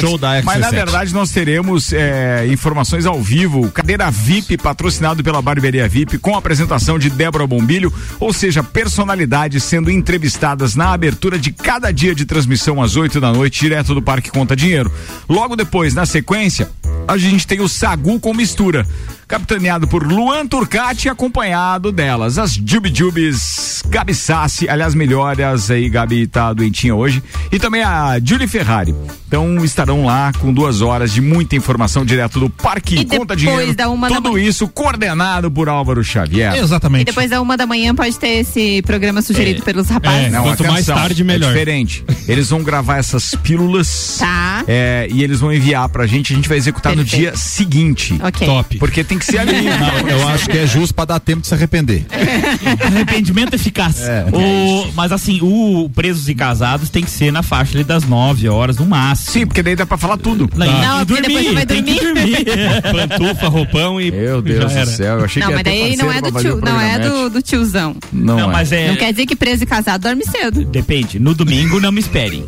Show 0.00 0.18
da 0.18 0.42
Mas 0.42 0.60
na 0.60 0.68
RC7. 0.68 0.74
verdade 0.74 1.14
nós 1.14 1.30
teremos 1.30 1.92
é, 1.92 2.46
informações 2.50 3.06
ao 3.06 3.20
vivo, 3.20 3.70
cadeira 3.70 4.10
VIP 4.10 4.56
patrocinado 4.56 5.22
pela 5.22 5.40
Barbearia 5.42 5.88
VIP 5.88 6.18
com 6.18 6.34
a 6.34 6.38
apresentação 6.38 6.98
de 6.98 7.10
Débora 7.10 7.46
Bombilho, 7.46 7.92
ou 8.18 8.32
seja, 8.32 8.62
personalidades 8.62 9.62
sendo 9.64 9.90
entrevistadas 9.90 10.74
na 10.74 10.92
abertura 10.92 11.38
de 11.38 11.52
cada 11.52 11.92
dia 11.92 12.14
de 12.14 12.24
transmissão 12.24 12.82
às 12.82 12.96
8 12.96 13.20
da 13.20 13.32
noite, 13.32 13.60
direto 13.60 13.94
do 13.94 14.00
Parque 14.02 14.30
Conta 14.30 14.56
Dinheiro. 14.56 14.90
Logo 15.28 15.54
depois, 15.56 15.75
na 15.94 16.06
sequência, 16.06 16.68
a 17.06 17.16
gente 17.18 17.46
tem 17.46 17.60
o 17.60 17.68
Sagu 17.68 18.18
com 18.18 18.32
mistura. 18.34 18.86
Capitaneado 19.28 19.88
por 19.88 20.06
Luan 20.06 20.46
Turcati, 20.46 21.08
acompanhado 21.08 21.90
delas, 21.90 22.38
as 22.38 22.52
Jubi 22.52 22.92
Jubis, 22.94 23.82
Gabi 23.88 24.14
Sassi, 24.14 24.68
aliás, 24.68 24.94
melhoras 24.94 25.68
aí, 25.68 25.88
Gabi 25.88 26.28
tá 26.28 26.52
doentinha 26.52 26.94
hoje, 26.94 27.20
e 27.50 27.58
também 27.58 27.82
a 27.82 28.20
Julie 28.22 28.46
Ferrari. 28.46 28.94
Então 29.26 29.64
estarão 29.64 30.04
lá 30.04 30.32
com 30.38 30.52
duas 30.52 30.80
horas 30.80 31.12
de 31.12 31.20
muita 31.20 31.56
informação 31.56 32.04
direto 32.04 32.38
do 32.38 32.48
Parque 32.48 32.94
E 33.00 33.04
Conta 33.04 33.34
depois 33.34 33.40
Dinheiro. 33.40 33.74
da 33.74 33.88
uma 33.88 34.08
da 34.08 34.14
Tudo 34.14 34.32
manhã. 34.34 34.44
isso 34.48 34.68
coordenado 34.68 35.50
por 35.50 35.68
Álvaro 35.68 36.04
Xavier. 36.04 36.54
E 36.54 36.60
Exatamente. 36.60 37.06
depois 37.06 37.28
da 37.28 37.42
uma 37.42 37.56
da 37.56 37.66
manhã 37.66 37.92
pode 37.96 38.16
ter 38.16 38.28
esse 38.28 38.80
programa 38.82 39.20
sugerido 39.22 39.60
pelos 39.64 39.88
rapazes. 39.88 40.30
Não, 40.30 40.44
Quanto 40.44 40.64
mais 40.68 40.86
tarde, 40.86 41.24
melhor. 41.24 41.48
É 41.50 41.52
diferente. 41.52 42.04
Eles 42.28 42.48
vão 42.50 42.62
gravar 42.62 42.98
essas 42.98 43.34
pílulas. 43.34 44.18
Tá. 44.20 44.62
é, 44.68 45.08
e 45.10 45.24
eles 45.24 45.40
vão 45.40 45.52
enviar 45.52 45.65
pra 45.92 46.06
gente, 46.06 46.32
a 46.32 46.36
gente 46.36 46.48
vai 46.48 46.58
executar 46.58 46.92
no 46.94 47.02
Perfeito. 47.02 47.20
dia 47.22 47.36
seguinte. 47.36 48.18
Ok. 48.22 48.46
Top. 48.46 48.78
Porque 48.78 49.02
tem 49.04 49.18
que 49.18 49.24
ser 49.24 49.38
ali. 49.38 49.52
Não, 49.64 50.08
eu 50.08 50.28
acho 50.28 50.48
que 50.48 50.58
é 50.58 50.66
justo 50.66 50.94
pra 50.94 51.04
dar 51.04 51.20
tempo 51.20 51.40
de 51.42 51.46
se 51.48 51.54
arrepender. 51.54 52.06
Arrependimento 52.84 53.54
eficaz. 53.54 54.00
É. 54.00 54.24
O, 54.32 54.92
mas 54.94 55.12
assim, 55.12 55.40
o 55.42 55.90
presos 55.94 56.28
e 56.28 56.34
casados 56.34 56.90
tem 56.90 57.02
que 57.02 57.10
ser 57.10 57.30
na 57.32 57.42
faixa 57.42 57.74
ali 57.76 57.84
das 57.84 58.04
9 58.04 58.48
horas 58.48 58.76
no 58.78 58.86
máximo. 58.86 59.32
Sim, 59.32 59.46
porque 59.46 59.62
daí 59.62 59.76
dá 59.76 59.86
pra 59.86 59.96
falar 59.96 60.16
tudo. 60.16 60.48
Não, 60.54 60.66
Não, 60.66 61.02
e 61.02 61.06
porque 61.06 61.22
depois 61.22 61.46
você 61.46 61.52
vai 61.54 61.66
tem 61.66 61.82
que 61.82 61.94
dormir. 62.00 62.44
dormir. 62.44 62.82
Pantufa, 63.08 63.48
roupão 63.48 64.00
e. 64.00 64.10
Meu 64.10 64.42
Deus 64.42 64.72
já 64.72 64.84
do 64.84 64.90
céu, 64.90 65.18
eu 65.18 65.24
achei 65.24 65.40
Não, 65.42 65.48
que 65.48 65.52
ia 65.52 65.56
mas 65.56 65.64
ter 65.64 65.70
daí 65.70 65.96
não 65.96 66.12
é 66.12 66.20
do 66.20 66.32
tio, 66.40 66.60
não 66.60 66.80
é 66.80 66.98
do, 66.98 67.30
do 67.30 67.42
tiozão. 67.42 67.96
Não, 68.12 68.36
Não, 68.38 68.50
é. 68.50 68.52
mas 68.52 68.72
é. 68.72 68.88
Não 68.88 68.96
quer 68.96 69.10
dizer 69.12 69.26
que 69.26 69.36
preso 69.36 69.62
e 69.62 69.66
casado 69.66 70.02
dorme 70.02 70.24
cedo. 70.24 70.64
Depende. 70.64 71.18
No 71.18 71.34
domingo 71.34 71.80
não 71.80 71.90
me 71.92 72.00
esperem. 72.00 72.44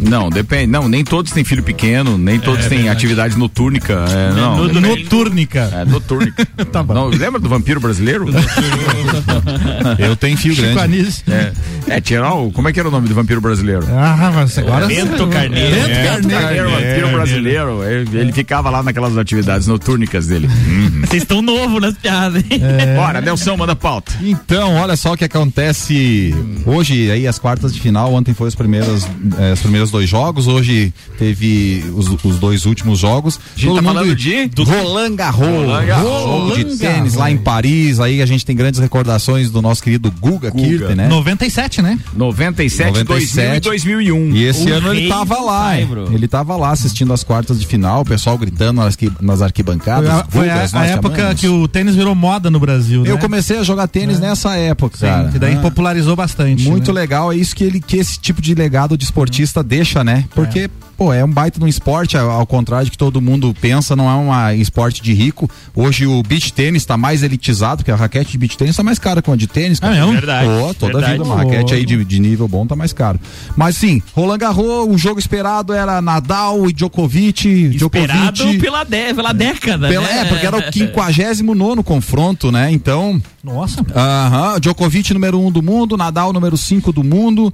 Não, 0.00 0.28
depende. 0.30 0.66
Não, 0.66 0.88
nem 0.88 1.04
todos 1.04 1.32
têm 1.32 1.44
filho 1.44 1.62
pequeno, 1.62 2.16
nem 2.18 2.38
todos 2.38 2.59
têm 2.66 2.88
atividade 2.88 3.36
notúrnica. 3.38 4.04
É, 4.10 4.32
não. 4.34 4.68
No 4.68 4.80
Notúrnica. 4.80 5.70
É, 5.72 5.84
notúrnica. 5.84 6.46
Tá 6.70 6.82
bom. 6.82 6.94
Não, 6.94 7.06
lembra 7.08 7.40
do 7.40 7.48
vampiro 7.48 7.80
brasileiro? 7.80 8.26
Eu 9.98 10.14
tenho 10.16 10.36
fio 10.36 10.54
Chico 10.54 10.66
grande. 10.66 10.80
Anísio. 10.80 11.24
é, 11.28 11.52
é, 11.88 12.00
tinha 12.00 12.24
o- 12.32 12.50
como 12.52 12.68
é 12.68 12.72
que 12.72 12.78
era 12.80 12.88
o 12.88 12.92
nome 12.92 13.08
do 13.08 13.14
vampiro 13.14 13.40
brasileiro? 13.40 13.84
Ah, 13.90 14.30
mas 14.34 14.56
agora 14.58 14.86
Bento 14.86 15.26
Carneiro. 15.28 15.76
Bento 15.76 15.90
É. 15.90 16.04
Carneiro. 16.04 16.40
Carneiro, 16.42 16.70
vampiro 16.70 17.08
brasileiro. 17.10 17.82
Ele, 17.84 18.18
ele 18.18 18.32
ficava 18.32 18.70
lá 18.70 18.82
naquelas 18.82 19.16
atividades 19.16 19.66
notúrnicas 19.66 20.26
dele. 20.26 20.46
Uhum. 20.46 21.00
Vocês 21.06 21.22
estão 21.22 21.42
novos 21.42 21.80
nas 21.80 21.94
piadas, 21.96 22.42
hein? 22.50 22.60
Bora, 22.96 23.20
Nelson, 23.20 23.56
manda 23.56 23.74
pauta. 23.76 24.12
Então, 24.22 24.74
olha 24.76 24.96
só 24.96 25.12
o 25.12 25.16
que 25.16 25.24
acontece 25.24 26.34
hoje, 26.66 27.10
aí 27.10 27.26
as 27.26 27.38
quartas 27.38 27.72
de 27.72 27.80
final, 27.80 28.12
ontem 28.14 28.34
foi 28.34 28.48
os 28.48 28.54
primeiros, 28.54 29.06
eh, 29.38 29.52
os 29.52 29.60
primeiros 29.60 29.90
dois 29.90 30.08
jogos, 30.08 30.46
hoje 30.46 30.92
teve 31.18 31.84
os, 31.94 32.08
os 32.24 32.38
dois 32.38 32.49
últimos 32.66 32.98
jogos. 32.98 33.38
A 33.56 33.60
gente 33.60 33.74
tá 33.74 33.82
falando 33.82 34.14
de- 34.14 34.46
do 34.48 34.64
Roland 34.64 35.14
Garros, 35.16 35.46
Roland 35.46 35.86
Garros. 35.86 36.04
jogo 36.08 36.54
de 36.56 36.62
Roland 36.62 36.76
tênis 36.78 37.14
lá 37.14 37.30
em 37.30 37.36
Paris, 37.38 38.00
aí 38.00 38.20
a 38.22 38.26
gente 38.26 38.44
tem 38.44 38.54
grandes 38.56 38.80
recordações 38.80 39.50
do 39.50 39.60
nosso 39.62 39.82
querido 39.82 40.10
Guga, 40.20 40.50
Kirten, 40.50 40.94
né? 40.96 41.08
97, 41.08 41.82
né? 41.82 41.98
97, 42.14 43.04
2000 43.04 43.54
e 43.56 43.60
2001. 43.60 44.34
E 44.36 44.44
esse 44.44 44.70
O 44.70 44.74
ano 44.74 44.94
ele 44.94 45.08
tava 45.08 45.40
lá, 45.40 45.78
ele 45.78 46.28
tava 46.28 46.56
lá 46.56 46.70
assistindo 46.70 47.12
as 47.12 47.22
quartas 47.24 47.58
de 47.60 47.66
final, 47.66 48.02
o 48.02 48.04
pessoal 48.04 48.36
gritando 48.38 48.74
nas, 48.80 48.86
arqui- 48.94 49.12
nas 49.20 49.38
Foi 49.38 49.46
arquibancadas. 49.46 50.10
a, 50.10 50.24
foi 50.28 50.48
a- 50.48 50.54
Gugas, 50.54 50.74
a 50.74 50.78
nós 50.78 50.88
te 50.88 50.92
época 50.94 51.34
que 51.34 51.48
o 51.48 51.66
tênis 51.68 51.94
virou 51.94 52.14
moda 52.14 52.50
no 52.50 52.60
Brasil, 52.60 53.02
né? 53.02 53.10
Eu 53.10 53.18
comecei 53.18 53.58
a 53.58 53.62
jogar 53.62 53.86
tênis 53.88 54.18
nessa 54.20 54.56
época, 54.56 54.96
Sim, 54.98 55.06
cara. 55.06 55.28
que 55.28 55.38
daí 55.38 55.54
Ah. 55.54 55.60
popularizou 55.60 56.16
bastante. 56.16 56.68
Muito 56.68 56.92
né? 56.92 57.00
legal, 57.00 57.32
é 57.32 57.36
isso 57.36 57.54
que 57.54 57.64
ele 57.64 57.80
que 57.80 57.96
esse 57.96 58.18
tipo 58.18 58.40
de 58.42 58.54
legado 58.54 58.96
de 58.96 59.04
esportista 59.04 59.62
deixa, 59.62 60.02
né? 60.04 60.24
Porque 60.34 60.70
pô, 61.00 61.14
é 61.14 61.24
um 61.24 61.32
baita 61.32 61.58
de 61.58 61.64
um 61.64 61.68
esporte, 61.68 62.14
ao, 62.18 62.46
contrário 62.46 62.84
de 62.84 62.90
que 62.90 62.98
todo 62.98 63.22
mundo 63.22 63.56
pensa, 63.58 63.96
não 63.96 64.06
é 64.10 64.14
um 64.14 64.60
esporte 64.60 65.02
de 65.02 65.14
rico. 65.14 65.50
Hoje 65.74 66.06
o 66.06 66.22
beach 66.22 66.52
tênis 66.52 66.82
está 66.82 66.94
mais 66.98 67.22
elitizado, 67.22 67.78
porque 67.78 67.90
a 67.90 67.96
raquete 67.96 68.32
de 68.32 68.36
beach 68.36 68.58
tênis 68.58 68.72
está 68.72 68.82
mais 68.82 68.98
cara 68.98 69.22
que 69.22 69.30
a 69.30 69.34
de 69.34 69.46
tênis. 69.46 69.80
cara. 69.80 69.94
Ah, 69.94 69.96
é 69.96 70.04
um? 70.04 70.12
Verdade, 70.12 70.46
Pô, 70.46 70.74
toda 70.74 70.98
a 70.98 71.00
verdade. 71.00 71.12
vida, 71.12 71.24
uma 71.24 71.36
raquete 71.36 71.72
aí 71.72 71.86
de, 71.86 72.04
de 72.04 72.20
nível 72.20 72.46
bom 72.46 72.66
tá 72.66 72.76
mais 72.76 72.92
caro. 72.92 73.18
Mas 73.56 73.76
sim, 73.76 74.02
Roland 74.14 74.36
Garros, 74.36 74.88
o 74.88 74.98
jogo 74.98 75.18
esperado 75.18 75.72
era 75.72 76.02
Nadal 76.02 76.68
e 76.68 76.72
Djokovic. 76.74 77.48
Esperado 77.48 78.32
Djokovic 78.32 78.60
pela, 78.60 78.84
de, 78.84 79.14
pela 79.14 79.32
década. 79.32 79.88
pela- 79.88 80.06
né? 80.06 80.20
É, 80.20 80.24
porque 80.26 80.44
era 80.44 80.58
o 80.58 80.70
59 80.70 81.82
confronto, 81.82 82.52
né? 82.52 82.70
Então. 82.70 83.18
Nossa. 83.42 83.82
Aham, 83.96 84.60
Djokovic 84.60 85.14
número 85.14 85.40
1 85.40 85.46
um 85.46 85.50
do 85.50 85.62
mundo, 85.62 85.96
Nadal 85.96 86.30
número 86.30 86.58
5 86.58 86.92
do 86.92 87.02
mundo. 87.02 87.50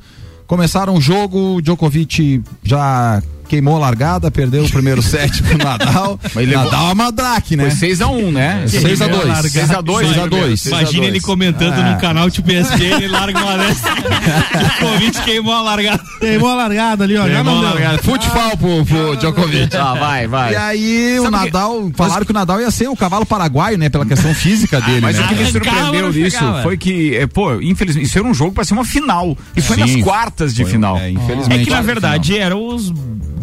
Começaram 0.47 0.95
o 0.95 1.01
jogo, 1.01 1.61
Djokovic 1.61 2.43
já 2.63 3.23
queimou 3.49 3.77
a 3.77 3.79
largada, 3.79 4.31
perdeu 4.31 4.65
o 4.65 4.71
primeiro 4.71 5.01
set 5.03 5.43
pro 5.43 5.59
Nadal. 5.59 6.19
Mas 6.35 6.49
Nadal 6.49 6.91
é 6.91 6.93
uma 6.93 7.13
draque, 7.13 7.57
né? 7.57 7.71
Foi 7.71 7.89
6x1, 7.91 8.33
né? 8.33 8.65
6x2. 8.67 9.43
6x2. 9.43 10.29
6x2. 10.29 10.67
Imagina 10.67 11.07
ele 11.07 11.21
comentando 11.21 11.75
É. 11.81 11.91
num 11.93 11.99
canal 11.99 12.31
tipo 12.31 12.51
ESPN, 12.51 12.97
ele 12.97 13.09
larga 13.09 13.39
uma 13.39 13.57
dessa. 13.59 13.89
o 13.95 14.79
convite 14.87 15.23
queimou 15.23 15.53
a 15.55 15.63
largada. 15.63 16.03
Queimou 16.21 16.51
a 16.51 16.55
largada 16.55 17.05
ali, 17.05 17.17
ó. 17.17 17.25
Queimou 17.25 17.59
a 17.59 17.63
largada. 17.63 17.99
Futebol 18.03 18.57
pro, 18.57 18.85
pro 18.87 19.17
Djokovic. 19.17 19.77
Ah, 19.77 19.95
vai, 19.95 20.27
vai. 20.27 20.53
E 20.53 20.57
aí 20.57 21.19
o 21.21 21.25
Sabe 21.25 21.37
Nadal, 21.37 21.91
falaram 21.95 22.25
que 22.25 22.31
o 22.31 22.35
Nadal 22.35 22.61
ia 22.61 22.71
ser 22.71 22.89
o 22.89 22.97
cavalo 22.97 23.25
paraguaio, 23.27 23.79
né? 23.79 23.89
Pela 23.89 24.05
questão 24.07 24.35
física 24.35 24.81
dele, 24.81 25.01
Mas 25.01 25.17
né? 25.19 25.25
o 25.25 25.29
que 25.29 25.35
me 25.35 25.47
surpreendeu 25.51 26.13
nisso 26.13 26.39
foi 26.63 26.77
que, 26.77 27.17
é, 27.17 27.27
pô, 27.27 27.61
infelizmente, 27.61 28.07
isso 28.07 28.19
era 28.19 28.27
um 28.27 28.35
jogo 28.35 28.53
pra 28.53 28.65
ser 28.65 28.75
uma 28.75 28.85
final. 28.85 29.37
E 29.57 29.61
foi 29.61 29.77
Sim. 29.77 29.97
nas 29.97 30.05
quartas 30.05 30.55
de 30.55 30.63
Foi 30.63 30.71
um- 30.71 30.75
final. 30.75 30.99
é, 30.99 31.11
infelizmente. 31.11 31.63
É 31.63 31.65
que 31.65 31.71
na 31.71 31.81
verdade 31.83 32.37
eram 32.39 32.67
os 32.67 32.93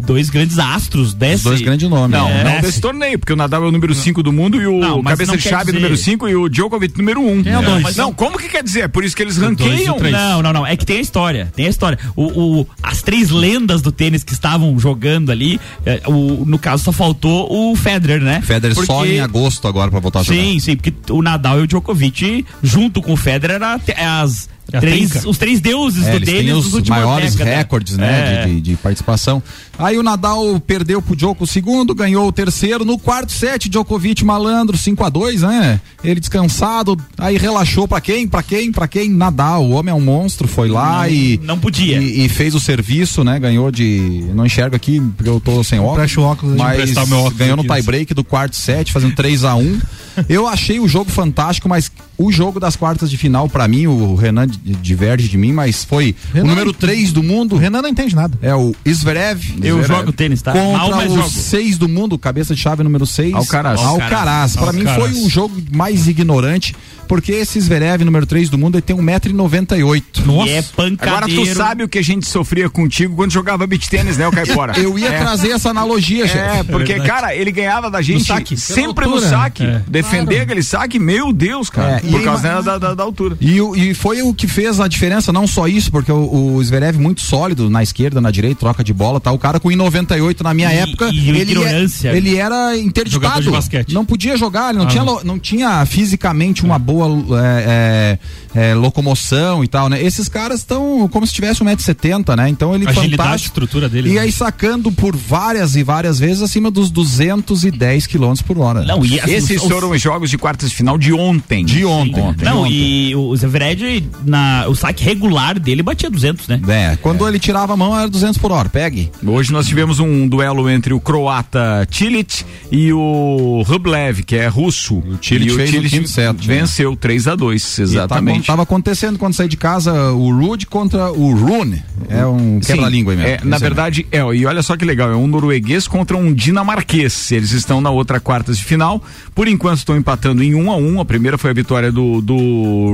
dois 0.04 0.30
grandes 0.30 0.58
astros 0.58 1.14
desse. 1.14 1.44
Dois 1.44 1.60
grandes 1.60 1.88
nomes. 1.88 2.10
Não, 2.18 2.28
né? 2.28 2.44
não 2.44 2.60
desse 2.60 2.80
torneio, 2.80 3.18
porque 3.18 3.32
o 3.32 3.36
Nadal 3.36 3.64
é 3.64 3.68
o 3.68 3.72
número 3.72 3.94
5 3.94 4.22
do 4.22 4.32
mundo 4.32 4.60
e 4.60 4.66
o 4.66 4.78
Não, 4.78 5.02
cabeça 5.02 5.32
não 5.32 5.36
de 5.38 5.42
chave 5.42 5.64
dizer- 5.66 5.76
número 5.78 5.96
5 5.96 6.28
e 6.28 6.36
o 6.36 6.48
Djokovic 6.48 6.96
número 6.98 7.20
1. 7.20 7.24
Um. 7.24 7.42
é 7.46 7.58
o 7.58 7.62
dois? 7.62 7.82
Mas 7.82 7.96
não, 7.96 8.12
como 8.12 8.38
que 8.38 8.48
quer 8.48 8.62
dizer? 8.62 8.80
É 8.82 8.88
por 8.88 9.04
isso 9.04 9.16
que 9.16 9.22
eles 9.22 9.36
ranqueiam. 9.36 9.96
três. 9.96 10.12
Não, 10.14 10.42
não, 10.42 10.52
não. 10.52 10.66
É 10.66 10.76
que 10.76 10.84
tem 10.86 10.98
a 10.98 11.00
história. 11.00 11.52
Tem 11.56 11.66
a 11.66 11.70
história. 11.70 11.98
O, 12.14 12.60
o- 12.60 12.66
as 12.82 13.02
três 13.02 13.30
lendas 13.30 13.82
do 13.82 13.90
tênis 13.90 14.22
que 14.22 14.32
estavam 14.32 14.78
jogando 14.78 15.30
ali, 15.32 15.60
é, 15.86 16.02
o, 16.06 16.44
no 16.46 16.58
caso 16.58 16.84
só 16.84 16.92
faltou 16.92 17.48
o 17.50 17.74
Federer, 17.76 18.20
né? 18.20 18.40
Federer 18.42 18.74
só 18.76 18.98
Porque- 18.98 19.14
em 19.14 19.20
agosto 19.20 19.66
agora 19.66 19.90
pra 19.90 20.00
voltar 20.00 20.20
a 20.20 20.22
jogar. 20.22 20.38
Sim, 20.40 20.58
sim, 20.60 20.76
porque 20.76 20.92
o 21.10 21.22
Nadal 21.22 21.60
e 21.60 21.62
o 21.62 21.66
Djokovic, 21.66 22.44
junto 22.62 23.00
com 23.02 23.12
o 23.12 23.16
Federer, 23.16 23.60
as 23.62 24.48
três, 24.80 25.24
os 25.24 25.38
três 25.38 25.60
deuses 25.60 26.06
É, 26.06 26.10
do 26.10 26.16
eles 26.16 26.28
têm 26.28 26.52
os 26.52 26.66
últimos 26.72 26.88
maiores 26.88 27.34
décadas. 27.34 27.56
recordes, 27.58 27.96
né, 27.96 28.42
É. 28.42 28.46
de, 28.46 28.54
de- 28.54 28.60
de 28.60 28.76
participação. 28.76 29.42
Aí 29.78 29.98
o 29.98 30.02
Nadal 30.02 30.58
perdeu 30.60 31.02
pro 31.02 31.16
Djoko 31.16 31.44
o 31.44 31.46
segundo, 31.46 31.94
ganhou 31.94 32.28
o 32.28 32.32
terceiro. 32.32 32.84
No 32.84 32.96
quarto 32.98 33.32
set, 33.32 33.68
Djokovic 33.68 34.24
malandro, 34.24 34.76
5 34.78 35.02
a 35.04 35.08
2 35.08 35.42
né? 35.42 35.80
Ele 36.02 36.20
descansado, 36.20 36.96
aí 37.18 37.36
relaxou 37.36 37.88
pra 37.88 38.00
quem? 38.00 38.26
Pra 38.28 38.42
quem? 38.42 38.70
Pra 38.70 38.86
quem? 38.86 39.08
Nadal. 39.10 39.64
O 39.64 39.70
homem 39.72 39.90
é 39.92 39.94
um 39.94 40.00
monstro, 40.00 40.46
foi 40.46 40.68
lá 40.68 41.00
Não- 41.02 41.08
e. 41.08 41.40
não 41.42 41.58
podia. 41.58 41.98
E, 42.00 42.24
e 42.24 42.28
fez 42.28 42.54
o 42.54 42.60
serviço, 42.60 43.24
né? 43.24 43.38
Ganhou 43.38 43.70
de. 43.70 44.24
Não 44.34 44.46
enxergo 44.46 44.76
aqui 44.76 45.00
porque 45.16 45.28
eu 45.28 45.40
tô 45.40 45.62
sem 45.64 45.78
óculos. 45.80 46.16
Óculos, 46.16 46.56
mas 46.56 46.96
óculos 46.96 47.32
ganhou 47.36 47.56
no 47.56 47.62
aqui, 47.62 47.72
tie 47.74 47.82
break 47.82 48.14
do 48.14 48.22
quarto 48.24 48.54
set, 48.56 48.92
fazendo 48.92 49.14
3 49.14 49.44
a 49.44 49.54
1 49.56 49.80
Eu 50.28 50.46
achei 50.46 50.78
o 50.78 50.86
jogo 50.86 51.10
fantástico, 51.10 51.68
mas 51.68 51.90
o 52.16 52.30
jogo 52.32 52.58
das 52.60 52.76
quartas 52.76 53.10
de 53.10 53.16
final, 53.16 53.48
pra 53.48 53.66
mim, 53.68 53.86
o 53.86 54.14
Renan 54.14 54.46
di- 54.46 54.58
diverge 54.58 55.28
de 55.28 55.36
mim, 55.36 55.52
mas 55.52 55.84
foi 55.84 56.14
Renan 56.32 56.44
o 56.46 56.48
número 56.48 56.66
não- 56.68 56.74
3 56.74 57.12
do 57.12 57.22
mundo. 57.22 57.54
O 57.54 57.58
Renan 57.58 57.82
não 57.82 57.88
entende 57.88 58.14
nada. 58.14 58.38
É 58.42 58.54
o 58.54 58.74
Zverev. 58.88 59.40
Eu 59.62 59.76
Zverev, 59.82 59.86
jogo 60.00 60.12
tênis, 60.12 60.40
tá? 60.42 60.52
Contra 60.52 61.08
o 61.10 61.14
jogo. 61.16 61.30
6 61.30 61.76
do 61.78 61.88
mundo, 61.88 62.18
cabeça 62.18 62.54
de 62.54 62.60
chave 62.60 62.82
número 62.82 63.06
6. 63.06 63.34
Alcaraz. 63.34 63.80
Alcaraz. 63.80 64.56
Pra 64.56 64.72
mim 64.72 64.86
Alcaraz. 64.86 65.12
foi 65.16 65.24
o 65.24 65.28
jogo 65.28 65.56
mais 65.72 66.06
ignorante, 66.08 66.74
porque 67.08 67.32
esse 67.32 67.60
Zverev, 67.60 68.04
número 68.04 68.26
3 68.26 68.48
do 68.48 68.56
mundo, 68.58 68.76
ele 68.76 68.82
tem 68.82 68.96
1,98m. 68.96 70.46
E 70.46 70.50
é 70.50 70.62
pancadeiro. 70.62 71.16
Agora 71.16 71.26
tu 71.28 71.54
sabe 71.54 71.84
o 71.84 71.88
que 71.88 71.98
a 71.98 72.02
gente 72.02 72.26
sofria 72.26 72.68
contigo 72.70 73.14
quando 73.16 73.30
jogava 73.32 73.66
beach 73.66 73.88
tênis, 73.88 74.16
né, 74.16 74.26
o 74.26 74.32
Caipora? 74.32 74.72
Eu 74.78 74.98
ia 74.98 75.08
É. 75.08 75.18
trazer 75.18 75.50
essa 75.50 75.70
analogia, 75.70 76.24
É, 76.24 76.28
chefe. 76.28 76.64
porque, 76.70 76.94
cara, 77.00 77.34
ele 77.34 77.50
ganhava 77.52 77.90
da 77.90 78.00
gente 78.02 78.24
saque. 78.24 78.56
sempre 78.56 79.06
no 79.06 79.20
saque. 79.20 79.64
É. 79.64 79.82
Defender 79.86 80.40
aquele 80.40 80.62
saque, 80.62 80.98
meu 80.98 81.32
Deus, 81.32 81.68
cara. 81.70 82.00
E 82.08 82.10
por 82.10 82.22
causa 82.22 82.42
né, 82.56 82.62
da, 82.62 82.78
da, 82.78 82.94
da 82.94 83.02
altura. 83.02 83.36
E, 83.40 83.58
e 83.58 83.94
foi 83.94 84.22
o 84.22 84.32
que 84.34 84.46
fez 84.46 84.80
a 84.80 84.88
diferença, 84.88 85.32
não 85.32 85.46
só 85.46 85.66
isso, 85.68 85.90
porque 85.90 86.10
o, 86.12 86.54
o 86.56 86.64
Zverev 86.64 86.98
muito 86.98 87.20
sólido 87.20 87.68
na 87.70 87.82
esquerda, 87.82 88.20
na 88.20 88.30
direita, 88.30 88.60
troca 88.60 88.82
de 88.84 88.92
bola, 88.92 89.20
tá? 89.20 89.32
O 89.32 89.38
cara 89.38 89.58
com 89.60 89.68
1,98 89.68 90.40
na 90.42 90.52
minha 90.54 90.72
E- 90.72 90.78
época, 90.78 91.10
e 91.12 91.28
ele, 91.30 91.42
ignorância. 91.42 92.08
é- 92.10 92.16
ele 92.16 92.36
era 92.36 92.76
interditado. 92.76 93.50
Não 93.90 94.04
podia 94.04 94.36
jogar, 94.36 94.70
ele 94.70 94.78
não, 94.78 94.86
Ah, 94.86 94.88
tinha, 94.90 95.04
não. 95.04 95.24
não 95.24 95.38
tinha 95.38 95.84
fisicamente 95.86 96.64
uma 96.64 96.78
boa 96.78 97.06
é, 97.40 98.18
é, 98.54 98.70
é, 98.70 98.74
locomoção 98.74 99.62
e 99.64 99.68
tal, 99.68 99.88
né? 99.88 100.02
Esses 100.02 100.28
caras 100.28 100.60
estão 100.60 101.08
como 101.08 101.26
se 101.26 101.32
tivesse 101.32 101.62
1,70m, 101.62 102.36
né? 102.36 102.48
Então 102.48 102.74
ele 102.74 102.86
Agilidade, 102.88 103.16
fantástico. 103.16 103.48
estrutura 103.48 103.88
dele. 103.88 104.10
E 104.10 104.14
né? 104.14 104.20
aí 104.20 104.32
sacando 104.32 104.90
por 104.92 105.16
várias 105.16 105.76
e 105.76 105.82
várias 105.82 106.18
vezes 106.18 106.42
acima 106.42 106.70
dos 106.70 106.90
210 106.90 108.06
km 108.06 108.34
por 108.46 108.58
hora. 108.58 108.82
Não, 108.84 109.04
e 109.04 109.18
Esses 109.18 109.62
os- 109.62 109.68
foram 109.68 109.90
os 109.90 110.00
jogos 110.00 110.30
de 110.30 110.38
quartas 110.38 110.70
de 110.70 110.76
final 110.76 110.98
de 110.98 111.12
ontem. 111.12 111.64
De 111.64 111.84
ontem. 111.84 111.93
Ontem. 111.94 112.44
Não, 112.44 112.62
ontem. 112.62 112.72
e 112.72 113.16
o 113.16 113.36
Zverev, 113.36 114.04
na, 114.24 114.66
o 114.68 114.74
saque 114.74 115.04
regular 115.04 115.58
dele 115.58 115.82
batia 115.82 116.10
200, 116.10 116.48
né? 116.48 116.60
É, 116.68 116.96
quando 117.00 117.26
ele 117.28 117.38
tirava 117.38 117.72
a 117.74 117.76
mão 117.76 117.96
era 117.96 118.08
200 118.08 118.38
por 118.38 118.52
hora. 118.52 118.68
Pegue. 118.68 119.10
Hoje 119.24 119.52
nós 119.52 119.66
tivemos 119.66 120.00
um 120.00 120.28
duelo 120.28 120.68
entre 120.68 120.92
o 120.92 121.00
croata 121.00 121.86
Cilic 121.90 122.44
e 122.70 122.92
o 122.92 123.62
Rublev, 123.66 124.22
que 124.22 124.36
é 124.36 124.46
russo. 124.46 124.98
o 124.98 125.18
fez 125.20 125.92
o 125.92 126.06
set, 126.06 126.48
né? 126.48 126.56
venceu 126.58 126.96
3 126.96 127.28
a 127.28 127.34
2 127.34 127.78
E 127.78 127.82
exatamente. 127.82 128.46
Tava, 128.46 128.46
tava 128.46 128.62
acontecendo 128.62 129.18
quando 129.18 129.34
saí 129.34 129.48
de 129.48 129.56
casa 129.56 130.12
o 130.12 130.30
Rude 130.30 130.66
contra 130.66 131.10
o 131.12 131.34
Rune. 131.34 131.82
É 132.08 132.24
um 132.26 132.60
quebra-língua 132.60 133.12
aí 133.12 133.18
mesmo. 133.18 133.32
é, 133.32 133.40
na 133.44 133.58
verdade, 133.58 134.06
é, 134.10 134.18
e 134.18 134.46
olha 134.46 134.62
só 134.62 134.76
que 134.76 134.84
legal, 134.84 135.10
é 135.10 135.16
um 135.16 135.26
norueguês 135.26 135.86
contra 135.86 136.16
um 136.16 136.32
dinamarquês. 136.32 137.30
Eles 137.32 137.52
estão 137.52 137.80
na 137.80 137.90
outra 137.90 138.20
quartas 138.20 138.58
de 138.58 138.64
final. 138.64 139.02
Por 139.34 139.48
enquanto 139.48 139.78
estão 139.78 139.96
empatando 139.96 140.42
em 140.42 140.54
1 140.54 140.70
a 140.70 140.76
1 140.76 141.00
A 141.00 141.04
primeira 141.04 141.38
foi 141.38 141.50
a 141.50 141.54
vitória 141.54 141.83
do, 141.90 142.20
do 142.20 142.34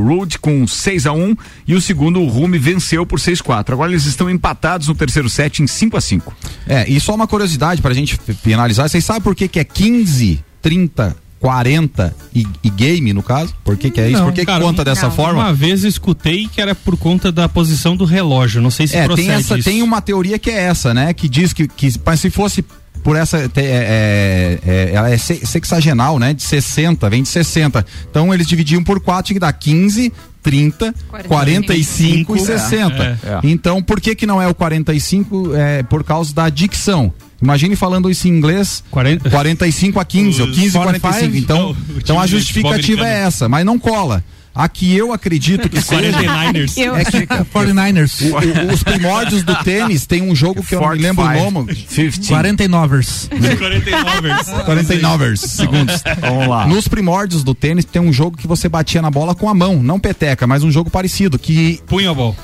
Rude 0.02 0.38
com 0.38 0.66
6 0.66 1.06
a 1.06 1.12
1 1.12 1.36
e 1.66 1.74
o 1.74 1.80
segundo, 1.80 2.20
o 2.20 2.26
Rume, 2.28 2.58
venceu 2.58 3.04
por 3.06 3.18
6 3.20 3.40
a 3.40 3.44
4 3.44 3.74
Agora 3.74 3.90
eles 3.90 4.06
estão 4.06 4.28
empatados 4.30 4.88
no 4.88 4.94
terceiro 4.94 5.28
set 5.28 5.62
em 5.62 5.66
5 5.66 5.96
a 5.96 6.00
5 6.00 6.32
É, 6.66 6.88
e 6.90 6.98
só 7.00 7.14
uma 7.14 7.26
curiosidade 7.26 7.80
pra 7.82 7.92
gente 7.94 8.14
f- 8.14 8.32
finalizar. 8.34 8.88
Vocês 8.88 9.04
sabem 9.04 9.22
por 9.22 9.34
que, 9.34 9.48
que 9.48 9.58
é 9.60 9.64
15, 9.64 10.42
30, 10.62 11.16
40 11.38 12.14
e, 12.34 12.46
e 12.62 12.68
game, 12.70 13.12
no 13.14 13.22
caso? 13.22 13.54
Por 13.64 13.76
que, 13.76 13.90
que 13.90 14.00
é 14.00 14.08
isso? 14.10 14.18
Não, 14.18 14.26
por 14.26 14.34
que, 14.34 14.40
que 14.40 14.46
cara, 14.46 14.62
conta 14.62 14.84
dessa 14.84 15.06
não. 15.06 15.10
forma? 15.12 15.40
Uma 15.44 15.54
vez 15.54 15.82
eu 15.84 15.88
escutei 15.88 16.46
que 16.46 16.60
era 16.60 16.74
por 16.74 16.96
conta 16.98 17.32
da 17.32 17.48
posição 17.48 17.96
do 17.96 18.04
relógio. 18.04 18.60
Não 18.60 18.70
sei 18.70 18.86
se 18.86 18.94
É, 18.96 19.06
procede 19.06 19.28
tem, 19.28 19.36
essa, 19.36 19.58
isso. 19.58 19.68
tem 19.70 19.82
uma 19.82 20.02
teoria 20.02 20.38
que 20.38 20.50
é 20.50 20.60
essa, 20.64 20.92
né? 20.92 21.14
Que 21.14 21.28
diz 21.28 21.52
que, 21.54 21.66
que 21.66 21.88
mas 22.04 22.20
se 22.20 22.28
fosse 22.30 22.62
por 23.02 23.16
essa, 23.16 23.38
é, 23.38 23.50
é, 23.56 24.58
é, 24.66 24.90
ela 24.92 25.10
é 25.10 25.16
se- 25.16 25.44
sexagenal, 25.46 26.18
né? 26.18 26.34
De 26.34 26.42
60, 26.42 27.08
vem 27.08 27.22
de 27.22 27.28
60. 27.28 27.84
Então 28.10 28.32
eles 28.32 28.46
dividiam 28.46 28.82
por 28.84 29.00
4 29.00 29.32
que 29.32 29.40
dá 29.40 29.52
15, 29.52 30.12
30, 30.42 30.94
45 31.26 32.36
e 32.36 32.40
60. 32.40 33.02
é, 33.02 33.08
é. 33.26 33.40
Então 33.44 33.82
por 33.82 34.00
que 34.00 34.14
que 34.14 34.26
não 34.26 34.40
é 34.40 34.46
o 34.46 34.54
45? 34.54 35.54
É 35.54 35.82
por 35.82 36.04
causa 36.04 36.34
da 36.34 36.48
dicção. 36.48 37.12
Imagine 37.42 37.74
falando 37.74 38.10
isso 38.10 38.28
em 38.28 38.32
inglês, 38.32 38.84
40 38.90 39.30
45 39.30 39.98
a 39.98 40.04
15, 40.04 40.42
ou 40.42 40.48
Os 40.48 40.54
15 40.56 40.76
a 40.76 40.82
45, 40.82 41.00
45. 41.08 41.36
Então, 41.38 41.76
então 41.96 42.20
a 42.20 42.26
justificativa 42.26 43.08
é 43.08 43.22
essa, 43.22 43.48
mas 43.48 43.64
não 43.64 43.78
cola. 43.78 44.22
A 44.52 44.68
que 44.68 44.96
eu 44.96 45.12
acredito 45.12 45.68
que 45.68 45.80
seja 45.80 46.10
49ers. 46.18 46.76
Eu- 46.76 46.96
é 46.96 47.04
que 47.04 47.26
49ers. 47.52 48.20
o- 48.20 48.34
o- 48.70 48.74
os 48.74 48.82
primórdios 48.82 49.42
do 49.44 49.54
tênis 49.62 50.06
tem 50.06 50.22
um 50.22 50.34
jogo 50.34 50.62
que 50.62 50.74
eu 50.74 50.80
não 50.80 50.90
me 50.90 50.98
lembro 50.98 51.24
o 51.24 51.50
nome. 51.52 51.74
50. 51.88 52.26
49ers. 52.26 53.28
49ers. 53.30 54.64
49 54.64 55.36
segundos. 55.36 56.02
Vamos 56.20 56.48
lá. 56.48 56.66
Nos 56.66 56.88
primórdios 56.88 57.44
do 57.44 57.54
tênis 57.54 57.84
tem 57.84 58.02
um 58.02 58.12
jogo 58.12 58.36
que 58.36 58.46
você 58.46 58.68
batia 58.68 59.00
na 59.00 59.10
bola 59.10 59.34
com 59.34 59.48
a 59.48 59.54
mão, 59.54 59.82
não 59.82 60.00
peteca, 60.00 60.46
mas 60.46 60.64
um 60.64 60.70
jogo 60.70 60.90
parecido, 60.90 61.38
que 61.38 61.80
Punhoball. 61.86 62.36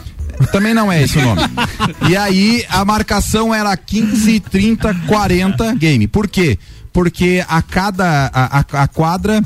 também 0.52 0.72
não 0.74 0.90
é 0.90 1.02
esse 1.02 1.18
o 1.18 1.22
nome. 1.22 1.42
E 2.09 2.16
aí 2.16 2.64
a 2.68 2.84
marcação 2.84 3.52
era 3.52 3.76
15, 3.76 4.38
30, 4.40 4.94
40 5.09 5.74
game. 5.74 6.07
Por 6.07 6.28
quê? 6.28 6.57
Porque 6.92 7.44
a 7.48 7.61
cada 7.61 8.30
a, 8.32 8.61
a- 8.61 8.82
a 8.84 8.88
quadra 8.88 9.42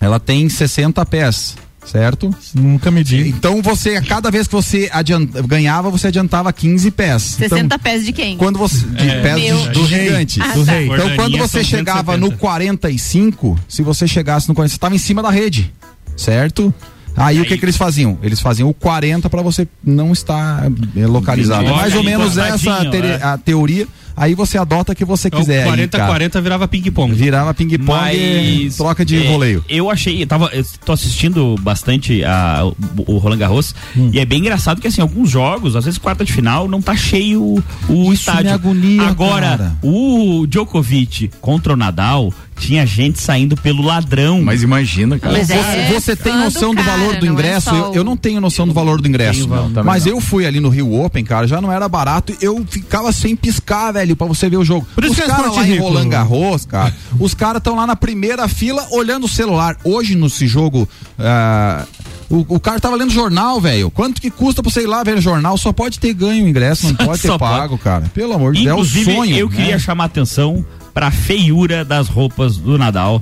ela 0.00 0.18
tem 0.18 0.48
60 0.48 1.06
pés. 1.06 1.56
Certo? 1.84 2.34
Nunca 2.54 2.90
medi. 2.90 3.28
Então 3.28 3.60
você, 3.62 3.96
a 3.96 4.02
cada 4.02 4.30
vez 4.30 4.46
que 4.46 4.52
você 4.54 4.88
adian- 4.92 5.26
ganhava, 5.46 5.90
você 5.90 6.06
adiantava 6.08 6.52
15 6.52 6.90
pés. 6.90 7.22
60 7.22 7.60
então, 7.60 7.78
pés 7.78 8.04
de 8.06 8.12
quem? 8.12 8.36
quando 8.38 8.58
você 8.58 8.86
de 8.86 9.08
É, 9.08 9.20
pés 9.22 9.42
Meu. 9.42 9.56
do, 9.64 9.72
do 9.72 9.86
gigante. 9.86 10.40
Ah, 10.40 10.52
do 10.54 10.64
tá. 10.64 10.72
rei. 10.72 10.86
Então 10.86 11.14
quando 11.14 11.36
você 11.36 11.62
chegava 11.62 12.12
170. 12.14 12.18
no 12.34 12.38
45, 12.38 13.58
se 13.68 13.82
você 13.82 14.06
chegasse 14.08 14.48
no 14.48 14.54
40, 14.54 14.70
você 14.70 14.76
estava 14.76 14.94
em 14.94 14.98
cima 14.98 15.22
da 15.22 15.30
rede, 15.30 15.72
certo? 16.16 16.72
Aí, 17.16 17.40
o 17.40 17.44
que 17.44 17.56
que 17.56 17.64
eles 17.64 17.76
faziam? 17.76 18.18
Eles 18.24 18.40
faziam 18.40 18.68
o 18.68 18.74
40 18.74 19.30
para 19.30 19.40
você 19.40 19.68
não 19.84 20.12
estar 20.12 20.64
é, 20.96 21.06
localizado. 21.06 21.60
É 21.62 21.66
Entendi. 21.66 21.80
mais 21.80 21.94
ou 21.94 22.00
aí, 22.00 22.06
menos 22.06 22.36
essa 22.36 22.84
tere- 22.90 23.06
é. 23.06 23.22
a 23.22 23.38
teoria. 23.38 23.86
Aí 24.16 24.34
você 24.34 24.56
adota 24.58 24.92
o 24.92 24.94
que 24.94 25.04
você 25.04 25.28
Então, 25.28 25.40
quiser. 25.40 25.60
aí, 25.62 25.68
40 25.68 25.96
cara. 25.98 26.08
40 26.10 26.40
virava 26.40 26.68
ping-pong. 26.68 27.12
Virava 27.14 27.52
ping-pong 27.54 28.14
e 28.16 28.64
Mas, 28.64 28.76
troca 28.76 29.04
de 29.04 29.24
é, 29.26 29.30
voleio. 29.30 29.64
Eu 29.68 29.90
achei, 29.90 30.22
eu 30.22 30.26
tava, 30.26 30.50
eu 30.52 30.64
tô 30.84 30.92
assistindo 30.92 31.56
bastante 31.60 32.22
a, 32.24 32.64
o, 32.64 33.14
o 33.14 33.18
Roland 33.18 33.38
Garros 33.38 33.74
Hum. 33.96 34.10
e 34.12 34.18
é 34.20 34.24
bem 34.24 34.38
engraçado 34.40 34.80
que 34.80 34.86
assim, 34.88 35.00
alguns 35.00 35.30
jogos, 35.30 35.74
às 35.76 35.84
vezes 35.84 35.98
quarta 35.98 36.24
de 36.24 36.32
final, 36.32 36.68
não 36.68 36.80
tá 36.82 36.94
cheio 36.96 37.42
o, 37.42 37.62
o 37.88 38.04
Isso 38.12 38.14
estádio. 38.30 38.44
me 38.44 38.50
agonia, 38.50 39.02
Agora, 39.02 39.48
cara. 39.58 39.76
o 39.82 40.46
Djokovic 40.46 41.30
contra 41.40 41.72
o 41.72 41.76
Nadal, 41.76 42.32
tinha 42.58 42.86
gente 42.86 43.20
saindo 43.20 43.56
pelo 43.56 43.82
ladrão. 43.82 44.42
Mas 44.42 44.62
imagina, 44.62 45.18
cara. 45.18 45.44
Você, 45.44 45.54
você 45.92 46.16
tem 46.16 46.36
noção 46.36 46.74
do 46.74 46.82
valor 46.82 47.16
do 47.16 47.26
ingresso? 47.26 47.70
eu, 47.74 47.94
eu 47.94 48.04
não 48.04 48.16
tenho 48.16 48.40
noção 48.40 48.66
do 48.66 48.72
valor 48.72 49.00
do 49.00 49.08
ingresso. 49.08 49.46
Não, 49.46 49.84
mas 49.84 50.04
não. 50.06 50.12
eu 50.12 50.20
fui 50.20 50.46
ali 50.46 50.60
no 50.60 50.68
Rio 50.68 50.94
Open, 50.94 51.24
cara, 51.24 51.46
já 51.46 51.60
não 51.60 51.70
era 51.70 51.88
barato. 51.88 52.34
Eu 52.40 52.64
ficava 52.68 53.12
sem 53.12 53.36
piscar, 53.36 53.92
velho, 53.92 54.16
pra 54.16 54.26
você 54.26 54.48
ver 54.48 54.56
o 54.56 54.64
jogo. 54.64 54.86
Por 54.94 55.04
isso 55.04 55.12
os 55.12 55.18
que 55.18 55.24
é 55.24 55.26
caras 55.26 55.54
lá 55.54 55.66
em. 55.66 55.78
Roland 55.78 56.08
Garros, 56.08 56.64
cara, 56.64 56.94
os 57.18 57.34
caras 57.34 57.58
estão 57.58 57.76
lá 57.76 57.86
na 57.86 57.96
primeira 57.96 58.46
fila 58.48 58.86
olhando 58.90 59.24
o 59.24 59.28
celular. 59.28 59.76
Hoje, 59.84 60.14
nesse 60.14 60.46
jogo. 60.46 60.88
ah, 61.18 61.84
o, 62.30 62.44
o 62.56 62.60
cara 62.60 62.80
tava 62.80 62.96
lendo 62.96 63.12
jornal, 63.12 63.60
velho. 63.60 63.90
Quanto 63.90 64.20
que 64.20 64.30
custa 64.30 64.62
pra 64.62 64.70
você 64.70 64.82
ir 64.82 64.86
lá 64.86 65.02
ver 65.02 65.20
jornal? 65.20 65.56
Só 65.58 65.72
pode 65.72 65.98
ter 66.00 66.12
ganho 66.14 66.44
o 66.44 66.48
ingresso, 66.48 66.86
não 66.88 66.94
pode 67.06 67.20
ter 67.20 67.28
Só 67.28 67.38
pode. 67.38 67.58
pago, 67.58 67.78
cara. 67.78 68.10
Pelo 68.14 68.32
amor 68.32 68.54
de 68.54 68.64
Deus, 68.64 68.70
é 68.70 68.72
Inclusive, 68.72 69.14
sonho. 69.14 69.36
eu 69.36 69.48
né? 69.48 69.56
queria 69.56 69.78
chamar 69.78 70.04
atenção 70.04 70.64
pra 70.94 71.10
feiura 71.10 71.84
das 71.84 72.08
roupas 72.08 72.56
do 72.56 72.78
Nadal 72.78 73.20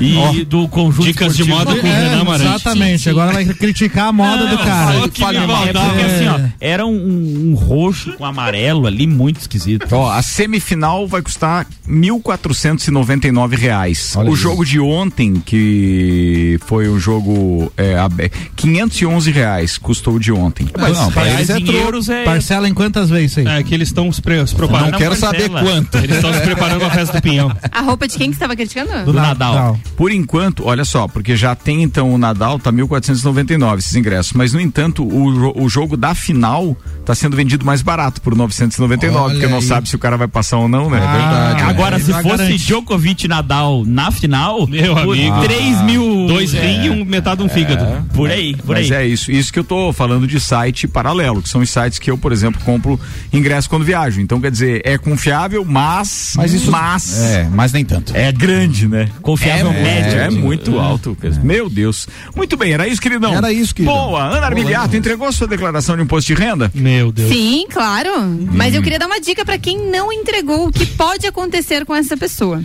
e 0.00 0.16
Ó, 0.16 0.32
do 0.46 0.68
conjunto 0.68 1.06
dicas 1.06 1.36
de 1.36 1.44
moda 1.44 1.74
do 1.74 1.80
com 1.80 1.86
Renan 1.86 2.08
Renan 2.08 2.20
Amarante. 2.22 2.44
Exatamente, 2.50 2.98
Sim, 2.98 3.04
sim. 3.04 3.10
agora 3.10 3.32
vai 3.32 3.44
criticar 3.46 4.08
a 4.08 4.12
moda 4.12 4.46
do 4.46 4.58
cara. 4.58 4.92
Falou 4.92 5.08
que 5.08 5.24
me 5.24 5.46
maldade. 5.46 5.78
É 5.78 5.82
porque 5.88 6.02
assim, 6.02 6.26
ó, 6.26 6.40
era 6.60 6.86
um, 6.86 7.50
um 7.50 7.54
roxo 7.54 8.12
com 8.14 8.24
amarelo 8.24 8.86
ali, 8.86 9.06
muito 9.06 9.40
esquisito. 9.40 9.86
Ó, 9.92 10.10
a 10.10 10.20
semifinal 10.22 11.06
vai 11.06 11.22
custar 11.22 11.66
1.499 11.88 13.56
reais. 13.56 14.14
Olha 14.16 14.30
o 14.30 14.34
isso. 14.34 14.42
jogo 14.42 14.64
de 14.64 14.80
ontem, 14.80 15.34
que 15.44 16.58
foi 16.66 16.88
o 16.88 16.98
jogo 16.98 17.72
é, 17.76 17.98
abe- 17.98 18.30
511 18.56 19.30
reais 19.30 19.78
custou 19.78 20.14
o 20.14 20.20
de 20.20 20.32
ontem. 20.32 20.66
Mas 20.78 20.96
não, 20.98 21.10
pra 21.12 21.22
reais 21.24 21.48
eles 21.50 21.68
é 21.68 21.72
troco. 21.72 22.12
é... 22.12 22.24
Parcela 22.24 22.68
em 22.68 22.74
quantas 22.74 23.10
vezes 23.10 23.38
aí? 23.38 23.46
É 23.46 23.62
que 23.62 23.74
eles 23.74 23.88
estão 23.88 24.10
se, 24.12 24.20
pre- 24.20 24.46
se 24.46 24.54
preparando. 24.54 24.92
Não 24.92 24.98
quero 24.98 25.14
saber 25.16 25.48
parcela. 25.50 25.62
quanto. 25.62 25.98
Eles 25.98 26.16
estão 26.16 26.32
se 26.32 26.40
preparando 26.40 26.80
pra 26.80 26.90
festa 26.90 27.18
do 27.18 27.22
Pinhão. 27.22 27.54
A 27.70 27.80
roupa 27.80 28.06
de 28.08 28.16
quem 28.16 28.28
que 28.30 28.34
você 28.36 28.38
estava 28.44 28.56
criticando? 28.56 29.04
do 29.04 29.12
Nadal. 29.12 29.78
Por 29.96 30.10
enquanto, 30.10 30.66
olha 30.66 30.84
só, 30.84 31.06
porque 31.06 31.36
já 31.36 31.54
tem 31.54 31.82
então 31.82 32.12
o 32.12 32.18
Nadal, 32.18 32.58
tá 32.58 32.72
1.499 32.72 33.78
esses 33.78 33.94
ingressos, 33.94 34.32
mas 34.32 34.52
no 34.52 34.60
entanto, 34.60 35.04
o, 35.04 35.62
o 35.62 35.68
jogo 35.68 35.96
da 35.96 36.14
final 36.14 36.76
tá 37.04 37.14
sendo 37.14 37.36
vendido 37.36 37.64
mais 37.64 37.80
barato 37.82 38.20
por 38.20 38.34
999, 38.34 39.16
Olha 39.16 39.34
porque 39.34 39.46
não 39.46 39.58
aí. 39.58 39.62
sabe 39.64 39.88
se 39.88 39.94
o 39.94 39.98
cara 39.98 40.16
vai 40.16 40.26
passar 40.28 40.56
ou 40.58 40.66
não, 40.68 40.90
né? 40.90 40.98
Ah, 41.00 41.12
verdade, 41.16 41.62
É. 41.62 41.64
Agora, 41.66 41.96
É, 41.96 41.98
se 42.00 42.12
fosse 42.12 42.28
garante. 42.28 42.56
Djokovic 42.66 43.24
e 43.24 43.28
Nadal 43.28 43.84
na 43.86 44.10
final, 44.10 44.66
Meu 44.66 44.94
por 44.94 45.14
amigo. 45.16 45.40
3 45.42 45.82
mil. 45.82 46.04
Dois 46.34 46.54
é, 46.54 46.60
rim 46.60 46.84
e 46.84 46.90
um, 46.90 47.04
metade 47.04 47.38
de 47.38 47.44
um 47.44 47.48
fígado. 47.48 47.84
Por 48.12 48.30
aí, 48.30 48.54
por 48.56 48.74
Mas 48.76 48.90
aí. 48.90 48.98
é 48.98 49.06
isso. 49.06 49.30
Isso 49.30 49.52
que 49.52 49.58
eu 49.58 49.64
tô 49.64 49.92
falando 49.92 50.26
de 50.26 50.38
site 50.38 50.86
paralelo, 50.86 51.42
que 51.42 51.48
são 51.48 51.60
os 51.60 51.70
sites 51.70 51.98
que 51.98 52.10
eu, 52.10 52.18
por 52.18 52.32
exemplo, 52.32 52.60
compro 52.64 52.98
ingresso 53.32 53.68
quando 53.68 53.84
viajo. 53.84 54.20
Então, 54.20 54.40
quer 54.40 54.50
dizer, 54.50 54.82
é 54.84 54.98
confiável, 54.98 55.64
mas. 55.64 56.34
Mas 56.36 56.52
isso. 56.52 56.70
Mas. 56.70 57.20
É, 57.20 57.48
mas 57.50 57.72
nem 57.72 57.84
tanto. 57.84 58.16
É 58.16 58.30
grande, 58.32 58.86
né? 58.88 59.08
Confiável 59.22 59.72
é, 59.72 59.82
médio. 59.82 60.18
É, 60.18 60.30
muito 60.30 60.78
alto. 60.78 61.16
cara. 61.20 61.34
Meu 61.42 61.68
Deus. 61.68 62.06
Muito 62.34 62.56
bem, 62.56 62.72
era 62.72 62.86
isso, 62.86 63.00
queridão. 63.00 63.34
Era 63.34 63.52
isso, 63.52 63.74
queridão. 63.74 63.94
Boa. 63.94 64.22
Ana 64.24 64.46
Armiliato 64.46 64.96
entregou 64.96 65.30
sua 65.32 65.46
declaração 65.46 65.96
de 65.96 66.02
imposto 66.02 66.32
de 66.34 66.40
renda? 66.40 66.70
Meu 66.74 67.10
Deus. 67.12 67.32
Sim, 67.32 67.66
claro. 67.70 68.10
Mas 68.52 68.74
eu 68.74 68.82
queria 68.82 68.98
dar 68.98 69.06
uma 69.06 69.20
dica 69.20 69.44
pra 69.44 69.58
quem 69.58 69.90
não 69.90 70.12
entregou 70.12 70.68
o 70.68 70.72
que 70.72 70.86
pode 70.86 71.26
acontecer 71.26 71.84
com 71.84 71.94
essa 71.94 72.16
pessoa. 72.16 72.60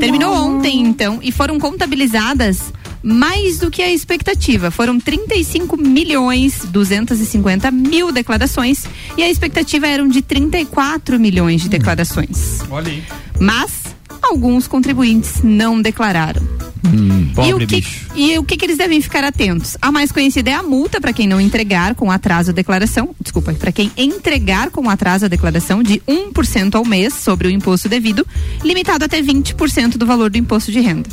Terminou 0.00 0.34
ontem, 0.34 0.80
então, 0.80 1.18
e 1.22 1.32
foram 1.32 1.58
contabilizadas 1.58 2.72
mais 3.02 3.58
do 3.58 3.70
que 3.70 3.82
a 3.82 3.92
expectativa. 3.92 4.70
Foram 4.70 4.98
35 4.98 5.76
milhões 5.76 6.64
250 6.66 7.70
mil 7.70 8.12
declarações 8.12 8.84
e 9.16 9.22
a 9.22 9.30
expectativa 9.30 9.86
eram 9.86 10.08
de 10.08 10.22
34 10.22 11.18
milhões 11.18 11.62
de 11.62 11.68
declarações. 11.68 12.60
Olha 12.70 12.90
aí. 12.90 13.02
Mas 13.38 13.85
alguns 14.26 14.66
contribuintes 14.66 15.42
não 15.42 15.80
declararam. 15.80 16.42
e, 16.84 17.34
Pobre 17.34 17.64
o 17.64 17.66
que, 17.66 17.84
e 18.14 18.38
o 18.38 18.44
que, 18.44 18.56
que 18.56 18.64
eles 18.64 18.78
devem 18.78 19.00
ficar 19.00 19.24
atentos? 19.24 19.76
A 19.82 19.90
mais 19.90 20.12
conhecida 20.12 20.50
é 20.50 20.54
a 20.54 20.62
multa 20.62 21.00
para 21.00 21.12
quem 21.12 21.26
não 21.26 21.40
entregar 21.40 21.94
com 21.94 22.10
atraso 22.10 22.50
a 22.50 22.54
declaração. 22.54 23.14
Desculpa, 23.20 23.52
para 23.54 23.72
quem 23.72 23.90
entregar 23.96 24.70
com 24.70 24.88
atraso 24.88 25.24
a 25.24 25.28
declaração 25.28 25.82
de 25.82 26.00
1% 26.08 26.74
ao 26.76 26.84
mês 26.84 27.14
sobre 27.14 27.48
o 27.48 27.50
imposto 27.50 27.88
devido, 27.88 28.24
limitado 28.62 29.04
até 29.04 29.20
20% 29.20 29.96
do 29.96 30.06
valor 30.06 30.30
do 30.30 30.38
imposto 30.38 30.70
de 30.70 30.80
renda. 30.80 31.08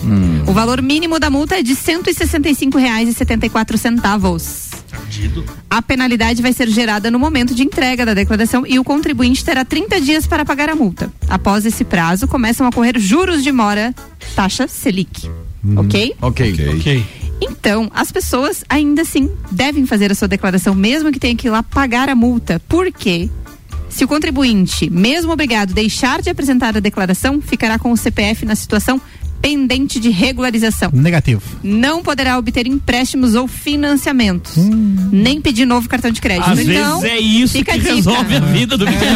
O 0.47 0.53
valor 0.53 0.82
mínimo 0.82 1.20
da 1.20 1.30
multa 1.30 1.55
é 1.57 1.64
de 1.64 1.74
R$ 1.74 1.80
165,74. 1.80 4.74
A 5.70 5.82
penalidade 5.82 6.41
vai 6.41 6.54
ser 6.54 6.68
gerada 6.70 7.10
no 7.10 7.20
momento 7.20 7.54
de 7.54 7.64
entrega 7.64 8.06
da 8.06 8.14
declaração 8.14 8.66
e 8.66 8.80
o 8.80 8.84
contribuinte 8.84 9.44
terá 9.44 9.66
30 9.66 10.02
dias 10.02 10.28
para 10.28 10.46
pagar 10.46 10.70
a 10.70 10.76
multa. 10.76 11.12
Após 11.30 11.66
esse 11.66 11.84
prazo, 11.84 12.28
começam 12.28 12.68
a 12.68 12.72
correr 12.72 13.00
juros 13.00 13.44
de 13.44 13.52
mora, 13.52 13.94
taxa 14.36 14.68
Selic. 14.68 15.30
Ok? 15.78 16.16
Ok. 16.22 16.56
Ok. 16.76 17.06
Então, 17.41 17.91
as 17.94 18.12
pessoas 18.12 18.64
ainda 18.70 19.02
assim 19.02 19.30
devem 19.52 19.86
fazer 19.86 20.12
a 20.12 20.16
sua 20.16 20.28
declaração, 20.28 20.74
mesmo 20.74 21.12
que 21.12 21.20
tenha 21.20 21.36
que 21.36 21.48
ir 21.48 21.52
lá 21.52 21.62
pagar 21.62 22.08
a 22.10 22.16
multa. 22.16 22.62
Por 22.70 22.91
quê? 22.91 23.30
Se 23.89 24.04
o 24.04 24.08
contribuinte, 24.08 24.89
mesmo 24.89 25.32
obrigado, 25.32 25.74
deixar 25.74 26.22
de 26.22 26.30
apresentar 26.30 26.76
a 26.76 26.80
declaração, 26.80 27.41
ficará 27.41 27.78
com 27.78 27.91
o 27.91 27.98
CPF 27.98 28.46
na 28.46 28.56
situação 28.56 29.00
pendente 29.44 30.00
de 30.00 30.10
regularização. 30.10 30.89
Negativo. 30.94 31.41
Não 31.62 32.02
poderá 32.02 32.38
obter 32.38 32.66
empréstimos 32.66 33.36
ou 33.36 33.46
financiamentos, 33.46 34.56
nem 35.12 35.41
pedir 35.41 35.66
novo 35.66 35.89
cartão 35.89 36.10
de 36.10 36.22
crédito. 36.22 36.50
Às 36.50 36.60
então, 36.60 37.02
vezes 37.02 37.18
é 37.18 37.20
isso 37.20 37.62
que 37.62 37.72
resolve 37.72 38.38
a 38.38 38.39
vida 38.39 38.78
do 38.78 38.86
Miguel. 38.88 39.10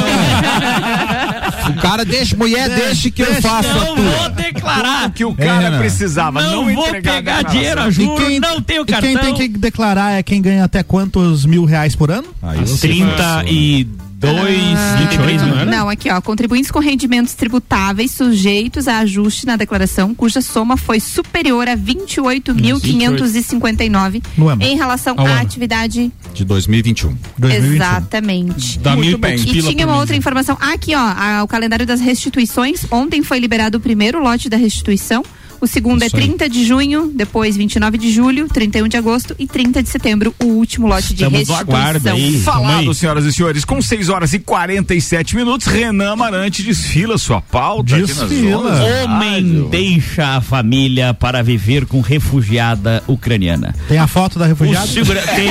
O 1.70 1.82
cara 1.82 2.04
deixa, 2.04 2.36
mulher, 2.36 2.70
deixa 2.70 3.10
que 3.10 3.22
eu 3.22 3.42
faço 3.42 3.70
a 3.70 3.74
Não 3.74 3.96
vou 3.96 4.30
declarar. 4.32 5.08
O 5.08 5.12
que 5.12 5.24
o 5.24 5.34
cara 5.34 5.60
Renan. 5.60 5.80
precisava 5.80 6.42
Não, 6.42 6.66
não, 6.66 6.76
vou 6.76 6.90
pegar 7.02 7.44
dinheiro 7.44 7.82
a 7.82 7.88
E 7.88 7.92
juro, 7.92 8.40
não 8.42 8.62
tenho 8.62 8.82
e 8.82 8.86
cartão. 8.86 9.10
quem 9.10 9.18
tem 9.18 9.52
que 9.52 9.58
declarar 9.58 10.12
é 10.12 10.24
quem 10.24 10.42
ganha 10.42 10.66
até 10.66 10.84
quantos 10.84 11.46
mil 11.46 11.64
reais 11.64 11.96
por 11.96 12.12
ano? 12.12 12.28
Aí 12.42 12.60
você 12.60 12.90
32, 12.90 13.88
23 14.20 15.42
mil, 15.44 15.56
né? 15.56 15.66
Não, 15.66 15.88
aqui 15.90 16.10
ó, 16.10 16.20
contribuintes 16.20 16.72
com 16.72 16.80
rendimentos 16.80 17.36
tributáveis 17.36 18.10
sujeitos 18.12 18.88
a 18.88 18.98
ajuste 19.00 19.46
na 19.46 19.56
declaração, 19.56 20.14
cuja 20.16 20.42
soma 20.42 20.76
foi 20.76 21.00
superior 21.00 21.68
a 21.68 21.76
28.559 21.76 24.24
No 24.38 24.48
ano. 24.50 24.64
em 24.64 24.76
relação 24.76 25.14
Ao 25.18 25.26
à 25.26 25.30
ano. 25.30 25.42
atividade. 25.42 26.12
De 26.34 26.44
2021. 26.44 27.16
Exatamente. 27.50 28.80
Dá 28.80 28.96
mil 28.96 29.12
e 29.12 29.18
poucos 29.18 29.44
E 29.44 29.62
tinha 29.62 29.86
uma 29.86 29.98
outra 29.98 30.16
informação. 30.16 30.58
Ah, 30.60 30.74
aqui, 30.74 30.96
ó, 30.96 31.00
a- 31.00 31.44
o 31.44 31.48
calendário 31.48 31.86
das 31.86 32.02
restituições. 32.02 32.86
Ontem 32.92 33.22
foi 33.24 33.40
liberado 33.40 33.78
o 33.78 33.82
primeiro 33.82 34.20
lote 34.22 34.50
da 34.50 34.58
restituição. 34.58 35.24
O 35.60 35.68
segundo 35.68 36.04
Isso 36.04 36.16
é 36.16 36.20
aí. 36.20 36.26
30 36.28 36.50
de 36.50 36.66
junho, 36.66 37.12
depois 37.14 37.56
29 37.58 37.98
de 37.98 38.12
julho, 38.12 38.48
31 38.48 38.88
de 38.88 38.98
agosto 38.98 39.36
e 39.40 39.48
30 39.48 39.82
de 39.84 39.90
setembro, 39.90 40.34
o 40.40 40.46
último 40.46 40.88
lote 40.88 41.14
de 41.14 41.24
restituição. 41.28 42.44
Falado, 42.44 42.94
senhoras 42.94 43.26
e 43.26 43.34
senhores, 43.34 43.66
com 43.66 43.82
6 43.82 44.10
horas 44.10 44.34
e 44.34 44.40
47 44.40 45.36
minutos, 45.36 45.68
Renan 45.68 46.12
Amarante 46.14 46.64
desfila 46.64 47.18
sua 47.18 47.42
pauta. 47.42 47.96
ondas. 47.96 48.80
Homem 49.06 49.68
deixa 49.70 50.38
a 50.38 50.42
família 50.42 51.14
para 51.14 51.42
viver 51.44 51.86
com 51.86 52.02
refugiada 52.02 53.04
ucraniana. 53.08 53.76
Tem 53.88 53.98
a 53.98 54.08
foto 54.08 54.38
da 54.40 54.46
refugiada? 54.46 54.86
O 54.86 54.90
segura- 54.90 55.22
tem. 55.36 55.48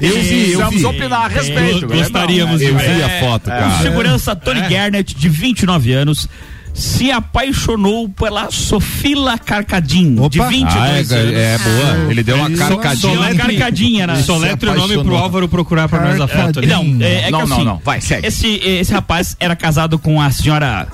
Eu 0.00 0.20
vi, 0.20 0.52
eu 0.52 0.60
Precisamos 0.60 0.74
vi. 0.80 0.84
opinar 0.86 1.24
a 1.24 1.28
respeito. 1.28 1.86
Gostaríamos 1.86 2.58
de 2.60 2.66
de 2.66 2.72
ver. 2.72 3.02
a 3.04 3.20
foto, 3.20 3.44
cara. 3.46 3.68
O 3.78 3.82
segurança 3.82 4.36
Tony 4.36 4.60
Garnett, 4.68 5.14
de 5.14 5.28
29 5.28 5.92
anos, 5.92 6.28
se 6.80 7.10
apaixonou 7.10 8.08
pela 8.08 8.50
Sofila 8.50 9.38
Carcadin, 9.38 10.16
de 10.28 10.40
22 10.40 11.12
Ah, 11.12 11.16
é, 11.16 11.20
anos. 11.20 11.32
é 11.36 11.58
boa. 11.58 12.10
Ele 12.10 12.22
deu 12.22 12.36
uma 12.36 12.50
carcadinha. 12.50 13.12
Uma 13.20 13.34
carcadinha, 13.34 14.06
né? 14.06 14.16
Soletre 14.22 14.68
o 14.68 14.74
nome 14.74 15.02
pro 15.02 15.16
Álvaro 15.16 15.48
procurar 15.48 15.88
pra 15.88 16.00
nós 16.00 16.20
a 16.20 16.26
foto 16.26 16.58
ali. 16.58 16.68
Não, 16.68 16.82
é, 17.00 17.14
é 17.14 17.24
que 17.24 17.30
Não, 17.30 17.46
não, 17.46 17.56
assim, 17.56 17.64
não. 17.64 17.82
Vai, 17.84 18.00
segue. 18.00 18.26
Esse, 18.26 18.48
esse 18.64 18.92
rapaz 18.92 19.36
era 19.38 19.54
casado 19.54 19.98
com 19.98 20.20
a 20.20 20.30
senhora 20.30 20.88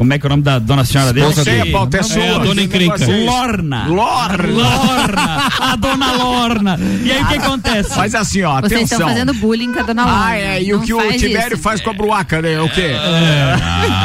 Como 0.00 0.14
é 0.14 0.18
que 0.18 0.24
é 0.24 0.28
o 0.28 0.30
nome 0.30 0.42
da 0.42 0.58
dona 0.58 0.82
senhora 0.82 1.12
dele? 1.12 1.26
Esposa 1.28 1.44
dele. 1.44 1.68
a 1.68 1.72
pauta 1.72 1.98
é 1.98 2.02
sua. 2.02 2.36
a 2.36 2.38
dona 2.38 2.62
encrenca. 2.62 3.06
Lorna. 3.06 3.86
Lorna. 3.86 4.48
Lorna. 4.48 5.52
A 5.60 5.76
dona 5.76 6.12
Lorna. 6.12 6.80
E 7.04 7.12
aí 7.12 7.22
o 7.22 7.26
que 7.26 7.34
acontece? 7.34 7.98
Mas 7.98 8.14
assim, 8.14 8.40
ó, 8.40 8.62
Vocês 8.62 8.72
atenção. 8.72 8.96
estão 8.96 9.08
fazendo 9.08 9.34
bullying 9.34 9.70
com 9.70 9.80
a 9.80 9.82
dona 9.82 10.06
Lorna. 10.06 10.24
Ah, 10.24 10.38
é, 10.38 10.62
e 10.62 10.72
o 10.72 10.78
Não 10.78 10.86
que 10.86 10.94
o 10.94 11.12
Tibério 11.18 11.52
isso. 11.52 11.62
faz 11.62 11.82
com 11.82 11.90
a 11.90 11.92
Bruaca, 11.92 12.40
né? 12.40 12.58
O 12.62 12.70
quê? 12.70 12.92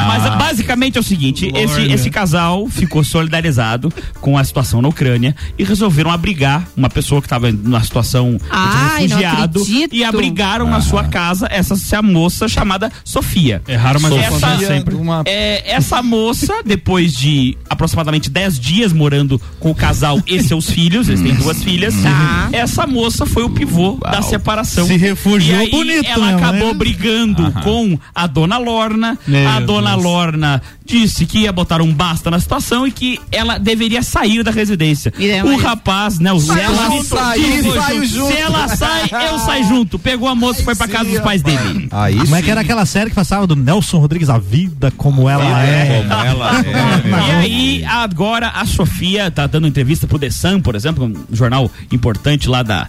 Mas 0.06 0.36
basicamente 0.36 0.98
é 0.98 1.00
o 1.00 1.04
seguinte: 1.04 1.50
esse, 1.56 1.84
esse 1.84 2.10
casal 2.10 2.68
ficou 2.68 3.02
solidarizado 3.02 3.90
com 4.20 4.38
a 4.38 4.44
situação 4.44 4.82
na 4.82 4.90
Ucrânia 4.90 5.34
e 5.58 5.64
resolveram 5.64 6.12
abrigar 6.12 6.68
uma 6.76 6.90
pessoa 6.90 7.22
que 7.22 7.28
estava 7.28 7.50
numa 7.54 7.82
situação 7.82 8.38
Ai, 8.50 9.08
de 9.08 9.14
não 9.14 9.20
refugiado 9.22 9.64
e 9.94 10.04
abrigaram 10.04 10.70
na 10.70 10.82
sua 10.82 11.06
casa 11.06 11.48
essa, 11.50 11.76
essa 11.76 12.02
moça 12.02 12.50
chamada 12.50 12.92
Sofia. 13.06 13.62
É 13.66 13.78
raro, 13.78 14.02
mas 14.02 14.12
essa, 14.12 14.28
acontece 14.28 14.66
sempre. 14.66 14.98
é, 15.26 15.72
essa 15.72 15.85
moça, 16.02 16.62
depois 16.66 17.14
de 17.16 17.58
aproximadamente 17.70 18.30
10 18.30 18.60
dias 18.60 18.94
morando 18.94 19.40
com 19.60 19.72
o 19.72 19.76
casal 19.76 20.20
e 20.28 20.42
seus 20.42 20.70
filhos, 20.70 21.08
eles 21.08 21.22
têm 21.22 21.34
duas 21.36 21.64
filhas, 21.64 21.94
Tá. 22.02 22.50
essa 22.52 22.86
moça 22.88 23.26
foi 23.26 23.44
o 23.44 23.50
pivô 23.50 23.98
da 24.02 24.22
separação. 24.22 24.86
Se 24.88 24.98
refugiou 24.98 25.58
e 25.60 25.62
aí, 25.66 25.72
bonito 25.72 26.06
ela 26.08 26.26
mesmo, 26.28 26.38
acabou 26.40 26.68
né? 26.70 26.74
brigando 26.74 27.52
com 27.64 27.98
a 28.14 28.28
dona 28.28 28.58
Lorna. 28.58 29.18
Meu 29.28 29.48
a 29.50 29.60
dona 29.60 29.92
Deus. 29.92 30.04
Lorna 30.04 30.62
disse 30.86 31.26
que 31.26 31.40
ia 31.40 31.52
botar 31.52 31.82
um 31.82 31.92
basta 31.92 32.30
na 32.30 32.40
situação 32.40 32.86
e 32.86 32.92
que 32.92 33.20
ela 33.32 33.58
deveria 33.58 34.04
sair 34.04 34.44
da 34.44 34.52
residência. 34.52 35.12
E 35.18 35.28
daí, 35.28 35.42
o 35.42 35.58
rapaz, 35.58 36.20
né, 36.20 36.32
o 36.32 36.40
Se 36.40 36.52
ela 36.60 37.04
sair, 37.04 37.64
saio 37.64 38.06
junto. 38.06 38.32
Se 38.32 38.38
ela 38.38 38.68
sai, 38.68 39.10
eu 39.32 39.40
saio 39.40 39.68
junto. 39.68 39.98
Pegou 39.98 40.28
a 40.30 40.36
moça 40.36 40.62
e 40.62 40.64
foi 40.64 40.76
pra 40.76 40.88
casa 40.88 41.10
dos 41.10 41.20
pais 41.22 41.42
dele. 41.42 41.88
Aí 41.92 42.16
Como 42.18 42.36
é 42.36 42.42
que 42.42 42.52
era 42.52 42.62
aquela 42.62 42.86
série 42.86 43.10
que 43.10 43.16
passava 43.16 43.48
do 43.48 43.56
Nelson 43.56 43.98
Rodrigues, 43.98 44.30
A 44.30 44.38
Vida 44.38 44.92
Como 44.96 45.28
Ela 45.28 45.64
É? 45.64 45.75
Como 45.76 46.14
ela 46.14 46.52
é. 46.66 47.28
E 47.28 47.32
aí, 47.32 47.86
agora 47.86 48.50
a 48.50 48.66
Sofia 48.66 49.30
tá 49.30 49.48
dando 49.48 49.68
entrevista 49.68 50.08
pro 50.08 50.20
The 50.20 50.30
Sun, 50.30 50.62
por 50.62 50.76
exemplo, 50.76 51.06
um 51.06 51.36
jornal 51.36 51.70
importante 51.92 52.48
lá 52.48 52.64
da 52.64 52.88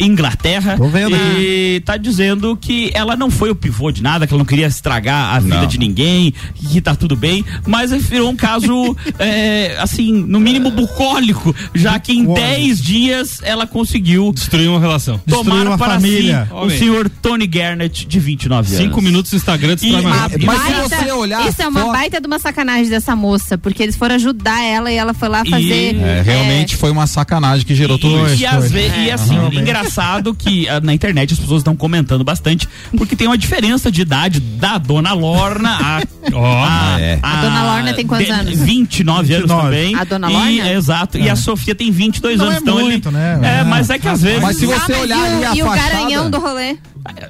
Inglaterra. 0.00 0.76
Tô 0.76 0.88
vendo 0.88 1.16
e 1.38 1.80
tá 1.84 1.96
dizendo 1.96 2.56
que 2.56 2.90
ela 2.94 3.16
não 3.16 3.30
foi 3.30 3.50
o 3.50 3.54
pivô 3.54 3.90
de 3.90 4.02
nada, 4.02 4.26
que 4.26 4.32
ela 4.32 4.38
não 4.38 4.44
queria 4.46 4.66
estragar 4.66 5.34
a 5.34 5.38
vida 5.38 5.60
Não. 5.62 5.66
de 5.66 5.78
ninguém, 5.78 6.32
que 6.54 6.80
tá 6.80 6.94
tudo 6.94 7.16
bem, 7.16 7.44
mas 7.66 7.92
virou 7.92 8.30
um 8.30 8.36
caso, 8.36 8.96
é, 9.18 9.76
assim, 9.80 10.12
no 10.12 10.40
mínimo 10.40 10.70
bucólico, 10.70 11.54
já 11.74 11.98
que 11.98 12.12
em 12.12 12.24
Bucólico. 12.24 12.34
10 12.48 12.82
dias 12.82 13.40
ela 13.42 13.66
conseguiu 13.66 14.32
Destruiu 14.32 14.72
uma 14.72 14.80
relação. 14.80 15.18
Tomar 15.28 15.66
uma 15.66 15.78
para 15.78 15.94
família. 15.94 16.46
si 16.50 16.54
o 16.54 16.70
senhor 16.70 17.08
Tony 17.08 17.46
Garnett, 17.46 18.06
de 18.06 18.18
29 18.20 18.68
anos. 18.74 18.84
Cinco 18.84 19.00
minutos 19.02 19.32
no 19.32 19.36
Instagram 19.38 19.74
destrói 19.76 20.02
E- 20.02 20.04
uma 20.06 20.28
mas- 20.44 20.62
se 20.64 20.96
você 20.96 21.12
olhar 21.12 21.48
Isso 21.48 21.62
é 21.62 21.68
uma 21.68 21.80
foto- 21.80 21.92
baita 21.92 22.20
de 22.20 22.26
uma 22.26 22.38
sacanagem 22.38 22.88
dessa 22.88 23.14
moça, 23.16 23.56
porque 23.58 23.82
eles 23.82 23.96
foram 23.96 24.14
ajudar 24.16 24.62
ela 24.62 24.90
e 24.90 24.96
ela 24.96 25.14
foi 25.14 25.28
lá 25.28 25.44
fazer. 25.44 25.96
É, 25.96 26.22
realmente 26.22 26.76
foi 26.76 26.90
uma 26.90 27.06
sacanagem 27.06 27.64
que 27.66 27.74
gerou 27.74 27.98
tudo 27.98 28.16
E, 28.28 28.32
isso. 28.34 28.42
e, 28.42 28.46
às 28.46 28.70
e 28.72 29.10
assim, 29.10 29.34
realmente. 29.34 29.56
Engraçado 29.84 30.34
que 30.34 30.68
ah, 30.68 30.80
na 30.80 30.92
internet 30.94 31.32
as 31.34 31.38
pessoas 31.38 31.60
estão 31.60 31.76
comentando 31.76 32.24
bastante, 32.24 32.68
porque 32.96 33.14
tem 33.16 33.26
uma 33.26 33.38
diferença 33.38 33.90
de 33.90 34.02
idade 34.02 34.40
da 34.40 34.78
dona 34.78 35.12
Lorna. 35.12 35.70
A, 35.80 36.02
Ó, 36.32 36.64
a, 36.64 37.00
é. 37.00 37.18
A 37.22 37.36
dona 37.42 37.62
Lorna 37.64 37.94
tem 37.94 38.06
quantos 38.06 38.26
de- 38.26 38.32
anos? 38.32 38.58
29 38.60 39.34
anos 39.34 39.50
29. 39.50 39.62
também. 39.62 39.94
A 39.94 40.04
dona 40.04 40.30
E- 40.30 40.32
Lorna? 40.32 40.72
exato. 40.72 41.18
E 41.18 41.28
a 41.30 41.36
Sofia 41.36 41.74
tem 41.74 41.90
22 41.90 42.38
Não 42.38 42.46
anos. 42.46 42.56
é 42.58 42.60
então 42.62 42.74
muito, 42.78 43.08
ele, 43.08 43.16
né? 43.16 43.40
É, 43.42 43.60
Ah, 43.60 43.64
mas 43.64 43.90
é 43.90 43.98
que 43.98 44.08
às 44.08 44.22
vezes. 44.22 44.40
Mas 44.42 44.56
se 44.56 44.66
você 44.66 44.74
Ah, 44.74 44.86
mas 44.88 45.00
olhar 45.02 45.18
e 45.18 45.20
o, 45.20 45.36
ali 45.36 45.44
a 45.44 45.54
e 45.54 45.62
o 45.62 45.70
garanhão 45.70 46.30
do 46.30 46.38
rolê? 46.38 46.76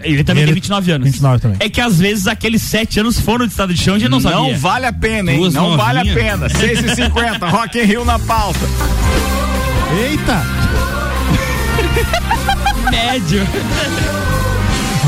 Ele 0.02 0.22
também 0.22 0.42
Ele- 0.44 0.52
tem 0.52 0.54
29 0.54 0.92
anos. 0.92 1.04
29 1.06 1.40
também. 1.40 1.56
É 1.60 1.68
que 1.68 1.80
às 1.80 1.98
vezes 1.98 2.26
aqueles 2.28 2.62
7 2.62 3.00
anos 3.00 3.18
foram 3.18 3.44
de 3.44 3.50
estado 3.52 3.74
de 3.74 3.80
chão 3.82 3.94
e 3.94 3.96
a 3.96 4.00
gente 4.00 4.08
não, 4.10 4.20
Não 4.20 4.30
sabia. 4.30 4.56
vale 4.58 4.86
a 4.86 4.92
pena, 4.92 5.32
hein? 5.32 5.38
Duas 5.38 5.54
não 5.54 5.76
vale 5.76 5.98
a 5.98 6.14
pena. 6.14 6.48
6h50, 6.48 7.48
Rock 7.50 7.78
in 7.80 7.82
Rio 7.82 8.04
na 8.04 8.18
pauta. 8.20 8.60
Eita! 10.00 10.42
Médio. 12.90 13.46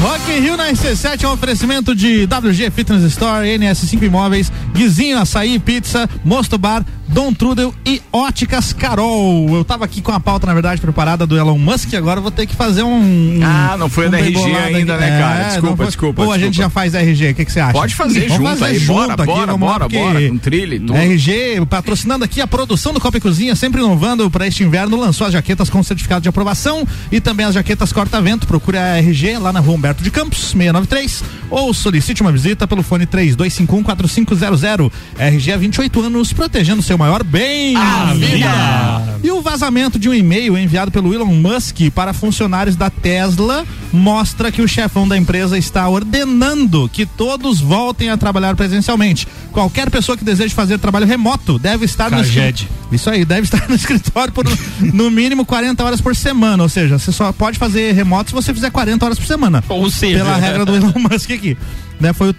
Rock 0.01 0.30
in 0.30 0.41
Rio 0.41 0.57
na 0.57 0.68
RC7 0.70 1.24
é 1.24 1.28
um 1.28 1.32
oferecimento 1.32 1.95
de 1.95 2.26
WG 2.26 2.70
Fitness 2.70 3.03
Store, 3.05 3.47
NS5 3.47 4.03
Imóveis, 4.03 4.53
Guizinho 4.74 5.18
Açaí 5.18 5.59
Pizza, 5.59 6.09
Mosto 6.24 6.59
Bar, 6.59 6.84
Dom 7.09 7.32
Trudel 7.32 7.72
e 7.84 8.02
Óticas 8.12 8.72
Carol. 8.72 9.48
Eu 9.57 9.64
tava 9.64 9.84
aqui 9.84 10.02
com 10.02 10.12
a 10.12 10.18
pauta, 10.20 10.46
na 10.46 10.52
verdade, 10.52 10.80
preparada 10.80 11.26
do 11.26 11.36
Elon 11.38 11.57
Musk, 11.59 11.94
agora 11.94 12.20
vou 12.20 12.30
ter 12.30 12.46
que 12.46 12.54
fazer 12.54 12.82
um. 12.82 13.40
Ah, 13.42 13.76
não 13.78 13.88
foi 13.88 14.09
um 14.09 14.11
da 14.11 14.18
RG 14.18 14.36
ainda, 14.57 14.94
aqui. 14.96 15.04
né, 15.04 15.18
cara? 15.18 15.40
É, 15.40 15.48
Desculpa, 15.50 15.76
foi- 15.76 15.86
desculpa, 15.86 16.22
Ou 16.24 16.32
a 16.32 16.38
gente 16.38 16.57
já 16.57 16.68
faz 16.68 16.94
RG, 16.94 17.30
o 17.30 17.34
que 17.34 17.44
que 17.44 17.52
você 17.52 17.61
acha? 17.61 17.72
Pode 17.72 17.94
fazer 17.94 18.28
Vamos 18.28 18.36
junto 18.36 18.48
fazer 18.59 18.64
aí, 18.72 18.78
junto 18.78 18.92
bora, 18.98 19.12
aqui, 19.14 19.24
bora, 19.26 19.46
vamos 19.52 19.68
bora, 19.68 19.88
bora, 19.88 20.28
com 20.28 20.38
trilha 20.38 20.74
e 20.74 20.80
tudo. 20.80 20.96
RG, 20.96 21.64
patrocinando 21.70 22.24
aqui 22.24 22.40
a 22.40 22.46
produção 22.46 22.92
do 22.92 23.00
Copa 23.00 23.18
e 23.18 23.20
Cozinha, 23.20 23.54
sempre 23.54 23.80
inovando 23.80 24.28
para 24.30 24.46
este 24.46 24.64
inverno, 24.64 24.96
lançou 24.98 25.26
as 25.26 25.32
jaquetas 25.32 25.70
com 25.70 25.82
certificado 25.82 26.20
de 26.22 26.28
aprovação 26.28 26.86
e 27.12 27.20
também 27.20 27.46
as 27.46 27.54
jaquetas 27.54 27.92
corta-vento. 27.92 28.46
Procure 28.46 28.78
a 28.78 28.98
RG 28.98 29.38
lá 29.38 29.52
na 29.52 29.61
rua 29.61 29.74
Humberto 29.74 30.02
de 30.02 30.11
Campos, 30.11 30.38
693, 30.38 31.22
ou 31.50 31.72
solicite 31.72 32.20
uma 32.20 32.32
visita 32.32 32.66
pelo 32.66 32.82
fone 32.82 33.07
32514500. 33.07 34.90
RG 35.18 35.52
há 35.52 35.57
28 35.57 36.00
anos, 36.02 36.32
protegendo 36.32 36.82
seu 36.82 36.95
maior 36.99 37.22
bem. 37.24 37.76
A 37.76 38.12
vida. 38.14 39.16
E 39.22 39.30
o 39.30 39.40
vazamento 39.40 39.99
de 39.99 40.09
um 40.09 40.14
e-mail 40.14 40.57
enviado 40.57 40.90
pelo 40.90 41.12
Elon 41.12 41.26
Musk 41.34 41.90
para 41.94 42.12
funcionários 42.12 42.76
da 42.76 42.88
Tesla 42.90 43.64
mostra 43.92 44.53
que 44.53 44.62
o 44.62 44.68
chefão 44.68 45.09
da 45.09 45.16
empresa 45.16 45.57
está 45.59 45.88
ordenando 45.88 46.88
que 46.92 47.07
todos 47.07 47.61
voltem 47.61 48.11
a 48.11 48.16
trabalhar 48.16 48.55
presencialmente. 48.55 49.26
Qualquer 49.53 49.90
pessoa 49.90 50.16
que 50.16 50.24
deseje 50.24 50.55
fazer 50.55 50.78
trabalho 50.78 51.07
remoto 51.07 51.59
deve 51.59 51.84
estar 51.86 52.11
no 52.11 52.18
Caged. 52.18 52.38
escri- 52.62 52.68
Isso 52.92 53.11
aí, 53.11 53.24
deve 53.24 53.42
estar 53.42 53.66
no 53.68 53.74
escritório 53.74 54.32
por 54.32 54.44
no 54.80 55.11
mínimo 55.11 55.44
40 55.44 55.82
horas 55.82 56.01
por 56.01 56.14
semana, 56.14 56.62
ou 56.62 56.68
seja, 56.68 56.99
você 56.99 57.11
só 57.11 57.32
pode 57.32 57.59
fazer 57.59 57.92
remoto 57.92 58.30
se 58.30 58.34
você 58.34 58.53
fizer 58.55 58.70
40 58.70 59.05
horas 59.05 59.18
por 59.18 59.26
semana. 59.26 59.64
Ou 59.68 59.90
seja, 59.90 60.18
pela 60.18 60.36
regra 60.36 60.64
do 60.64 60.76
Elon 60.76 60.92
Musk 61.11 61.30
aqui. 61.30 61.57
Né, 61.99 62.12
foi 62.12 62.28
o, 62.28 62.34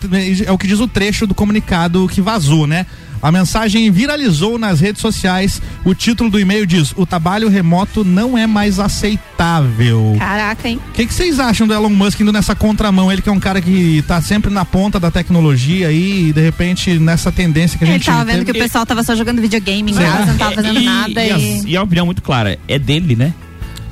é 0.46 0.52
o 0.52 0.58
que 0.58 0.68
diz 0.68 0.80
o 0.80 0.88
trecho 0.88 1.26
do 1.26 1.34
comunicado 1.34 2.08
que 2.08 2.22
vazou, 2.22 2.68
né? 2.68 2.86
A 3.22 3.32
mensagem 3.32 3.90
viralizou 3.92 4.58
nas 4.60 4.80
redes 4.80 5.02
sociais. 5.02 5.62
O 5.84 5.94
título 5.96 6.30
do 6.30 6.40
e-mail 6.40 6.66
diz: 6.66 6.94
O 6.96 7.06
trabalho 7.06 7.50
remoto 7.50 8.04
não 8.04 8.38
é 8.38 8.46
mais 8.48 8.80
aceitável. 8.80 10.16
Caraca, 10.18 10.68
hein? 10.68 10.80
O 10.90 10.92
que, 10.94 11.06
que 11.06 11.14
vocês 11.14 11.40
acham 11.40 11.68
do 11.68 11.74
Elon 11.74 11.90
Musk 11.90 12.20
indo 12.20 12.32
nessa 12.32 12.56
contramão? 12.56 13.12
Ele 13.12 13.22
que 13.22 13.30
é 13.30 13.32
um 13.32 13.40
cara 13.40 13.62
que 13.62 14.04
tá 14.08 14.22
sempre 14.22 14.52
na 14.52 14.66
ponta 14.66 15.00
da 15.00 15.10
tecnologia 15.12 15.88
aí, 15.88 16.30
e 16.30 16.34
de 16.34 16.42
repente 16.42 16.98
nessa 17.00 17.32
tendência 17.32 17.78
que 17.78 17.84
a 17.84 17.88
Ele 17.88 17.94
gente 17.98 18.06
tava 18.06 18.26
vendo 18.26 18.46
que 18.46 18.52
o 18.52 18.54
teve- 18.54 18.66
pessoal 18.66 18.86
tava 18.86 19.04
só 19.04 19.16
jogando 19.16 19.42
videogame 19.42 19.92
em 19.92 19.96
casa, 19.96 20.26
não 20.28 20.38
tava 20.38 20.56
fazendo 20.56 20.80
e, 20.80 20.86
nada 20.86 21.24
e, 21.24 21.28
e. 21.28 21.32
as- 21.32 21.66
e 21.66 21.78
a 21.78 21.84
opinião 21.84 22.06
muito 22.06 22.22
clara, 22.22 22.58
é 22.68 22.78
dele, 22.80 23.16
né? 23.16 23.34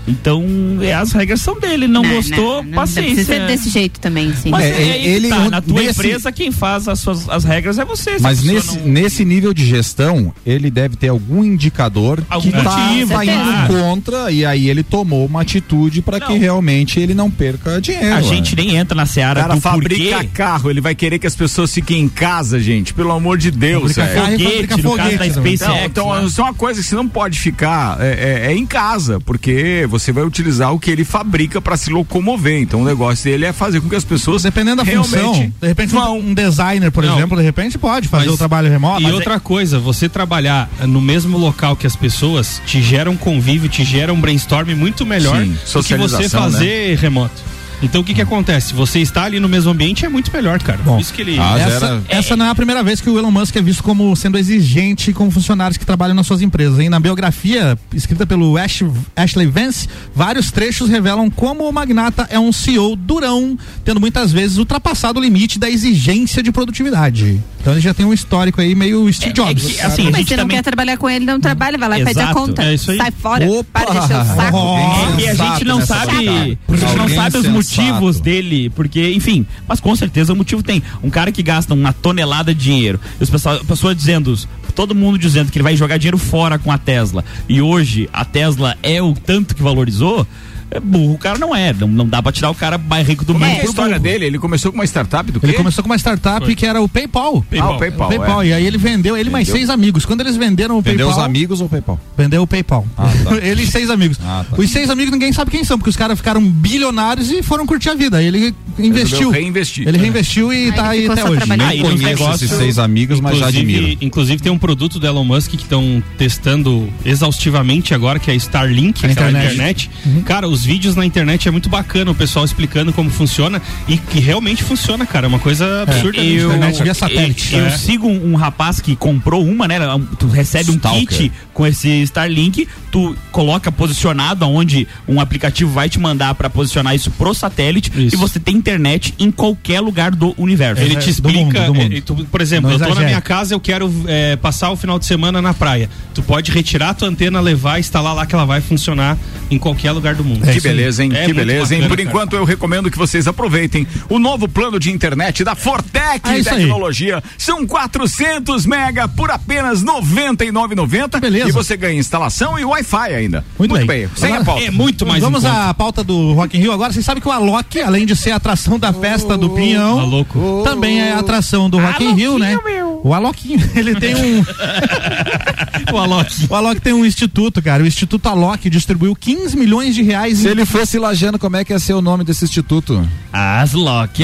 Então, 0.08 0.44
é, 0.82 0.94
as 0.94 1.12
regras 1.12 1.42
são 1.42 1.60
dele. 1.60 1.88
Não, 1.88 2.04
gostou, 2.08 2.64
não, 2.64 2.72
paciência. 2.74 3.14
Precisa 3.16 3.34
ser 3.34 3.48
desse 3.48 3.70
jeito 3.70 4.00
também, 4.00 4.34
sim. 4.36 4.50
Mas 4.50 4.64
É, 4.66 4.70
é, 4.82 5.08
ele- 5.08 5.30
tá, 5.30 5.50
na 5.50 5.62
tua 5.62 5.82
nesse- 5.82 5.92
empresa, 6.00 6.32
quem 6.32 6.52
faz 6.52 6.88
as, 6.88 7.00
suas, 7.00 7.28
as 7.30 7.44
regras 7.44 7.80
é 7.80 7.86
você. 7.86 8.18
Mas 8.20 8.44
nesse, 8.44 8.78
não- 8.78 8.86
nesse 8.88 9.26
nível 9.26 9.54
de 9.54 9.66
gestão, 9.66 10.34
ele 10.46 10.70
deve 10.70 10.96
ter 10.96 11.08
algum 11.10 11.44
indicador 11.44 12.24
Algum 12.30 12.52
que 12.52 12.52
tá, 12.52 12.64
motivo, 12.64 13.12
tá 13.14 13.20
certeza. 13.26 13.42
indo 13.42 13.68
contra 13.80 14.32
e 14.32 14.46
aí 14.46 14.70
ele 14.70 14.84
tomou 14.84 15.26
uma 15.26 15.42
atitude 15.42 16.02
para 16.02 16.20
que 16.20 16.34
realmente 16.38 17.00
ele 17.00 17.14
não 17.14 17.30
perca 17.32 17.82
dinheiro. 17.82 18.06
A 18.14 18.16
né? 18.18 18.24
gente 18.24 18.56
nem 18.56 18.76
entra 18.76 18.96
na 18.96 19.04
O 19.04 19.08
seara 19.08 19.42
cara 19.42 19.56
do 19.56 19.62
fabrica 19.62 20.16
porquê. 20.18 20.30
carro, 20.34 20.70
ele 20.70 20.82
vai 20.82 20.94
querer 20.96 21.20
que 21.20 21.28
as 21.28 21.36
pessoas 21.36 21.74
fiquem 21.74 22.02
em 22.02 22.10
casa, 22.10 22.60
gente. 22.60 22.94
Pelo 22.94 23.12
amor 23.12 23.38
de 23.38 23.50
Deus, 23.52 23.94
Fabrica 23.94 24.14
carro 24.14 24.32
Foguete, 24.32 24.44
fabrica 24.52 24.78
no 24.78 24.84
caso 24.84 24.96
foguete 24.96 25.18
da 25.30 25.34
também. 25.36 25.58
SpaceX. 25.58 25.80
Não, 25.82 25.86
então, 25.86 26.16
né? 26.22 26.26
isso 26.28 26.42
é 26.42 26.44
uma 26.44 26.54
coisa 26.54 26.82
que 26.82 26.88
você 26.88 26.96
não 26.96 27.08
pode 27.08 27.40
ficar 27.40 27.98
é, 28.00 28.44
é- 28.48 28.52
é 28.52 28.56
em 28.56 28.66
casa, 28.66 29.20
porque 29.22 29.88
você 30.00 30.12
vai 30.12 30.24
utilizar 30.24 30.74
o 30.74 30.80
que 30.80 30.90
ele 30.92 31.04
fabrica 31.04 31.62
para 31.62 31.78
se 31.78 31.90
locomover. 31.92 32.62
Então 32.62 32.82
o 32.82 32.86
negócio 32.86 33.24
dele 33.26 33.46
é 33.46 33.54
fazer 33.54 33.82
com 33.82 33.90
que 33.90 33.96
as 33.96 34.04
pessoas 34.04 34.44
Dependendo 34.44 34.84
da 34.84 34.86
função, 34.86 35.34
de 35.62 35.68
repente 35.68 35.96
um- 35.96 36.00
vão. 36.00 36.20
um 36.20 36.34
designer, 36.34 36.92
por 36.92 37.04
Não. 37.04 37.16
exemplo, 37.18 37.38
de 37.38 37.44
repente 37.44 37.78
pode 37.78 38.08
fazer 38.08 38.26
Mas- 38.26 38.36
o 38.36 38.38
trabalho 38.38 38.70
remoto. 38.70 39.00
E 39.02 39.04
Mas 39.04 39.12
é- 39.12 39.16
outra 39.16 39.40
coisa, 39.40 39.80
você 39.80 40.08
trabalhar 40.10 40.70
no 40.88 41.02
mesmo 41.02 41.38
local 41.38 41.76
que 41.76 41.88
as 41.88 41.96
pessoas 41.96 42.62
te 42.66 42.82
gera 42.82 43.10
um 43.10 43.18
convívio, 43.18 43.70
te 43.70 43.84
gera 43.84 44.14
um 44.14 44.20
brainstorm 44.20 44.70
muito 44.76 45.06
melhor 45.06 45.38
Sim, 45.42 45.52
do 45.52 45.54
que 45.60 45.66
você 45.66 45.68
socialização, 45.72 46.42
fazer 46.44 46.98
remoto. 46.98 47.55
Então 47.82 48.02
o 48.02 48.04
que 48.04 48.14
que 48.14 48.22
acontece? 48.22 48.74
Você 48.74 49.00
está 49.00 49.24
ali 49.26 49.40
no 49.40 49.48
mesmo 49.50 49.72
ambiente 49.72 50.06
é 50.06 50.10
muito 50.10 50.32
melhor, 50.32 50.60
cara. 50.62 50.80
Bom, 50.84 51.00
Isso 51.00 51.14
que 51.14 51.22
ele. 51.22 51.38
Ah, 51.40 51.58
essa, 51.60 51.80
gera- 51.80 52.04
essa 52.10 52.36
não 52.36 52.46
é 52.46 52.50
a 52.50 52.56
primeira 52.56 52.82
vez 52.84 53.00
que 53.02 53.10
o 53.10 53.18
Elon 53.18 53.32
Musk 53.32 53.56
é 53.56 53.62
visto 53.62 53.84
como 53.84 54.16
sendo 54.16 54.38
exigente 54.38 55.14
com 55.14 55.30
funcionários 55.30 55.78
que 55.78 55.86
trabalham 55.86 56.16
nas 56.16 56.26
suas 56.26 56.42
empresas. 56.42 56.80
Hein? 56.80 56.90
Na 56.90 57.00
biografia 57.00 57.78
escrita 57.94 58.26
pelo 58.26 58.58
Ash, 58.58 58.82
Ashley 59.16 59.48
Vance, 59.48 59.88
vários 60.16 60.52
trechos 60.52 60.90
revelam 60.90 61.30
como 61.30 61.68
o 61.68 61.72
magnata 61.72 62.28
é 62.30 62.40
um 62.40 62.52
CEO 62.52 62.96
durão, 62.96 63.58
tendo 63.84 64.00
muitas 64.00 64.32
vezes 64.32 64.58
ultrapassado 64.58 65.20
o 65.20 65.24
limite 65.24 65.60
da 65.60 65.70
exigência 65.70 66.42
de 66.42 66.52
produtividade. 66.52 67.42
Então 67.62 67.74
ele 67.74 67.82
já 67.82 67.94
tem 67.96 68.06
um 68.06 68.14
histórico 68.14 68.62
aí 68.62 68.76
meio 68.76 69.12
Steve 69.12 69.30
É- 69.30 69.32
é 69.32 69.34
Jobs. 69.34 69.64
que, 69.66 69.82
assim, 69.82 70.02
a 70.08 70.12
Mas 70.12 70.18
gente 70.18 70.28
você 70.30 70.36
não 70.38 70.44
também- 70.44 70.58
quer 70.58 70.64
trabalhar 70.64 70.98
com 70.98 71.10
ele, 71.10 71.26
não 71.26 71.40
trabalha, 71.40 71.78
vai 71.78 71.90
lá 71.90 72.00
e 72.00 72.06
pede 72.06 72.20
a 72.20 72.34
conta. 72.34 72.64
é 72.64 72.74
isso 72.76 72.92
aí. 72.92 72.98
Sai 72.98 73.12
fora, 73.12 73.50
Opa! 73.50 73.80
para 73.82 73.92
de 73.92 74.06
encher 74.06 74.18
o 74.22 74.26
saco. 74.36 74.58
Oh, 74.58 75.20
E 75.20 75.28
a 75.28 75.34
gente 75.34 75.66
não 75.66 75.82
Sabe 75.86 76.30
a 76.30 76.44
gente 76.76 76.96
não 76.98 77.10
sabe 77.10 77.38
os 77.38 77.44
sensata. 77.44 77.60
Motivos 77.66 78.20
dele, 78.20 78.70
porque, 78.70 79.12
enfim, 79.14 79.46
mas 79.68 79.80
com 79.80 79.96
certeza 79.96 80.34
o 80.34 80.36
motivo 80.36 80.62
tem. 80.64 80.82
Um 81.04 81.10
cara 81.10 81.32
que 81.32 81.44
gasta 81.44 81.74
uma 81.74 81.94
tonelada 81.94 82.54
de 82.54 82.64
dinheiro, 82.64 83.00
e 83.20 83.24
os 83.24 83.30
pessoal, 83.30 83.64
pessoas 83.66 83.96
dizendo, 83.96 84.38
todo 84.74 84.94
mundo 84.96 85.18
dizendo 85.18 85.52
que 85.52 85.58
ele 85.58 85.64
vai 85.64 85.76
jogar 85.76 85.98
dinheiro 85.98 86.18
fora 86.18 86.58
com 86.60 86.72
a 86.72 86.78
Tesla, 86.78 87.24
e 87.48 87.62
hoje 87.62 88.10
a 88.12 88.26
Tesla 88.26 88.78
é 88.82 89.02
o 89.02 89.14
tanto 89.14 89.56
que 89.56 89.64
valorizou. 89.64 90.28
É 90.76 90.80
burro, 90.80 91.14
o 91.14 91.18
cara 91.18 91.38
não 91.38 91.56
é. 91.56 91.74
Não, 91.74 91.88
não 91.88 92.08
dá 92.08 92.22
pra 92.22 92.32
tirar 92.32 92.50
o 92.50 92.56
cara 92.56 92.78
mais 92.78 93.08
rico 93.08 93.24
do 93.24 93.34
Como 93.34 93.46
mundo. 93.46 93.54
é 93.54 93.60
é 93.60 93.62
a 93.62 93.66
história 93.66 93.92
burro. 93.96 94.04
dele? 94.04 94.26
Ele 94.26 94.38
começou 94.40 94.72
com 94.72 94.78
uma 94.78 94.86
startup 94.86 95.32
do 95.32 95.40
quê? 95.40 95.46
Ele 95.46 95.54
começou 95.54 95.84
com 95.84 95.90
uma 95.90 95.98
startup 95.98 96.46
Foi. 96.46 96.56
que 96.56 96.66
era 96.66 96.82
o 96.82 96.88
PayPal. 96.90 97.46
Ah, 97.60 97.72
o 97.72 97.78
PayPal, 97.80 98.42
é. 98.42 98.48
E 98.48 98.54
aí 98.54 98.66
ele 98.66 98.78
vendeu, 98.78 99.16
ele 99.18 99.30
mais 99.30 99.48
Vendeu? 99.48 99.60
seis 99.60 99.70
amigos. 99.70 100.06
Quando 100.06 100.22
eles 100.22 100.36
venderam 100.36 100.78
o 100.78 100.82
Vendeu 100.82 101.08
PayPal. 101.08 101.24
os 101.24 101.30
amigos 101.30 101.62
ou 101.62 101.70
PayPal? 101.70 102.00
Vendeu 102.18 102.42
o 102.44 102.48
PayPal. 102.48 102.86
Ah, 102.98 103.10
tá. 103.24 103.36
ele 103.42 103.64
e 103.64 103.68
seis 103.68 103.90
amigos. 103.90 104.18
Ah, 104.24 104.46
tá. 104.50 104.56
Os 104.58 104.70
seis 104.70 104.90
amigos 104.90 105.12
ninguém 105.12 105.32
sabe 105.32 105.50
quem 105.52 105.64
são, 105.64 105.78
porque 105.78 105.90
os 105.90 105.96
caras 105.96 106.18
ficaram 106.18 106.42
bilionários 106.46 107.32
e 107.32 107.42
foram 107.42 107.66
curtir 107.66 107.90
a 107.90 107.96
vida. 107.96 108.18
Aí 108.18 108.26
ele 108.28 108.54
investiu. 108.80 109.30
reinvestir. 109.30 109.88
Ele 109.88 109.98
reinvestiu 109.98 110.52
e 110.52 110.72
tá 110.72 110.90
aí 110.90 111.08
até 111.08 111.24
hoje. 111.24 111.42
Ah, 111.60 111.74
e 111.76 111.82
nos 111.84 112.02
negócios- 112.02 112.52
inclusive- 112.52 113.98
Inclusive 114.02 114.42
tem 114.42 114.52
um 114.52 114.58
produto 114.58 115.00
do 115.00 115.08
Elon 115.08 115.24
Musk 115.24 115.52
que 115.52 115.56
estão 115.58 116.04
testando 116.18 116.90
exaustivamente 117.06 117.94
agora, 117.94 118.20
que 118.20 118.30
é 118.30 118.34
a 118.34 118.38
Starlink, 118.38 119.06
A 119.06 119.10
internet. 119.12 119.46
internet. 119.54 119.90
Cara, 120.26 120.48
os 120.48 120.65
vídeos 120.66 120.96
na 120.96 121.06
internet 121.06 121.48
é 121.48 121.52
muito 121.52 121.70
bacana, 121.70 122.12
o 122.12 122.16
pessoal 122.16 122.44
explicando 122.44 122.92
como 122.92 123.10
funciona 123.10 123.62
e 123.88 123.98
que 123.98 124.20
realmente 124.20 124.64
funciona, 124.64 125.06
cara. 125.06 125.28
É 125.28 125.30
uma 125.30 125.40
coisa 125.40 125.84
absurda. 125.84 126.18
Eu- 126.24 126.48
Internet 126.50 126.82
via 126.84 126.94
satélite. 126.94 127.56
Eu, 127.56 127.66
É. 127.68 127.70
sigo 127.78 128.08
um, 128.08 128.34
um 128.34 128.36
rapaz 128.36 128.80
que 128.80 128.96
comprou 128.96 129.46
uma, 129.46 129.68
né? 129.68 129.78
Tu 130.20 130.28
recebe 130.28 130.72
um 130.72 130.76
Stalker. 130.76 131.08
kit 131.08 131.32
com 131.54 131.66
esse 131.66 131.90
Starlink, 132.04 132.68
tu 132.92 133.16
coloca 133.32 133.72
posicionado 133.72 134.44
aonde 134.44 134.88
um 135.08 135.20
aplicativo 135.20 135.72
vai 135.72 135.88
te 135.90 136.00
mandar 136.00 136.34
pra 136.36 136.50
posicionar 136.50 136.96
isso 136.96 137.12
pro 137.12 137.34
satélite 137.34 137.92
e 137.96 138.16
você 138.16 138.40
tem 138.40 138.56
internet 138.56 139.14
em 139.20 139.32
qualquer 139.32 139.80
lugar 139.80 140.12
do 140.12 140.34
universo. 140.38 140.82
Ele 140.82 140.96
te 140.96 141.10
explica, 141.10 141.60
é, 141.60 142.02
tu- 142.02 142.26
por 142.32 142.42
exemplo, 142.42 142.70
Não 142.72 142.78
eu 142.78 142.88
tô 142.88 142.96
na 142.96 143.06
minha 143.06 143.22
casa, 143.22 143.54
eu 143.54 143.60
quero 143.60 143.94
é, 144.08 144.36
passar 144.36 144.70
o 144.72 144.76
final 144.76 144.98
de 145.00 145.06
semana 145.06 145.42
na 145.42 145.54
praia. 145.54 145.90
Tu 146.14 146.22
pode 146.24 146.52
retirar 146.52 146.94
tua 146.94 147.08
antena, 147.08 147.40
levar, 147.40 147.80
instalar 147.80 148.14
lá 148.16 148.26
que 148.26 148.34
ela 148.36 148.46
vai 148.46 148.62
funcionar 148.62 149.18
em 149.52 149.58
qualquer 149.58 149.92
lugar 149.92 150.16
do 150.16 150.24
mundo. 150.24 150.45
Que 150.54 150.62
beleza, 150.62 151.04
hein? 151.04 151.10
É 151.14 151.16
que 151.26 151.34
muito 151.34 151.36
beleza, 151.38 151.74
hein? 151.76 151.82
bacana, 151.82 151.90
Por 151.90 151.98
cara. 151.98 152.10
enquanto, 152.10 152.36
eu 152.36 152.44
recomendo 152.46 152.90
que 152.92 152.98
vocês 152.98 153.28
aproveitem 153.28 153.88
o 154.10 154.20
novo 154.20 154.48
plano 154.48 154.80
de 154.80 154.92
internet 154.92 155.44
da 155.44 155.56
Fortec 155.56 156.30
É 156.30 156.40
isso 156.40 156.50
aí. 156.50 156.62
Tecnologia. 156.62 157.24
São 157.38 157.66
400 157.66 158.66
mega 158.66 159.08
por 159.08 159.32
apenas 159.32 159.82
R$ 159.82 159.88
99,90. 159.88 161.20
Beleza. 161.20 161.50
E 161.50 161.52
você 161.52 161.76
ganha 161.78 162.00
instalação 162.00 162.58
e 162.60 162.66
Wi-Fi 162.66 163.14
ainda. 163.14 163.44
Muito, 163.58 163.86
bem. 163.86 164.10
Sem 164.16 164.34
Agora- 164.36 164.42
a 164.42 164.46
pauta. 164.46 165.20
Vamos 165.20 165.46
à 165.46 165.74
pauta 165.74 166.04
do 166.04 166.34
Rock 166.34 166.58
in 166.58 166.62
Rio 166.62 166.72
agora. 166.72 166.92
Vocês 166.94 167.06
sabem 167.06 167.22
que 167.22 167.28
o 167.28 167.32
Alok, 167.32 167.82
além 167.82 168.06
de 168.06 168.16
ser 168.16 168.32
a 168.32 168.36
atração 168.38 168.78
da 168.80 168.92
festa 168.94 169.38
do 169.38 169.50
Pinhão, 169.52 170.00
Aloco. 170.00 170.62
também 170.64 171.00
é 171.02 171.14
a 171.14 171.20
atração 171.20 171.70
do 171.70 171.78
Rock 171.80 172.04
in 172.04 172.14
Rio, 172.14 172.38
né? 172.40 172.58
O 173.06 173.14
Aloquinho, 173.14 173.60
ele 173.78 173.94
tem 174.00 174.16
um. 174.16 174.42
o 175.94 175.98
Alok. 175.98 176.26
O 176.50 176.56
Alok 176.56 176.82
tem 176.82 176.92
um 176.92 177.06
instituto, 177.06 177.62
cara. 177.62 177.84
O 177.84 177.86
Instituto 177.86 178.28
Alok 178.28 178.68
distribuiu 178.68 179.16
15 179.16 179.56
milhões 179.56 179.94
de 179.94 180.02
reais 180.02 180.40
Se 180.40 180.48
ele 180.48 180.66
fosse 180.66 180.98
lajano, 180.98 181.38
como 181.38 181.56
é 181.56 181.64
que 181.64 181.72
ia 181.72 181.78
ser 181.78 181.94
o 181.94 182.02
nome 182.02 182.24
desse 182.24 182.44
instituto? 182.46 183.08
Aslock. 183.32 184.24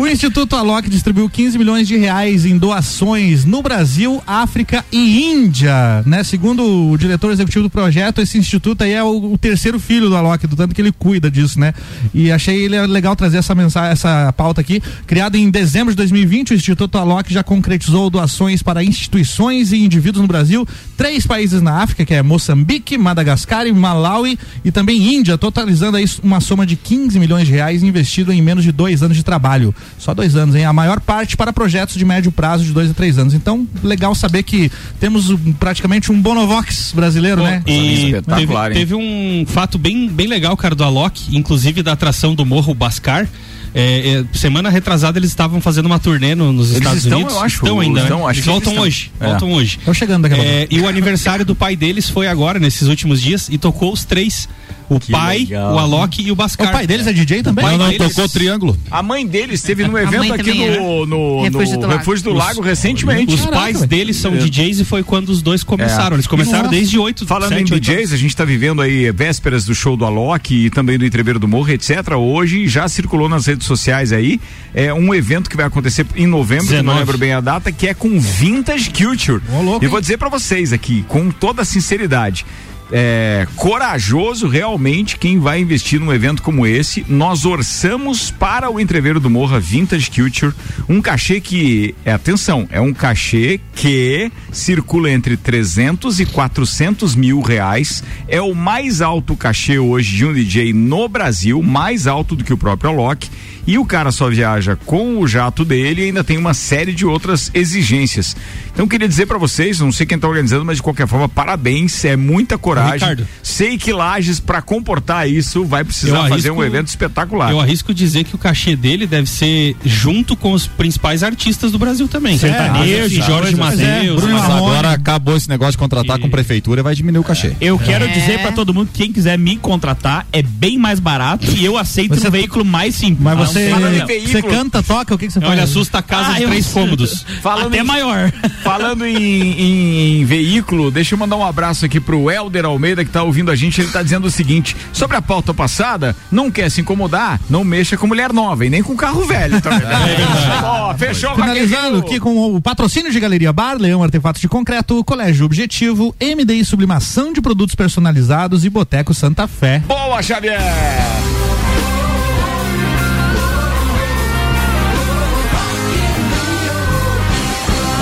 O 0.00 0.08
Instituto 0.08 0.56
Alok 0.56 0.88
distribuiu 0.88 1.28
15 1.28 1.58
milhões 1.58 1.86
de 1.86 1.94
reais 1.94 2.46
em 2.46 2.56
doações 2.56 3.44
no 3.44 3.60
Brasil, 3.60 4.22
África 4.26 4.82
e 4.90 5.22
Índia, 5.30 6.02
né? 6.06 6.24
Segundo 6.24 6.90
o 6.90 6.96
diretor 6.96 7.30
executivo 7.30 7.64
do 7.64 7.70
projeto, 7.70 8.22
esse 8.22 8.38
instituto 8.38 8.82
aí 8.82 8.94
é 8.94 9.04
o, 9.04 9.34
o 9.34 9.36
terceiro 9.36 9.78
filho 9.78 10.08
do 10.08 10.16
Alok, 10.16 10.46
do 10.46 10.56
tanto 10.56 10.74
que 10.74 10.80
ele 10.80 10.90
cuida 10.90 11.30
disso, 11.30 11.60
né? 11.60 11.74
E 12.14 12.32
achei 12.32 12.64
ele 12.64 12.80
legal 12.86 13.14
trazer 13.14 13.36
essa 13.36 13.54
mensagem, 13.54 13.90
essa 13.90 14.32
pauta 14.32 14.62
aqui. 14.62 14.82
Criado 15.06 15.36
em 15.36 15.50
dezembro 15.50 15.92
de 15.92 15.98
2020, 15.98 16.52
o 16.52 16.54
Instituto 16.54 16.96
Alok 16.96 17.30
já 17.30 17.44
concretizou 17.44 18.08
doações 18.08 18.62
para 18.62 18.82
instituições 18.82 19.70
e 19.70 19.84
indivíduos 19.84 20.22
no 20.22 20.26
Brasil, 20.26 20.66
três 20.96 21.26
países 21.26 21.60
na 21.60 21.82
África, 21.82 22.06
que 22.06 22.14
é 22.14 22.22
Moçambique, 22.22 22.96
Madagascar 22.96 23.66
e 23.66 23.72
Malawi, 23.72 24.38
e 24.64 24.72
também 24.72 25.14
Índia, 25.14 25.36
totalizando 25.36 25.98
aí 25.98 26.06
uma 26.22 26.40
soma 26.40 26.64
de 26.64 26.74
15 26.74 27.20
milhões 27.20 27.46
de 27.46 27.52
reais 27.52 27.82
investido 27.82 28.32
em 28.32 28.40
menos 28.40 28.64
de 28.64 28.72
dois 28.72 29.02
anos 29.02 29.14
de 29.14 29.22
trabalho. 29.22 29.74
Só 29.98 30.14
dois 30.14 30.36
anos, 30.36 30.54
hein? 30.54 30.64
A 30.64 30.72
maior 30.72 31.00
parte 31.00 31.36
para 31.36 31.52
projetos 31.52 31.94
de 31.96 32.04
médio 32.04 32.32
prazo 32.32 32.64
de 32.64 32.72
dois 32.72 32.90
a 32.90 32.94
três 32.94 33.18
anos. 33.18 33.34
Então, 33.34 33.66
legal 33.82 34.14
saber 34.14 34.42
que 34.42 34.70
temos 34.98 35.30
um, 35.30 35.52
praticamente 35.52 36.10
um 36.10 36.20
Bonovox 36.20 36.92
brasileiro, 36.94 37.42
né? 37.42 37.62
E 37.66 38.14
teve, 38.36 38.54
teve 38.72 38.94
um 38.94 39.44
fato 39.46 39.78
bem, 39.78 40.08
bem 40.08 40.26
legal, 40.26 40.56
cara, 40.56 40.74
do 40.74 40.84
Alok, 40.84 41.36
inclusive 41.36 41.82
da 41.82 41.92
atração 41.92 42.34
do 42.34 42.44
Morro 42.46 42.74
Bascar. 42.74 43.28
É, 43.74 44.24
é, 44.32 44.36
semana 44.36 44.68
retrasada 44.68 45.18
eles 45.18 45.30
estavam 45.30 45.60
fazendo 45.60 45.86
uma 45.86 45.98
turnê 45.98 46.34
no- 46.34 46.52
nos 46.52 46.68
Eles 46.70 46.78
Estados 46.78 47.04
estão, 47.04 47.18
Unidos. 47.18 47.34
eu 47.36 47.40
acho, 47.42 47.56
estão 47.56 47.80
ainda, 47.80 48.00
estão, 48.00 48.18
né? 48.18 48.24
acho 48.24 48.30
Eles 48.32 48.44
que 48.44 48.50
voltam 48.50 48.72
eles 48.72 48.84
hoje. 48.84 49.10
estão. 49.12 49.26
É. 49.26 49.30
Voltam 49.30 49.52
hoje. 49.52 49.76
Estão 49.78 49.94
chegando 49.94 50.22
daqui 50.22 50.34
a 50.34 50.38
pouco. 50.38 50.50
É, 50.52 50.66
e 50.70 50.80
o 50.80 50.88
aniversário 50.88 51.44
do 51.44 51.54
pai 51.54 51.76
deles 51.76 52.08
foi 52.08 52.26
agora, 52.26 52.58
nesses 52.58 52.88
últimos 52.88 53.20
dias, 53.20 53.48
e 53.48 53.58
tocou 53.58 53.92
os 53.92 54.04
três. 54.04 54.48
O 54.88 54.98
pai, 54.98 55.38
legal. 55.40 55.72
o 55.76 55.78
Alok 55.78 56.20
e 56.20 56.32
o 56.32 56.34
Bascar. 56.34 56.66
O 56.68 56.72
pai 56.72 56.84
deles 56.84 57.06
é 57.06 57.12
DJ 57.12 57.44
também? 57.44 57.64
Não, 57.64 57.78
não, 57.78 57.88
deles- 57.90 58.08
Tocou 58.12 58.28
triângulo. 58.28 58.76
A 58.90 59.04
mãe 59.04 59.24
dele 59.24 59.54
esteve 59.54 59.84
A 59.84 59.86
evento 59.86 60.32
aqui 60.32 60.50
também 60.50 60.80
no, 60.80 61.06
no, 61.06 61.36
no 61.36 61.42
Refúgio 61.44 61.78
do 61.78 61.86
Lago. 61.86 61.98
Refúgio 61.98 62.24
do 62.24 62.32
Lago 62.32 62.60
recentemente. 62.60 63.32
Os 63.32 63.40
Caraca, 63.42 63.56
pais 63.62 63.76
velho. 63.76 63.86
deles 63.88 64.16
são 64.16 64.34
É. 64.34 64.38
DJs 64.38 64.80
e 64.80 64.84
foi 64.84 65.04
quando 65.04 65.28
os 65.28 65.42
dois 65.42 65.62
começaram. 65.62 66.16
Eles 66.16 66.26
começaram 66.26 66.64
Nossa. 66.64 66.74
desde 66.74 66.98
oito 66.98 67.24
Falando 67.24 67.50
sete, 67.50 67.70
em 67.70 67.74
oito 67.74 67.80
DJs, 67.80 68.12
a 68.12 68.16
gente 68.16 68.30
está 68.30 68.44
vivendo 68.44 68.82
aí 68.82 69.12
vésperas 69.12 69.64
do 69.64 69.76
show 69.76 69.96
do 69.96 70.04
Alok 70.04 70.52
e 70.52 70.70
também 70.70 70.98
do 70.98 71.06
Entreveiro 71.06 71.38
do 71.38 71.46
Morro, 71.46 71.70
etc. 71.70 72.08
Hoje 72.18 72.66
já 72.66 72.88
circulou 72.88 73.28
nas 73.28 73.46
redes 73.46 73.59
sociais 73.66 74.12
aí 74.12 74.40
é 74.74 74.92
um 74.92 75.14
evento 75.14 75.50
que 75.50 75.56
vai 75.56 75.66
acontecer 75.66 76.06
em 76.14 76.26
novembro, 76.26 76.66
não 76.66 76.94
19. 76.94 76.98
lembro 76.98 77.18
bem 77.18 77.32
a 77.32 77.40
data, 77.40 77.72
que 77.72 77.88
é 77.88 77.94
com 77.94 78.18
Vintage 78.20 78.90
Culture. 78.90 79.42
Ô, 79.52 79.62
louco, 79.62 79.84
e 79.84 79.88
vou 79.88 80.00
dizer 80.00 80.16
para 80.16 80.28
vocês 80.28 80.72
aqui, 80.72 81.04
com 81.08 81.30
toda 81.30 81.64
sinceridade, 81.64 82.46
é, 82.92 83.46
corajoso 83.56 84.48
realmente 84.48 85.16
quem 85.16 85.38
vai 85.38 85.60
investir 85.60 86.00
num 86.00 86.12
evento 86.12 86.42
como 86.42 86.66
esse. 86.66 87.04
Nós 87.08 87.44
orçamos 87.44 88.30
para 88.30 88.70
o 88.70 88.80
entreveiro 88.80 89.20
do 89.20 89.30
Morra 89.30 89.60
Vintage 89.60 90.10
Culture 90.10 90.54
um 90.88 91.00
cachê 91.00 91.40
que, 91.40 91.94
é, 92.04 92.12
atenção, 92.12 92.68
é 92.70 92.80
um 92.80 92.92
cachê 92.92 93.60
que 93.74 94.30
circula 94.52 95.10
entre 95.10 95.36
300 95.36 96.20
e 96.20 96.26
400 96.26 97.14
mil 97.14 97.40
reais. 97.40 98.02
É 98.28 98.40
o 98.40 98.54
mais 98.54 99.00
alto 99.00 99.36
cachê 99.36 99.78
hoje 99.78 100.16
de 100.16 100.26
um 100.26 100.32
DJ 100.32 100.72
no 100.72 101.08
Brasil, 101.08 101.62
mais 101.62 102.06
alto 102.06 102.34
do 102.34 102.44
que 102.44 102.52
o 102.52 102.58
próprio 102.58 102.90
Alok. 102.90 103.28
E 103.66 103.78
o 103.78 103.84
cara 103.84 104.10
só 104.10 104.28
viaja 104.28 104.76
com 104.86 105.18
o 105.20 105.28
jato 105.28 105.64
dele 105.64 106.02
e 106.02 106.04
ainda 106.06 106.24
tem 106.24 106.36
uma 106.38 106.54
série 106.54 106.92
de 106.92 107.04
outras 107.06 107.50
exigências. 107.54 108.36
Então 108.72 108.86
queria 108.88 109.06
dizer 109.08 109.26
para 109.26 109.38
vocês, 109.38 109.78
não 109.80 109.92
sei 109.92 110.06
quem 110.06 110.18
tá 110.18 110.26
organizando, 110.28 110.64
mas 110.64 110.76
de 110.76 110.82
qualquer 110.82 111.06
forma, 111.06 111.28
parabéns, 111.28 112.04
é 112.04 112.16
muita 112.16 112.56
coragem. 112.56 112.94
Ricardo. 112.94 113.26
Sei 113.42 113.76
que 113.76 113.92
Lages 113.92 114.40
para 114.40 114.62
comportar 114.62 115.28
isso 115.28 115.64
vai 115.64 115.84
precisar 115.84 116.16
Eu 116.16 116.22
fazer 116.22 116.34
arrisco- 116.48 116.54
um 116.54 116.64
evento 116.64 116.88
espetacular. 116.88 117.50
Eu 117.50 117.60
arrisco 117.60 117.92
dizer 117.92 118.24
que 118.24 118.34
o 118.34 118.38
cachê 118.38 118.74
dele 118.74 119.06
deve 119.06 119.28
ser 119.28 119.76
junto 119.84 120.34
com 120.36 120.52
os 120.52 120.66
principais 120.66 121.22
artistas 121.22 121.70
do 121.72 121.78
Brasil 121.78 122.08
também. 122.08 122.38
Sertanejo, 122.38 123.22
Jorge 123.22 123.56
pois 123.56 123.78
é. 123.80 123.86
Mateus. 123.96 124.16
Bruno 124.22 124.32
Mas 124.38 124.48
Marrone. 124.48 124.66
agora 124.70 124.90
acabou 124.92 125.36
esse 125.36 125.48
negócio 125.48 125.72
de 125.72 125.78
contratar 125.78 126.18
com 126.18 126.28
prefeitura 126.30 126.80
e 126.80 126.82
vai 126.82 126.94
diminuir 126.94 127.20
o 127.20 127.24
cachê. 127.24 127.52
Eu 127.60 127.78
quero 127.78 128.04
É. 128.04 128.08
dizer 128.08 128.40
pra 128.40 128.52
todo 128.52 128.72
mundo 128.72 128.88
que 128.92 129.02
quem 129.02 129.12
quiser 129.12 129.38
me 129.38 129.56
contratar 129.56 130.26
é 130.32 130.42
bem 130.42 130.78
mais 130.78 130.98
barato 131.00 131.46
e 131.56 131.64
eu 131.64 131.76
aceito 131.76 132.14
Você- 132.14 132.28
um 132.28 132.30
veículo 132.30 132.64
mais 132.64 132.94
simples. 132.94 133.20
Mas 133.22 133.36
você, 133.52 134.26
você 134.26 134.42
canta, 134.42 134.82
toca, 134.82 135.14
o 135.14 135.18
que, 135.18 135.26
que 135.26 135.32
você 135.32 135.40
faz? 135.40 135.52
Olha, 135.52 135.64
assusta 135.64 135.98
a 135.98 136.02
casa 136.02 136.32
Ah, 136.32 136.34
de 136.36 136.42
eu- 136.42 136.48
três 136.48 136.66
cômodos. 136.68 137.24
Falando 137.42 137.68
Até 137.68 137.78
em- 137.80 137.84
maior. 137.84 138.32
Falando 138.62 139.04
em, 139.06 139.16
em- 139.16 140.20
em 140.20 140.24
veículo, 140.24 140.90
deixa 140.90 141.14
eu 141.14 141.18
mandar 141.18 141.36
um 141.36 141.44
abraço 141.44 141.84
aqui 141.84 141.98
pro 142.00 142.30
Helder 142.30 142.64
Almeida 142.64 143.04
que 143.04 143.10
tá 143.10 143.22
ouvindo 143.22 143.50
a 143.50 143.56
gente. 143.56 143.80
Ele 143.80 143.90
tá 143.90 144.02
dizendo 144.02 144.26
o 144.26 144.30
seguinte: 144.30 144.76
sobre 144.92 145.16
a 145.16 145.22
pauta 145.22 145.52
passada, 145.54 146.14
não 146.30 146.50
quer 146.50 146.70
se 146.70 146.80
incomodar, 146.80 147.40
não 147.48 147.64
mexa 147.64 147.96
com 147.96 148.06
mulher 148.06 148.32
nova 148.32 148.64
e 148.66 148.70
nem 148.70 148.82
com 148.82 148.96
carro 148.96 149.24
velho, 149.26 149.60
tá 149.60 149.70
vendo? 149.78 150.64
Ó, 150.64 150.94
fechou, 150.94 151.34
Finalizando 151.34 151.88
in 151.88 152.00
Rio. 152.00 152.00
aqui 152.00 152.20
com 152.20 152.54
o 152.56 152.60
patrocínio 152.60 153.10
de 153.12 153.18
Galeria 153.20 153.52
Bar, 153.52 153.76
Leão 153.78 154.02
Artefatos 154.02 154.40
de 154.40 154.48
Concreto, 154.48 155.02
Colégio 155.04 155.44
Objetivo, 155.46 156.14
MDI 156.20 156.64
Sublimação 156.64 157.32
de 157.32 157.40
Produtos 157.40 157.74
Personalizados 157.74 158.64
e 158.64 158.70
Boteco 158.70 159.14
Santa 159.14 159.46
Fé. 159.48 159.80
Boa, 159.86 160.22
Xavier! 160.22 160.60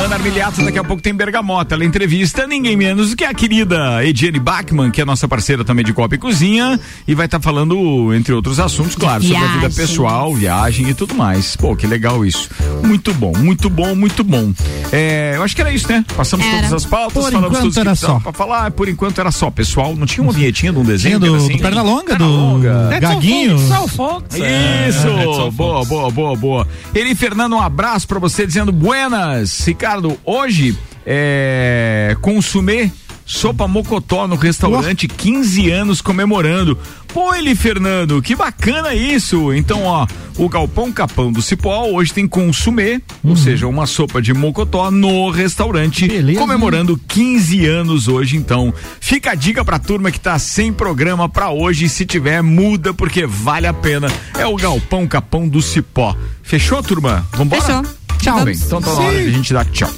Ana 0.09 0.17
Armiliato, 0.17 0.65
daqui 0.65 0.79
a 0.79 0.85
pouco 0.85 1.03
tem 1.03 1.13
Bergamota. 1.13 1.75
Ela 1.75 1.85
entrevista 1.85 2.47
ninguém 2.47 2.79
menos 2.79 3.11
do 3.11 3.17
que 3.17 3.25
a 3.25 3.35
querida 3.35 4.03
Ediane 4.03 4.39
Bachmann, 4.39 4.91
que 4.91 5.03
é 5.03 5.05
nossa 5.05 5.29
parceira 5.29 5.67
também 5.67 5.85
de 5.85 5.93
Copa 5.93 6.15
e 6.15 6.19
Cozinha, 6.19 6.81
e 7.07 7.15
vai 7.15 7.27
estar 7.27 7.39
falando, 7.41 8.15
entre 8.15 8.33
outros 8.33 8.59
assuntos, 8.59 8.95
claro, 8.95 9.23
sobre 9.23 9.37
a 9.37 9.47
vida 9.49 9.69
pessoal, 9.71 10.35
viagem 10.35 10.89
e 10.89 10.95
tudo 10.95 11.15
mais. 11.15 11.57
Pô, 11.57 11.77
que 11.77 11.87
legal 11.87 12.25
isso. 12.25 12.49
Muito 12.83 13.13
bom, 13.13 13.35
muito 13.37 13.69
bom, 13.69 13.95
muito 13.95 14.25
bom. 14.25 14.55
É, 14.91 15.35
eu 15.37 15.43
acho 15.43 15.55
que 15.55 15.61
era 15.61 15.71
isso, 15.71 15.87
né? 15.87 16.03
Passamos 16.17 16.47
Era. 16.47 16.57
todas 16.57 16.73
as 16.73 16.87
pautas, 16.87 17.25
Por 17.25 17.33
falamos 17.33 17.59
tudo 17.59 17.73
que 17.75 17.79
era 17.79 17.91
precisava 17.91 18.15
só. 18.15 18.21
pra 18.21 18.33
falar. 18.33 18.71
Por 18.71 18.89
enquanto 18.89 19.21
era 19.21 19.31
só, 19.31 19.51
pessoal. 19.51 19.95
Não 19.95 20.07
tinha 20.07 20.25
uma 20.25 20.33
vinhetinha 20.33 20.73
de 20.73 20.79
um 20.79 20.85
desenho? 20.85 21.21
Que 21.21 21.27
do, 21.27 21.35
assim? 21.35 21.57
do 21.57 21.59
Pernalonga, 21.59 22.17
do 22.17 22.25
Pernalonga. 22.25 22.99
Gaguinho. 22.99 23.57
Isso, 23.57 25.51
boa, 25.53 25.85
boa, 25.85 26.11
boa, 26.11 26.35
boa. 26.37 26.69
Eli 26.95 27.15
Fernando, 27.15 27.57
um 27.57 27.61
abraço 27.61 28.09
pra 28.09 28.19
você 28.19 28.47
dizendo 28.47 28.73
buenas. 28.73 29.67
Ricardo, 29.67 29.98
hoje 30.25 30.77
é 31.05 32.17
consumir 32.21 32.93
sopa 33.29 33.69
mocotó 33.69 34.27
no 34.27 34.37
restaurante, 34.37 35.07
15 35.07 35.71
anos 35.71 36.01
comemorando. 36.01 36.79
Pô, 37.09 37.35
Eli 37.35 37.55
Fernando, 37.55 38.23
que 38.23 38.35
bacana 38.35 38.95
isso. 38.95 39.53
Então, 39.53 39.85
ó, 39.85 40.07
o 40.39 40.49
Galpão 40.49 40.91
Capão 40.91 41.31
do 41.31 41.43
Cipó 41.43 41.87
hoje 41.89 42.13
tem 42.13 42.27
consumê, 42.27 43.01
ou 43.23 43.37
seja, 43.37 43.67
uma 43.67 43.87
sopa 43.87 44.23
de 44.23 44.33
mocotó 44.33 44.91
no 44.91 45.29
restaurante, 45.31 46.09
comemorando 46.39 46.99
15 47.07 47.67
anos 47.67 48.09
hoje. 48.09 48.37
Então, 48.37 48.73
fica 48.99 49.33
a 49.33 49.35
dica 49.35 49.63
pra 49.63 49.79
turma 49.79 50.11
que 50.11 50.21
tá 50.21 50.39
sem 50.39 50.73
programa 50.73 51.29
pra 51.29 51.51
hoje. 51.51 51.89
Se 51.89 52.07
tiver, 52.07 52.43
muda, 52.43 52.95
porque 52.95 53.27
vale 53.27 53.67
a 53.67 53.75
pena. 53.75 54.09
É 54.39 54.47
o 54.47 54.57
Galpão 54.57 55.07
Capão 55.07 55.47
do 55.47 55.61
Cipó. 55.61 56.17
Fechou, 56.43 56.83
turma? 56.83 57.27
Vambora? 57.33 57.61
Fechou. 57.61 57.98
Tchau, 58.21 58.39
Vamos. 58.39 58.45
bem. 58.45 58.55
Então 58.67 58.81
tá 58.81 58.93
na 58.95 59.01
hora 59.01 59.23
de 59.23 59.29
a 59.29 59.33
gente 59.33 59.53
dar 59.53 59.65
tchau. 59.67 59.91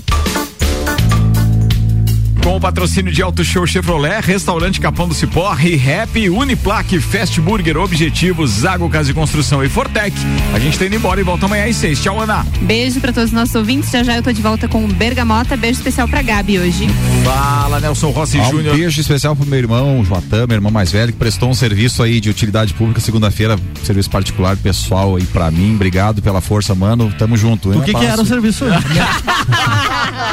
Com 2.42 2.56
o 2.56 2.60
patrocínio 2.60 3.12
de 3.12 3.20
Auto 3.22 3.44
Show 3.44 3.66
Chevrolet, 3.66 4.20
Restaurante 4.22 4.80
Capão 4.80 5.06
do 5.06 5.14
Cipó, 5.14 5.52
ReHap, 5.52 6.30
Uniplaque, 6.30 6.98
Fast 6.98 7.38
Burger, 7.40 7.76
Objetivos, 7.76 8.50
Zago 8.50 8.88
Casa 8.88 9.10
e 9.10 9.14
Construção 9.14 9.62
e 9.62 9.68
Fortec. 9.68 10.16
A 10.54 10.58
gente 10.58 10.78
tá 10.78 10.86
indo 10.86 10.96
embora 10.96 11.20
e 11.20 11.22
volta 11.22 11.44
amanhã 11.44 11.66
às 11.66 11.76
seis. 11.76 12.00
Tchau, 12.02 12.18
Ana. 12.18 12.44
Beijo 12.62 12.98
pra 12.98 13.12
todos 13.12 13.28
os 13.28 13.34
nossos 13.34 13.54
ouvintes. 13.54 13.90
Já 13.90 14.02
já 14.02 14.16
eu 14.16 14.22
tô 14.22 14.32
de 14.32 14.40
volta 14.40 14.66
com 14.66 14.82
o 14.84 14.88
Bergamota. 14.88 15.54
Beijo 15.54 15.78
especial 15.78 16.08
pra 16.08 16.22
Gabi 16.22 16.58
hoje. 16.58 16.88
Fala, 17.24 17.78
Nelson 17.78 18.10
Rossi 18.10 18.40
Ah, 18.40 18.44
Júnior. 18.44 18.74
Um 18.74 18.78
beijo 18.78 19.00
especial 19.00 19.36
pro 19.36 19.46
meu 19.46 19.58
irmão, 19.58 20.02
Joatan, 20.02 20.46
meu 20.46 20.56
irmão 20.56 20.72
mais 20.72 20.90
velho, 20.90 21.12
que 21.12 21.18
prestou 21.18 21.50
um 21.50 21.54
serviço 21.54 22.02
aí 22.02 22.20
de 22.20 22.30
utilidade 22.30 22.72
pública 22.72 23.00
segunda-feira, 23.00 23.58
serviço 23.84 24.08
particular 24.08 24.56
pessoal 24.56 25.14
aí 25.16 25.24
pra 25.24 25.50
mim. 25.50 25.74
Obrigado 25.74 26.22
pela 26.22 26.40
força, 26.40 26.74
mano. 26.74 27.12
Tamo 27.18 27.36
junto. 27.36 27.70
O 27.70 27.82
que, 27.82 27.92
que 27.92 28.04
era 28.04 28.20
o 28.20 28.26
serviço? 28.26 28.64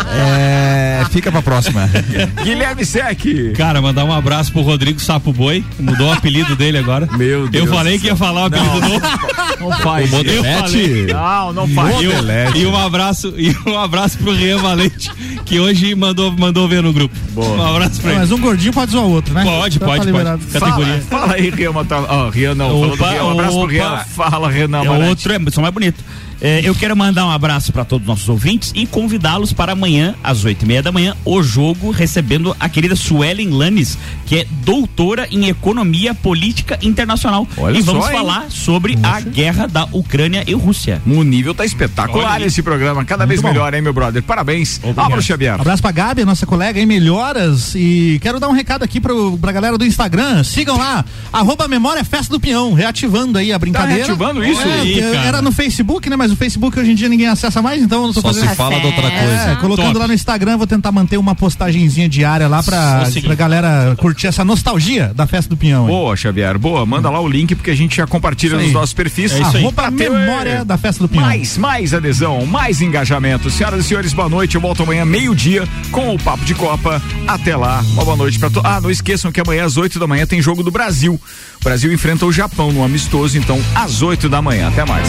É, 0.09 1.05
fica 1.11 1.31
pra 1.31 1.41
próxima. 1.41 1.89
Guilherme 2.43 2.85
Sec. 2.85 3.21
Cara, 3.55 3.81
mandar 3.81 4.05
um 4.05 4.11
abraço 4.13 4.51
pro 4.51 4.61
Rodrigo 4.61 4.99
Sapo 4.99 5.31
Boi. 5.33 5.63
Mudou 5.79 6.07
o 6.07 6.11
apelido 6.13 6.55
dele 6.55 6.77
agora. 6.77 7.07
Meu 7.17 7.49
Eu 7.53 7.67
falei 7.67 7.99
que 7.99 8.07
ia 8.07 8.15
falar 8.15 8.43
o 8.43 8.45
apelido 8.45 8.79
Não, 8.79 8.89
novo. 8.89 9.01
Não 9.59 9.71
faz. 9.79 10.11
O 10.11 10.13
Eu 10.13 10.17
Modelete? 10.17 10.61
falei. 10.61 11.05
Não, 11.07 11.53
não 11.53 11.67
faz. 11.69 12.01
E, 12.01 12.07
um- 12.07 12.55
e 12.55 12.65
um 12.67 12.77
abraço, 12.77 13.33
e 13.37 13.55
um 13.67 13.79
abraço 13.79 14.17
pro 14.19 14.31
Rian 14.33 14.59
Valente, 14.59 15.09
que 15.45 15.59
hoje 15.59 15.95
mandou, 15.95 16.31
mandou 16.31 16.67
ver 16.67 16.83
no 16.83 16.93
grupo. 16.93 17.15
Um 17.35 17.61
abraço 17.61 17.99
pra 18.01 18.11
ele. 18.11 18.19
Mas 18.19 18.31
um 18.31 18.39
gordinho 18.39 18.71
pode 18.71 18.91
zoar 18.91 19.05
o 19.05 19.11
outro, 19.11 19.33
né? 19.33 19.43
Pode, 19.43 19.77
Então 19.77 19.87
tá 19.87 19.95
pode, 19.97 20.11
pode. 20.11 20.45
Categoria. 20.47 21.01
Fala, 21.09 21.21
fala 21.23 21.33
aí, 21.33 21.49
Rian. 21.49 21.71
Mata- 21.71 22.05
Ó, 22.07 22.29
Rian 22.29 22.53
não. 22.55 22.83
Opa, 22.93 23.09
Rian, 23.09 23.23
um 23.23 23.31
abraço 23.31 23.51
pro 23.53 23.61
opa. 23.63 23.71
Rian. 23.71 23.97
Fala, 24.15 24.49
Renan. 24.51 24.83
É 24.83 24.89
outro, 25.09 25.33
é, 25.33 25.39
são 25.51 25.61
mais 25.63 25.73
bonito. 25.73 26.03
É, 26.41 26.61
eu 26.63 26.75
quero 26.75 26.95
mandar 26.95 27.25
um 27.25 27.31
abraço 27.31 27.71
para 27.71 27.83
todos 27.83 28.03
os 28.03 28.07
nossos 28.07 28.29
ouvintes 28.29 28.71
e 28.75 28.85
convidá-los 28.85 29.53
para 29.53 29.71
amanhã, 29.71 30.15
às 30.23 30.45
oito 30.45 30.63
e 30.63 30.67
meia 30.67 30.81
da 30.83 30.91
manhã, 30.91 31.15
o 31.25 31.41
jogo 31.41 31.91
recebendo 31.91 32.55
a 32.59 32.69
querida 32.69 32.95
Suelen 32.95 33.49
Lanes, 33.49 33.97
que 34.25 34.37
é 34.39 34.47
doutora 34.63 35.27
em 35.31 35.47
Economia 35.47 36.13
Política 36.13 36.77
Internacional. 36.81 37.47
Olha 37.57 37.77
e 37.77 37.81
vamos 37.81 38.05
só, 38.05 38.11
hein? 38.11 38.17
falar 38.17 38.51
sobre 38.51 38.97
a 39.01 39.19
guerra 39.19 39.67
da 39.67 39.85
Ucrânia 39.91 40.43
e 40.45 40.53
Rússia. 40.53 41.01
O 41.05 41.23
nível 41.23 41.53
tá 41.53 41.65
espetacular 41.65 42.37
aí. 42.37 42.43
esse 42.43 42.61
programa, 42.61 43.03
cada 43.03 43.25
vez 43.25 43.41
bom. 43.41 43.49
melhor, 43.49 43.73
hein, 43.73 43.81
meu 43.81 43.93
brother? 43.93 44.21
Parabéns. 44.21 44.79
Álvaro 44.95 45.21
Xavier. 45.21 45.59
Abraço 45.59 45.81
pra 45.81 45.91
Gabi, 45.91 46.23
nossa 46.25 46.45
colega, 46.45 46.79
em 46.79 46.85
Melhoras. 46.85 47.73
E 47.75 48.19
quero 48.21 48.39
dar 48.39 48.47
um 48.49 48.53
recado 48.53 48.83
aqui 48.83 48.99
pro, 48.99 49.37
pra 49.37 49.51
galera 49.51 49.77
do 49.77 49.85
Instagram. 49.85 50.43
Sigam 50.43 50.77
lá, 50.77 51.03
arroba 51.31 51.67
Memória 51.67 52.03
Festa 52.03 52.31
do 52.31 52.39
Peão, 52.39 52.73
reativando 52.73 53.37
aí 53.37 53.51
a 53.51 53.59
brincadeira. 53.59 54.05
reativando 54.05 54.43
isso? 54.43 54.61
É, 54.61 55.13
cara. 55.13 55.27
era 55.27 55.41
no 55.41 55.51
Facebook, 55.51 56.09
né? 56.09 56.15
Mas 56.15 56.26
o 56.31 56.35
Facebook 56.35 56.79
hoje 56.79 56.91
em 56.91 56.95
dia 56.95 57.09
ninguém 57.09 57.27
acessa 57.27 57.61
mais, 57.61 57.81
então 57.81 58.01
eu 58.01 58.07
não 58.07 58.13
tô 58.13 58.21
Só 58.21 58.27
fazendo. 58.29 58.49
se 58.49 58.55
fala 58.55 58.79
de 58.79 58.85
outra 58.85 59.07
É, 59.07 59.19
coisa. 59.19 59.55
colocando 59.61 59.87
Top. 59.87 59.99
lá 59.99 60.07
no 60.07 60.13
Instagram, 60.13 60.57
vou 60.57 60.67
tentar 60.67 60.91
manter 60.91 61.17
uma 61.17 61.35
postagenzinha 61.35 62.07
diária 62.09 62.47
lá 62.47 62.61
pra, 62.63 63.03
pra 63.23 63.35
galera 63.35 63.95
curtir 63.97 64.27
essa 64.27 64.43
nostalgia 64.45 65.11
da 65.15 65.25
Festa 65.27 65.53
do 65.55 65.57
aí. 65.61 65.71
Boa, 65.87 66.15
Xavier. 66.15 66.57
Boa. 66.57 66.85
Manda 66.85 67.09
lá 67.09 67.19
o 67.19 67.27
link 67.27 67.55
porque 67.55 67.71
a 67.71 67.75
gente 67.75 67.97
já 67.97 68.07
compartilha 68.07 68.49
Isso 68.51 68.57
nos 68.57 68.65
aí. 68.67 68.71
nossos 68.73 68.93
perfis. 68.93 69.31
É 69.33 69.41
isso 69.41 69.57
aí. 69.57 69.63
Arroba 69.63 69.91
Memória 69.91 70.49
é, 70.49 70.65
da 70.65 70.77
Festa 70.77 71.03
do 71.03 71.09
Peão. 71.09 71.21
Mais, 71.23 71.57
mais 71.57 71.93
adesão, 71.93 72.45
mais 72.45 72.81
engajamento. 72.81 73.49
Senhoras 73.49 73.85
e 73.85 73.87
senhores, 73.87 74.13
boa 74.13 74.29
noite. 74.29 74.55
Eu 74.55 74.61
volto 74.61 74.83
amanhã, 74.83 75.05
meio-dia, 75.05 75.67
com 75.91 76.13
o 76.13 76.19
Papo 76.19 76.45
de 76.45 76.55
Copa. 76.55 77.01
Até 77.27 77.55
lá. 77.55 77.83
Uma 77.93 78.05
boa 78.05 78.17
noite 78.17 78.39
pra 78.39 78.49
todos. 78.49 78.69
Ah, 78.69 78.79
não 78.81 78.89
esqueçam 78.89 79.31
que 79.31 79.41
amanhã 79.41 79.65
às 79.65 79.77
8 79.77 79.99
da 79.99 80.07
manhã 80.07 80.25
tem 80.25 80.41
jogo 80.41 80.63
do 80.63 80.71
Brasil. 80.71 81.19
O 81.59 81.63
Brasil 81.63 81.91
enfrenta 81.93 82.25
o 82.25 82.31
Japão 82.31 82.71
no 82.71 82.83
amistoso, 82.83 83.37
então 83.37 83.59
às 83.75 84.01
8 84.01 84.29
da 84.29 84.41
manhã. 84.41 84.67
Até 84.69 84.85
mais. 84.85 85.07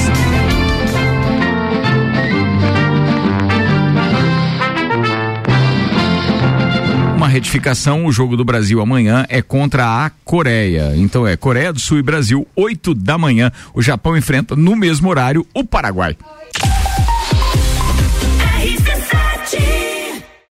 Uma 7.19 7.27
retificação, 7.27 8.07
o 8.07 8.13
jogo 8.13 8.37
do 8.37 8.45
Brasil 8.45 8.81
amanhã 8.81 9.27
é 9.29 9.43
contra 9.43 10.05
a 10.05 10.11
Coreia. 10.25 10.93
Então 10.95 11.27
é 11.27 11.37
Coreia 11.37 11.73
do 11.73 11.81
Sul 11.81 11.99
e 11.99 12.03
Brasil, 12.03 12.47
8 12.55 12.95
da 12.95 13.19
manhã. 13.19 13.51
O 13.75 13.83
Japão 13.83 14.17
enfrenta 14.17 14.55
no 14.55 14.77
mesmo 14.77 15.09
horário 15.09 15.45
o 15.53 15.65
Paraguai. 15.65 16.17